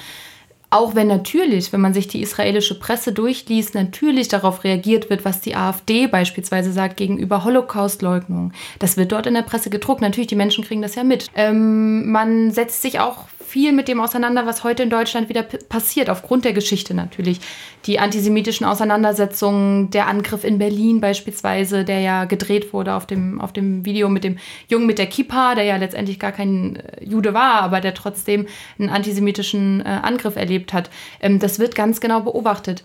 Auch 0.70 0.94
wenn 0.94 1.08
natürlich, 1.08 1.72
wenn 1.72 1.80
man 1.80 1.94
sich 1.94 2.06
die 2.06 2.22
israelische 2.22 2.78
Presse 2.78 3.12
durchliest, 3.12 3.74
natürlich 3.74 4.28
darauf 4.28 4.62
reagiert 4.62 5.10
wird, 5.10 5.24
was 5.24 5.40
die 5.40 5.56
AfD 5.56 6.06
beispielsweise 6.06 6.72
sagt 6.72 6.96
gegenüber 6.96 7.44
Holocaust-Leugnung. 7.44 8.52
Das 8.78 8.96
wird 8.96 9.10
dort 9.10 9.26
in 9.26 9.34
der 9.34 9.42
Presse 9.42 9.68
gedruckt. 9.68 10.00
Natürlich, 10.00 10.28
die 10.28 10.36
Menschen 10.36 10.62
kriegen 10.62 10.80
das 10.80 10.94
ja 10.94 11.02
mit. 11.02 11.26
Ähm, 11.34 12.12
man 12.12 12.52
setzt 12.52 12.82
sich 12.82 13.00
auch 13.00 13.24
viel 13.50 13.72
mit 13.72 13.88
dem 13.88 14.00
auseinander, 14.00 14.46
was 14.46 14.62
heute 14.62 14.84
in 14.84 14.90
Deutschland 14.90 15.28
wieder 15.28 15.42
passiert, 15.42 16.08
aufgrund 16.08 16.44
der 16.44 16.52
Geschichte 16.52 16.94
natürlich. 16.94 17.40
Die 17.86 17.98
antisemitischen 17.98 18.64
Auseinandersetzungen, 18.64 19.90
der 19.90 20.06
Angriff 20.06 20.44
in 20.44 20.58
Berlin 20.58 21.00
beispielsweise, 21.00 21.84
der 21.84 22.00
ja 22.00 22.24
gedreht 22.26 22.72
wurde 22.72 22.94
auf 22.94 23.06
dem, 23.06 23.40
auf 23.40 23.52
dem 23.52 23.84
Video 23.84 24.08
mit 24.08 24.22
dem 24.22 24.38
Jungen 24.68 24.86
mit 24.86 24.98
der 24.98 25.06
Kippa, 25.06 25.56
der 25.56 25.64
ja 25.64 25.76
letztendlich 25.76 26.20
gar 26.20 26.32
kein 26.32 26.76
äh, 26.76 27.04
Jude 27.04 27.34
war, 27.34 27.62
aber 27.62 27.80
der 27.80 27.94
trotzdem 27.94 28.46
einen 28.78 28.88
antisemitischen 28.88 29.80
äh, 29.80 29.88
Angriff 30.02 30.36
erlebt 30.36 30.72
hat. 30.72 30.88
Ähm, 31.20 31.40
das 31.40 31.58
wird 31.58 31.74
ganz 31.74 32.00
genau 32.00 32.20
beobachtet. 32.20 32.84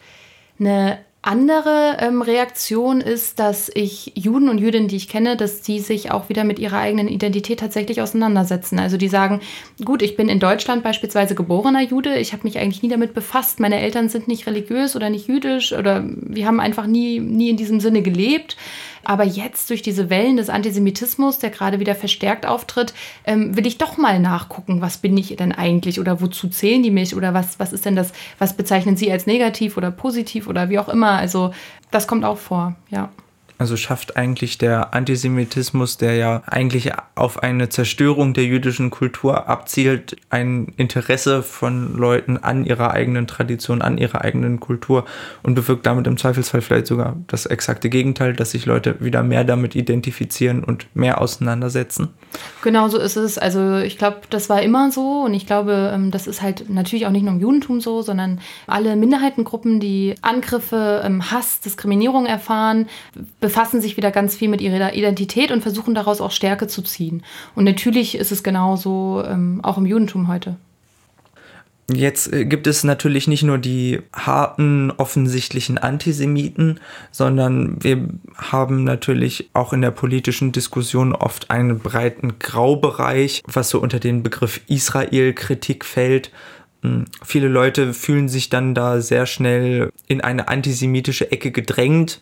Eine 0.59 0.97
andere 1.25 1.97
ähm, 1.99 2.21
Reaktion 2.21 3.01
ist, 3.01 3.39
dass 3.39 3.71
ich 3.73 4.11
Juden 4.15 4.47
und 4.47 4.59
Jüdinnen, 4.59 4.87
die 4.87 4.95
ich 4.95 5.09
kenne, 5.09 5.35
dass 5.35 5.61
die 5.61 5.79
sich 5.79 6.11
auch 6.11 6.29
wieder 6.29 6.43
mit 6.43 6.59
ihrer 6.59 6.77
eigenen 6.77 7.07
Identität 7.07 7.59
tatsächlich 7.59 8.01
auseinandersetzen. 8.01 8.77
Also 8.77 8.97
die 8.97 9.07
sagen, 9.07 9.41
gut, 9.83 10.03
ich 10.03 10.15
bin 10.15 10.29
in 10.29 10.39
Deutschland 10.39 10.83
beispielsweise 10.83 11.33
geborener 11.33 11.81
Jude, 11.81 12.17
ich 12.17 12.31
habe 12.31 12.43
mich 12.43 12.59
eigentlich 12.59 12.83
nie 12.83 12.89
damit 12.89 13.13
befasst, 13.13 13.59
meine 13.59 13.79
Eltern 13.79 14.07
sind 14.07 14.27
nicht 14.27 14.45
religiös 14.45 14.95
oder 14.95 15.09
nicht 15.09 15.27
jüdisch 15.27 15.73
oder 15.73 16.03
wir 16.05 16.45
haben 16.45 16.59
einfach 16.59 16.85
nie, 16.85 17.19
nie 17.19 17.49
in 17.49 17.57
diesem 17.57 17.79
Sinne 17.79 18.03
gelebt. 18.03 18.55
Aber 19.05 19.23
jetzt 19.23 19.69
durch 19.69 19.81
diese 19.81 20.09
Wellen 20.09 20.37
des 20.37 20.49
Antisemitismus, 20.49 21.39
der 21.39 21.49
gerade 21.49 21.79
wieder 21.79 21.95
verstärkt 21.95 22.45
auftritt, 22.45 22.93
ähm, 23.25 23.55
will 23.55 23.65
ich 23.65 23.77
doch 23.77 23.97
mal 23.97 24.19
nachgucken, 24.19 24.81
was 24.81 24.97
bin 24.97 25.17
ich 25.17 25.35
denn 25.35 25.51
eigentlich 25.51 25.99
oder 25.99 26.21
wozu 26.21 26.49
zählen 26.49 26.83
die 26.83 26.91
mich 26.91 27.15
oder 27.15 27.33
was, 27.33 27.59
was 27.59 27.73
ist 27.73 27.85
denn 27.85 27.95
das, 27.95 28.11
was 28.39 28.57
bezeichnen 28.57 28.97
sie 28.97 29.11
als 29.11 29.25
negativ 29.25 29.77
oder 29.77 29.91
positiv 29.91 30.47
oder 30.47 30.69
wie 30.69 30.79
auch 30.79 30.89
immer. 30.89 31.11
Also 31.11 31.53
das 31.91 32.07
kommt 32.07 32.25
auch 32.25 32.37
vor, 32.37 32.75
ja. 32.89 33.09
Also 33.57 33.77
schafft 33.77 34.17
eigentlich 34.17 34.57
der 34.57 34.93
Antisemitismus, 34.93 35.97
der 35.97 36.15
ja 36.15 36.41
eigentlich 36.45 36.91
auf 37.15 37.41
eine 37.41 37.69
Zerstörung 37.69 38.33
der 38.33 38.43
jüdischen 38.43 38.89
Kultur 38.89 39.47
abzielt, 39.47 40.17
ein 40.29 40.73
Interesse 40.75 41.41
von 41.41 41.95
Leuten 41.95 42.37
an 42.37 42.65
ihrer 42.65 42.91
eigenen 42.91 43.27
Tradition, 43.27 43.81
an 43.81 43.97
ihrer 43.97 44.21
eigenen 44.21 44.59
Kultur 44.59 45.05
und 45.41 45.55
bewirkt 45.55 45.85
damit 45.85 46.05
im 46.07 46.17
Zweifelsfall 46.17 46.59
vielleicht 46.61 46.87
sogar 46.87 47.15
das 47.27 47.45
exakte 47.45 47.89
Gegenteil, 47.89 48.33
dass 48.33 48.51
sich 48.51 48.65
Leute 48.65 48.97
wieder 48.99 49.23
mehr 49.23 49.45
damit 49.45 49.75
identifizieren 49.75 50.61
und 50.63 50.87
mehr 50.93 51.21
auseinandersetzen. 51.21 52.09
Genau 52.61 52.89
so 52.89 52.97
ist 52.97 53.15
es. 53.15 53.37
Also 53.37 53.77
ich 53.77 53.97
glaube, 53.97 54.17
das 54.29 54.49
war 54.49 54.61
immer 54.61 54.91
so 54.91 55.21
und 55.21 55.33
ich 55.33 55.47
glaube, 55.47 55.91
ähm, 55.93 56.11
das 56.11 56.27
ist 56.27 56.41
halt 56.41 56.69
natürlich 56.69 57.05
auch 57.05 57.11
nicht 57.11 57.23
nur 57.23 57.33
im 57.33 57.39
Judentum 57.39 57.79
so, 57.79 58.01
sondern 58.01 58.41
alle 58.67 58.97
Minderheitengruppen, 58.97 59.79
die 59.79 60.15
Angriffe, 60.21 61.01
ähm, 61.05 61.31
Hass, 61.31 61.61
Diskriminierung 61.61 62.25
erfahren, 62.25 62.87
befassen 63.45 63.79
sich 63.79 63.95
wieder 63.95 64.09
ganz 64.09 64.35
viel 64.35 64.49
mit 64.49 64.59
ihrer 64.59 64.95
Identität 64.95 65.51
und 65.51 65.61
versuchen 65.61 65.93
daraus 65.93 66.19
auch 66.19 66.31
Stärke 66.31 66.65
zu 66.65 66.81
ziehen. 66.81 67.21
Und 67.53 67.63
natürlich 67.63 68.17
ist 68.17 68.31
es 68.31 68.41
genauso 68.41 69.23
ähm, 69.23 69.59
auch 69.61 69.77
im 69.77 69.85
Judentum 69.85 70.27
heute. 70.27 70.55
Jetzt 71.93 72.33
äh, 72.33 72.45
gibt 72.45 72.65
es 72.65 72.83
natürlich 72.83 73.27
nicht 73.27 73.43
nur 73.43 73.59
die 73.59 74.01
harten, 74.11 74.89
offensichtlichen 74.89 75.77
Antisemiten, 75.77 76.79
sondern 77.11 77.83
wir 77.83 78.07
haben 78.35 78.83
natürlich 78.83 79.51
auch 79.53 79.73
in 79.73 79.81
der 79.81 79.91
politischen 79.91 80.51
Diskussion 80.51 81.13
oft 81.13 81.51
einen 81.51 81.77
breiten 81.77 82.39
Graubereich, 82.39 83.43
was 83.45 83.69
so 83.69 83.79
unter 83.79 83.99
den 83.99 84.23
Begriff 84.23 84.61
Israel-Kritik 84.65 85.85
fällt. 85.85 86.31
Hm, 86.81 87.05
viele 87.23 87.47
Leute 87.47 87.93
fühlen 87.93 88.27
sich 88.27 88.49
dann 88.49 88.73
da 88.73 89.01
sehr 89.01 89.27
schnell 89.27 89.91
in 90.07 90.21
eine 90.21 90.47
antisemitische 90.47 91.31
Ecke 91.31 91.51
gedrängt, 91.51 92.21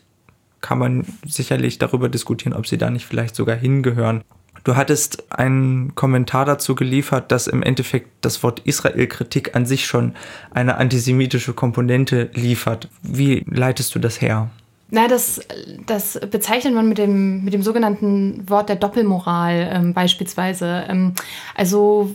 kann 0.64 0.78
man 0.78 1.04
sicherlich 1.26 1.76
darüber 1.76 2.08
diskutieren, 2.08 2.54
ob 2.54 2.66
sie 2.66 2.78
da 2.78 2.88
nicht 2.88 3.04
vielleicht 3.04 3.36
sogar 3.36 3.54
hingehören. 3.54 4.24
Du 4.64 4.76
hattest 4.76 5.30
einen 5.30 5.94
Kommentar 5.94 6.46
dazu 6.46 6.74
geliefert, 6.74 7.30
dass 7.30 7.48
im 7.48 7.62
Endeffekt 7.62 8.08
das 8.22 8.42
Wort 8.42 8.60
Israel-Kritik 8.64 9.54
an 9.54 9.66
sich 9.66 9.84
schon 9.84 10.14
eine 10.52 10.78
antisemitische 10.78 11.52
Komponente 11.52 12.30
liefert. 12.32 12.88
Wie 13.02 13.44
leitest 13.46 13.94
du 13.94 13.98
das 13.98 14.22
her? 14.22 14.48
Na, 14.90 15.06
das, 15.06 15.42
das 15.84 16.18
bezeichnet 16.30 16.72
man 16.74 16.88
mit 16.88 16.96
dem, 16.96 17.44
mit 17.44 17.52
dem 17.52 17.62
sogenannten 17.62 18.48
Wort 18.48 18.70
der 18.70 18.76
Doppelmoral 18.76 19.68
ähm, 19.70 19.92
beispielsweise. 19.92 20.86
Ähm, 20.88 21.12
also 21.54 22.10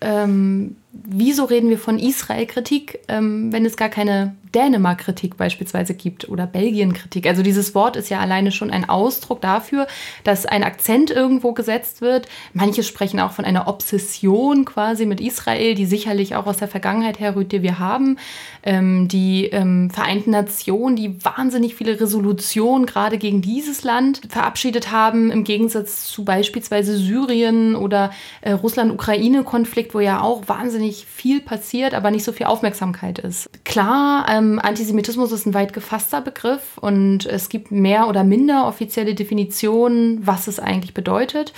ähm, 0.00 0.76
wieso 0.92 1.44
reden 1.44 1.68
wir 1.68 1.78
von 1.78 1.98
Israel-Kritik, 1.98 3.00
ähm, 3.08 3.52
wenn 3.52 3.66
es 3.66 3.76
gar 3.76 3.90
keine 3.90 4.34
Dänemark-Kritik 4.56 5.36
beispielsweise 5.36 5.94
gibt 5.94 6.28
oder 6.30 6.46
Belgien-Kritik. 6.46 7.26
Also 7.26 7.42
dieses 7.42 7.74
Wort 7.74 7.94
ist 7.96 8.08
ja 8.08 8.20
alleine 8.20 8.52
schon 8.52 8.70
ein 8.70 8.88
Ausdruck 8.88 9.42
dafür, 9.42 9.86
dass 10.24 10.46
ein 10.46 10.64
Akzent 10.64 11.10
irgendwo 11.10 11.52
gesetzt 11.52 12.00
wird. 12.00 12.26
Manche 12.54 12.82
sprechen 12.82 13.20
auch 13.20 13.32
von 13.32 13.44
einer 13.44 13.68
Obsession 13.68 14.64
quasi 14.64 15.04
mit 15.04 15.20
Israel, 15.20 15.74
die 15.74 15.84
sicherlich 15.84 16.34
auch 16.34 16.46
aus 16.46 16.56
der 16.56 16.68
Vergangenheit 16.68 17.20
herrührt, 17.20 17.52
die 17.52 17.62
wir 17.62 17.78
haben. 17.78 18.18
Ähm, 18.62 19.08
die 19.08 19.44
ähm, 19.46 19.90
Vereinten 19.90 20.30
Nationen, 20.30 20.96
die 20.96 21.22
wahnsinnig 21.22 21.74
viele 21.74 22.00
Resolutionen 22.00 22.86
gerade 22.86 23.18
gegen 23.18 23.42
dieses 23.42 23.84
Land 23.84 24.22
verabschiedet 24.28 24.90
haben, 24.90 25.30
im 25.30 25.44
Gegensatz 25.44 26.06
zu 26.06 26.24
beispielsweise 26.24 26.96
Syrien 26.96 27.76
oder 27.76 28.10
äh, 28.40 28.52
Russland-Ukraine-Konflikt, 28.52 29.94
wo 29.94 30.00
ja 30.00 30.22
auch 30.22 30.48
wahnsinnig 30.48 31.04
viel 31.04 31.40
passiert, 31.40 31.92
aber 31.92 32.10
nicht 32.10 32.24
so 32.24 32.32
viel 32.32 32.46
Aufmerksamkeit 32.46 33.18
ist. 33.18 33.50
Klar, 33.64 34.26
ähm, 34.30 34.45
ähm, 34.46 34.58
Antisemitismus 34.58 35.32
ist 35.32 35.46
ein 35.46 35.54
weit 35.54 35.72
gefasster 35.72 36.20
Begriff 36.20 36.78
und 36.78 37.26
es 37.26 37.48
gibt 37.48 37.70
mehr 37.70 38.08
oder 38.08 38.24
minder 38.24 38.66
offizielle 38.66 39.14
Definitionen, 39.14 40.26
was 40.26 40.46
es 40.46 40.58
eigentlich 40.58 40.94
bedeutet. 40.94 41.52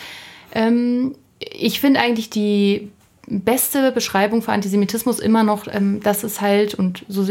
Ähm, 0.52 1.14
ich 1.38 1.80
finde 1.80 2.00
eigentlich 2.00 2.30
die 2.30 2.90
beste 3.30 3.92
Beschreibung 3.92 4.40
für 4.40 4.52
Antisemitismus 4.52 5.18
immer 5.18 5.42
noch, 5.42 5.66
ähm, 5.70 6.00
dass 6.02 6.24
es 6.24 6.40
halt, 6.40 6.74
und 6.74 7.04
so, 7.08 7.26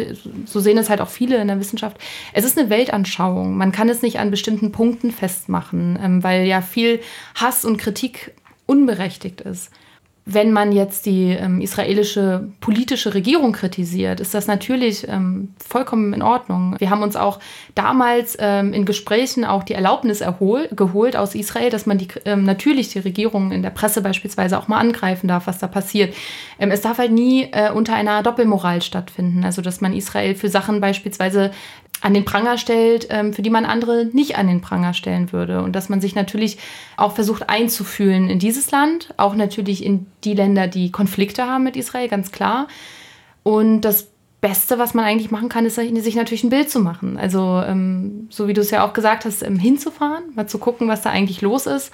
so, 0.46 0.60
sehen 0.60 0.78
es 0.78 0.90
halt 0.90 1.02
auch 1.02 1.10
viele 1.10 1.38
in 1.38 1.48
der 1.48 1.60
Wissenschaft, 1.60 1.98
es 2.34 2.46
ist 2.46 2.58
eine 2.58 2.70
Weltanschauung. 2.70 3.58
Man 3.58 3.72
kann 3.72 3.90
es 3.90 4.04
nicht 4.04 4.20
an 4.20 4.30
bestimmten 4.30 4.72
Punkten 4.72 5.12
festmachen, 5.12 5.98
ähm, 6.02 6.24
weil 6.24 6.46
ja 6.46 6.62
viel 6.62 7.00
Hass 7.36 7.66
und 7.66 7.78
Kritik 7.78 8.34
unberechtigt 8.68 9.42
ist 9.42 9.72
wenn 10.30 10.52
man 10.52 10.74
jetzt 10.74 11.06
die 11.06 11.32
ähm, 11.32 11.62
israelische 11.62 12.50
politische 12.60 13.14
Regierung 13.14 13.54
kritisiert, 13.54 14.20
ist 14.20 14.34
das 14.34 14.46
natürlich 14.46 15.08
ähm, 15.08 15.54
vollkommen 15.66 16.12
in 16.12 16.22
Ordnung. 16.22 16.76
Wir 16.80 16.90
haben 16.90 17.02
uns 17.02 17.16
auch 17.16 17.40
damals 17.76 18.36
ähm, 18.38 18.74
in 18.74 18.84
Gesprächen 18.84 19.46
auch 19.46 19.64
die 19.64 19.74
Erlaubnis 19.74 20.20
erhol 20.20 20.68
geholt 20.76 21.16
aus 21.16 21.34
Israel, 21.34 21.70
dass 21.70 21.86
man 21.86 21.98
die, 21.98 22.10
ähm, 22.26 22.44
natürlich 22.44 22.90
die 22.90 23.00
Regierung 23.00 23.54
in 23.54 23.62
der 23.64 23.70
Presse 23.70 24.02
beispielsweise 24.02 24.60
auch 24.60 24.68
mal 24.68 24.80
angreifen 24.80 25.30
darf, 25.30 25.48
was 25.48 25.60
da 25.60 25.68
passiert. 25.68 26.14
Ähm, 26.60 26.72
es 26.72 26.82
darf 26.82 26.98
halt 26.98 27.14
nie 27.14 27.48
äh, 27.54 27.72
unter 27.72 27.96
einer 27.96 28.22
Doppelmoral 28.22 28.82
stattfinden, 28.82 29.46
also 29.46 29.62
dass 29.62 29.80
man 29.80 29.94
Israel 29.94 30.36
für 30.36 30.50
Sachen 30.50 30.82
beispielsweise 30.82 31.52
an 32.02 32.14
den 32.14 32.26
Pranger 32.26 32.58
stellt, 32.58 33.08
ähm, 33.10 33.34
für 33.34 33.42
die 33.42 33.50
man 33.50 33.66
andere 33.66 34.06
nicht 34.06 34.38
an 34.38 34.48
den 34.48 34.62
Pranger 34.62 34.94
stellen 34.94 35.32
würde. 35.32 35.62
Und 35.62 35.76
dass 35.76 35.90
man 35.90 36.02
sich 36.02 36.16
natürlich 36.16 36.58
auch 36.96 37.14
versucht 37.14 37.50
einzufühlen 37.50 38.30
in 38.30 38.40
dieses 38.40 38.72
Land, 38.72 39.14
auch 39.18 39.36
natürlich 39.36 39.84
in 39.84 40.06
die 40.24 40.34
Länder, 40.34 40.68
die 40.68 40.92
Konflikte 40.92 41.46
haben 41.46 41.64
mit 41.64 41.76
Israel, 41.76 42.08
ganz 42.08 42.32
klar. 42.32 42.68
Und 43.44 43.82
das 43.82 44.08
Beste, 44.42 44.78
was 44.78 44.94
man 44.94 45.06
eigentlich 45.06 45.32
machen 45.32 45.50
kann, 45.50 45.66
ist 45.66 45.76
sich 45.76 46.16
natürlich 46.16 46.44
ein 46.44 46.52
Bild 46.52 46.70
zu 46.70 46.80
machen. 46.80 47.18
Also, 47.18 47.62
ähm, 47.66 48.28
so 48.30 48.48
wie 48.48 48.54
du 48.54 48.62
es 48.62 48.70
ja 48.70 48.86
auch 48.86 48.94
gesagt 48.94 49.26
hast, 49.26 49.42
ähm, 49.42 49.58
hinzufahren, 49.58 50.24
mal 50.36 50.48
zu 50.48 50.60
gucken, 50.60 50.88
was 50.88 51.02
da 51.02 51.10
eigentlich 51.10 51.42
los 51.42 51.66
ist. 51.66 51.92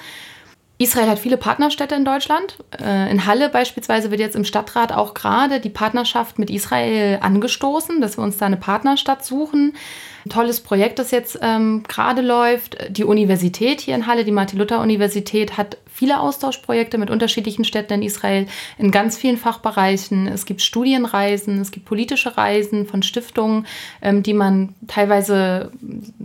Israel 0.80 1.07
hat 1.07 1.19
viele 1.19 1.38
Partnerstädte 1.38 1.95
in 1.95 2.03
Deutschland. 2.03 2.57
Äh, 2.82 3.11
in 3.11 3.26
Halle 3.26 3.49
beispielsweise 3.49 4.09
wird 4.09 4.19
jetzt 4.19 4.36
im 4.36 4.43
Stadtrat 4.43 4.91
auch 4.91 5.13
gerade 5.13 5.59
die 5.59 5.69
Partnerschaft 5.69 6.39
mit 6.39 6.49
Israel 6.49 7.19
angestoßen, 7.21 8.01
dass 8.01 8.17
wir 8.17 8.24
uns 8.24 8.38
da 8.38 8.47
eine 8.47 8.57
Partnerstadt 8.57 9.24
suchen. 9.24 9.76
Ein 10.26 10.30
tolles 10.30 10.61
Projekt, 10.61 10.99
das 10.99 11.11
jetzt 11.11 11.38
ähm, 11.41 11.84
gerade 11.88 12.21
läuft. 12.21 12.78
Die 12.89 13.03
Universität 13.03 13.82
hier 13.82 13.93
in 13.93 14.07
Halle, 14.07 14.26
die 14.26 14.32
Martin-Luther-Universität, 14.32 15.57
hat 15.57 15.78
viele 15.93 16.19
Austauschprojekte 16.19 16.97
mit 16.97 17.09
unterschiedlichen 17.09 17.63
Städten 17.63 17.93
in 17.93 18.01
Israel 18.01 18.47
in 18.77 18.91
ganz 18.91 19.15
vielen 19.15 19.37
Fachbereichen. 19.37 20.27
Es 20.27 20.45
gibt 20.45 20.61
Studienreisen, 20.61 21.61
es 21.61 21.71
gibt 21.71 21.85
politische 21.85 22.35
Reisen 22.35 22.87
von 22.87 23.03
Stiftungen, 23.03 23.67
ähm, 24.01 24.23
die 24.23 24.33
man 24.33 24.73
teilweise 24.87 25.71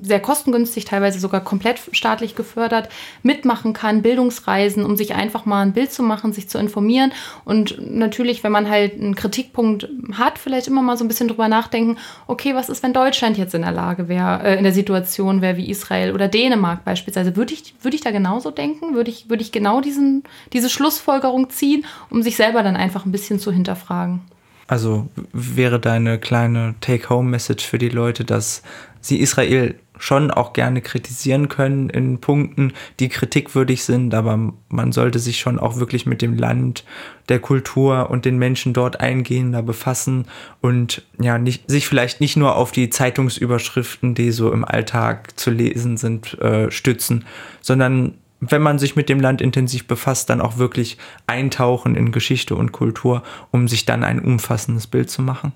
sehr 0.00 0.20
kostengünstig, 0.20 0.86
teilweise 0.86 1.20
sogar 1.20 1.42
komplett 1.42 1.80
staatlich 1.92 2.34
gefördert 2.34 2.88
mitmachen 3.22 3.74
kann. 3.74 4.02
Bildungsreisen, 4.02 4.84
um 4.84 4.96
sich 4.96 5.14
einfach 5.14 5.44
mal 5.44 5.60
ein 5.60 5.72
Bild 5.72 5.92
zu 5.92 6.02
machen, 6.02 6.32
sich 6.32 6.48
zu 6.48 6.58
informieren. 6.58 7.12
Und 7.44 7.78
natürlich, 7.94 8.42
wenn 8.42 8.52
man 8.52 8.70
halt 8.70 8.94
einen 8.94 9.14
Kritikpunkt 9.14 9.88
hat, 10.14 10.38
vielleicht 10.38 10.66
immer 10.66 10.82
mal 10.82 10.96
so 10.96 11.04
ein 11.04 11.08
bisschen 11.08 11.28
drüber 11.28 11.48
nachdenken, 11.48 11.98
okay, 12.26 12.54
was 12.54 12.70
ist, 12.70 12.82
wenn 12.82 12.94
Deutschland 12.94 13.36
jetzt 13.36 13.54
in 13.54 13.62
der 13.62 13.72
Lage 13.72 14.08
wäre, 14.08 14.42
äh, 14.44 14.56
in 14.56 14.64
der 14.64 14.72
Situation 14.72 15.42
wäre 15.42 15.58
wie 15.58 15.68
Israel 15.68 16.12
oder 16.12 16.28
Dänemark 16.28 16.84
beispielsweise. 16.84 17.36
Würde 17.36 17.52
ich, 17.52 17.74
würde 17.82 17.96
ich 17.96 18.02
da 18.02 18.10
genauso 18.10 18.50
denken? 18.50 18.94
Würde 18.94 19.10
ich, 19.10 19.28
würde 19.28 19.42
ich 19.42 19.52
genau 19.58 19.80
diesen, 19.80 20.22
diese 20.52 20.70
Schlussfolgerung 20.70 21.50
ziehen, 21.50 21.84
um 22.10 22.22
sich 22.22 22.36
selber 22.36 22.62
dann 22.62 22.76
einfach 22.76 23.04
ein 23.04 23.12
bisschen 23.12 23.38
zu 23.38 23.52
hinterfragen? 23.52 24.20
Also 24.68 25.08
wäre 25.32 25.80
deine 25.80 26.18
kleine 26.18 26.74
Take-Home-Message 26.80 27.66
für 27.66 27.78
die 27.78 27.88
Leute, 27.88 28.24
dass 28.24 28.62
sie 29.00 29.18
Israel 29.18 29.74
schon 29.98 30.30
auch 30.30 30.52
gerne 30.52 30.80
kritisieren 30.80 31.48
können 31.48 31.90
in 31.90 32.20
Punkten, 32.20 32.72
die 33.00 33.08
kritikwürdig 33.08 33.82
sind, 33.82 34.14
aber 34.14 34.52
man 34.68 34.92
sollte 34.92 35.18
sich 35.18 35.40
schon 35.40 35.58
auch 35.58 35.76
wirklich 35.76 36.06
mit 36.06 36.22
dem 36.22 36.36
Land, 36.36 36.84
der 37.28 37.40
Kultur 37.40 38.10
und 38.10 38.24
den 38.24 38.38
Menschen 38.38 38.72
dort 38.72 39.00
eingehender 39.00 39.62
befassen 39.62 40.26
und 40.60 41.02
ja, 41.20 41.38
nicht, 41.38 41.68
sich 41.68 41.88
vielleicht 41.88 42.20
nicht 42.20 42.36
nur 42.36 42.56
auf 42.56 42.70
die 42.70 42.90
Zeitungsüberschriften, 42.90 44.14
die 44.14 44.30
so 44.30 44.52
im 44.52 44.64
Alltag 44.64 45.38
zu 45.38 45.50
lesen 45.50 45.96
sind, 45.96 46.38
äh, 46.40 46.70
stützen, 46.70 47.24
sondern 47.60 48.14
wenn 48.40 48.62
man 48.62 48.78
sich 48.78 48.96
mit 48.96 49.08
dem 49.08 49.20
Land 49.20 49.40
intensiv 49.40 49.86
befasst, 49.86 50.30
dann 50.30 50.40
auch 50.40 50.58
wirklich 50.58 50.98
eintauchen 51.26 51.96
in 51.96 52.12
Geschichte 52.12 52.54
und 52.54 52.72
Kultur, 52.72 53.22
um 53.50 53.68
sich 53.68 53.84
dann 53.84 54.04
ein 54.04 54.20
umfassendes 54.20 54.86
Bild 54.86 55.10
zu 55.10 55.22
machen. 55.22 55.52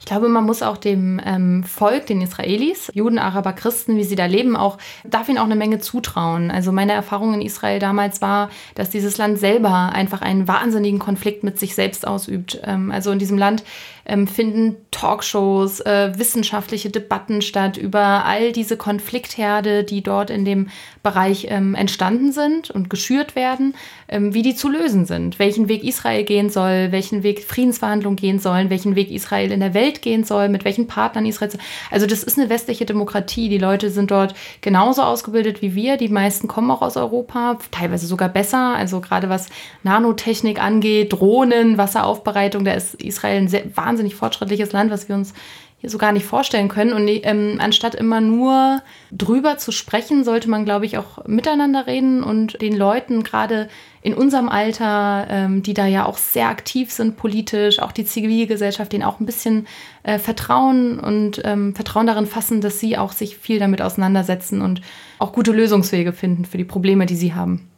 Ich 0.00 0.06
glaube, 0.06 0.28
man 0.28 0.44
muss 0.44 0.62
auch 0.62 0.76
dem 0.76 1.20
ähm, 1.24 1.64
Volk, 1.64 2.06
den 2.06 2.22
Israelis, 2.22 2.90
Juden, 2.94 3.18
Araber, 3.18 3.52
Christen, 3.52 3.96
wie 3.96 4.04
sie 4.04 4.14
da 4.14 4.26
leben, 4.26 4.56
auch, 4.56 4.78
darf 5.04 5.28
ihnen 5.28 5.38
auch 5.38 5.44
eine 5.44 5.56
Menge 5.56 5.80
zutrauen. 5.80 6.50
Also 6.50 6.72
meine 6.72 6.92
Erfahrung 6.92 7.34
in 7.34 7.42
Israel 7.42 7.78
damals 7.78 8.22
war, 8.22 8.48
dass 8.74 8.90
dieses 8.90 9.18
Land 9.18 9.38
selber 9.38 9.90
einfach 9.92 10.22
einen 10.22 10.48
wahnsinnigen 10.48 10.98
Konflikt 10.98 11.42
mit 11.42 11.58
sich 11.58 11.74
selbst 11.74 12.06
ausübt. 12.06 12.60
Ähm, 12.64 12.90
also 12.90 13.10
in 13.10 13.18
diesem 13.18 13.36
Land 13.36 13.64
ähm, 14.08 14.26
finden 14.26 14.76
Talkshows, 14.90 15.80
äh, 15.80 16.12
wissenschaftliche 16.16 16.90
Debatten 16.90 17.42
statt 17.42 17.76
über 17.76 18.24
all 18.24 18.52
diese 18.52 18.76
Konfliktherde, 18.76 19.84
die 19.84 20.02
dort 20.02 20.30
in 20.30 20.44
dem 20.44 20.68
Bereich 21.02 21.46
ähm, 21.50 21.74
entstanden 21.74 22.32
sind 22.32 22.70
und 22.70 22.90
geschürt 22.90 23.36
werden, 23.36 23.74
ähm, 24.08 24.34
wie 24.34 24.42
die 24.42 24.54
zu 24.54 24.68
lösen 24.68 25.04
sind, 25.06 25.38
welchen 25.38 25.68
Weg 25.68 25.84
Israel 25.84 26.24
gehen 26.24 26.50
soll, 26.50 26.90
welchen 26.90 27.22
Weg 27.22 27.44
Friedensverhandlungen 27.44 28.16
gehen 28.16 28.38
sollen, 28.38 28.70
welchen 28.70 28.96
Weg 28.96 29.10
Israel 29.10 29.52
in 29.52 29.60
der 29.60 29.74
Welt 29.74 30.02
gehen 30.02 30.24
soll, 30.24 30.48
mit 30.48 30.64
welchen 30.64 30.86
Partnern 30.86 31.26
Israel. 31.26 31.50
Also 31.90 32.06
das 32.06 32.22
ist 32.22 32.38
eine 32.38 32.48
westliche 32.48 32.86
Demokratie. 32.86 33.48
Die 33.48 33.58
Leute 33.58 33.90
sind 33.90 34.10
dort 34.10 34.34
genauso 34.62 35.02
ausgebildet 35.02 35.62
wie 35.62 35.74
wir. 35.74 35.98
Die 35.98 36.08
meisten 36.08 36.48
kommen 36.48 36.70
auch 36.70 36.82
aus 36.82 36.96
Europa, 36.96 37.58
teilweise 37.70 38.06
sogar 38.06 38.30
besser. 38.30 38.74
Also 38.74 39.00
gerade 39.00 39.28
was 39.28 39.48
Nanotechnik 39.82 40.62
angeht, 40.62 41.12
Drohnen, 41.12 41.78
Wasseraufbereitung, 41.78 42.64
da 42.64 42.72
ist 42.72 42.94
Israel 42.94 43.42
ein 43.42 43.48
sehr, 43.48 43.64
wahnsinnig 43.76 43.97
wahnsinnig 43.98 44.14
fortschrittliches 44.14 44.72
Land, 44.72 44.92
was 44.92 45.08
wir 45.08 45.16
uns 45.16 45.34
hier 45.80 45.90
so 45.90 45.98
gar 45.98 46.12
nicht 46.12 46.26
vorstellen 46.26 46.68
können. 46.68 46.92
Und 46.92 47.08
ähm, 47.08 47.58
anstatt 47.60 47.94
immer 47.94 48.20
nur 48.20 48.80
drüber 49.12 49.58
zu 49.58 49.72
sprechen, 49.72 50.24
sollte 50.24 50.48
man, 50.48 50.64
glaube 50.64 50.86
ich, 50.86 50.98
auch 50.98 51.24
miteinander 51.26 51.86
reden 51.86 52.22
und 52.22 52.60
den 52.60 52.76
Leuten 52.76 53.22
gerade 53.22 53.68
in 54.02 54.14
unserem 54.14 54.48
Alter, 54.48 55.26
ähm, 55.28 55.62
die 55.62 55.74
da 55.74 55.86
ja 55.86 56.04
auch 56.06 56.18
sehr 56.18 56.48
aktiv 56.48 56.92
sind 56.92 57.16
politisch, 57.16 57.80
auch 57.80 57.92
die 57.92 58.04
Zivilgesellschaft, 58.04 58.92
denen 58.92 59.04
auch 59.04 59.20
ein 59.20 59.26
bisschen 59.26 59.66
äh, 60.02 60.18
vertrauen 60.18 60.98
und 60.98 61.42
ähm, 61.44 61.74
Vertrauen 61.74 62.06
darin 62.06 62.26
fassen, 62.26 62.60
dass 62.60 62.80
sie 62.80 62.96
auch 62.96 63.12
sich 63.12 63.36
viel 63.36 63.58
damit 63.58 63.82
auseinandersetzen 63.82 64.62
und 64.62 64.80
auch 65.18 65.32
gute 65.32 65.52
Lösungswege 65.52 66.12
finden 66.12 66.44
für 66.44 66.58
die 66.58 66.64
Probleme, 66.64 67.06
die 67.06 67.16
sie 67.16 67.34
haben. 67.34 67.68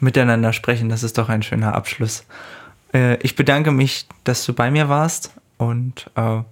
Miteinander 0.00 0.52
sprechen, 0.52 0.88
das 0.88 1.02
ist 1.02 1.16
doch 1.16 1.28
ein 1.28 1.42
schöner 1.42 1.74
Abschluss. 1.74 2.24
Äh, 2.92 3.16
ich 3.22 3.36
bedanke 3.36 3.72
mich, 3.72 4.06
dass 4.24 4.44
du 4.44 4.52
bei 4.52 4.70
mir 4.70 4.88
warst 4.88 5.32
und 5.68 6.10
äh, 6.16 6.42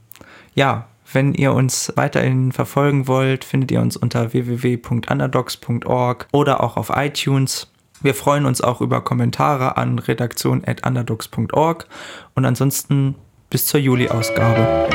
ja, 0.54 0.88
wenn 1.12 1.34
ihr 1.34 1.52
uns 1.52 1.92
weiterhin 1.96 2.52
verfolgen 2.52 3.08
wollt, 3.08 3.44
findet 3.44 3.72
ihr 3.72 3.80
uns 3.80 3.96
unter 3.96 4.32
www.underdogs.org 4.32 6.28
oder 6.32 6.62
auch 6.62 6.76
auf 6.76 6.92
iTunes. 6.94 7.72
Wir 8.00 8.14
freuen 8.14 8.46
uns 8.46 8.60
auch 8.60 8.80
über 8.80 9.02
Kommentare 9.02 9.76
an 9.76 9.98
redaktion.underdogs.org 9.98 11.86
und 12.34 12.44
ansonsten 12.44 13.16
bis 13.50 13.66
zur 13.66 13.80
Juli-Ausgabe. 13.80 14.88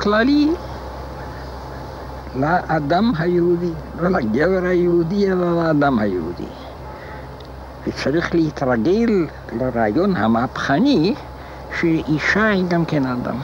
כללי 0.00 0.54
לאדם 2.34 3.12
היהודי, 3.18 3.72
לא 4.00 4.08
לגבר 4.08 4.66
היהודי 4.66 5.32
אלא 5.32 5.62
לאדם 5.62 5.98
היהודי. 5.98 6.46
וצריך 7.86 8.34
להתרגל 8.34 9.26
לרעיון 9.52 10.16
המהפכני 10.16 11.14
שאישה 11.80 12.46
היא 12.48 12.64
גם 12.68 12.84
כן 12.84 13.06
אדם. 13.06 13.40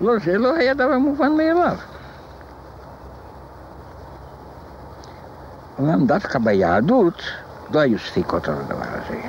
לא, 0.00 0.12
זה 0.24 0.38
לא 0.38 0.54
היה 0.54 0.74
דבר 0.74 0.98
מובן 0.98 1.32
מאליו. 1.32 1.76
אומנם 5.78 6.06
דווקא 6.06 6.38
ביהדות 6.38 7.22
לא 7.70 7.80
היו 7.80 7.98
ספיקות 7.98 8.48
על 8.48 8.54
הדבר 8.54 8.84
הזה. 8.88 9.20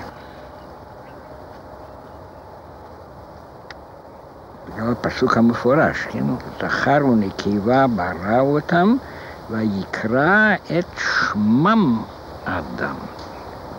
בגלל 4.75 4.93
הפסוק 4.93 5.37
המפורש, 5.37 5.97
כן? 6.11 6.25
זכר 6.61 7.07
ונקבה 7.13 7.87
ברא 7.87 8.41
אותם 8.41 8.97
ויקרא 9.51 10.55
את 10.79 10.99
שמם 10.99 12.03
אדם. 12.45 12.95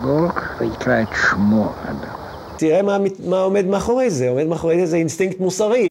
לא 0.04 0.28
ויקרא 0.58 1.02
את 1.02 1.08
שמו 1.30 1.72
אדם. 1.84 2.14
תראה 2.56 2.82
מה, 2.82 2.98
מה 3.24 3.40
עומד 3.40 3.66
מאחורי 3.66 4.10
זה, 4.10 4.28
עומד 4.28 4.46
מאחורי 4.46 4.86
זה 4.86 4.96
אינסטינקט 4.96 5.40
מוסרי. 5.40 5.86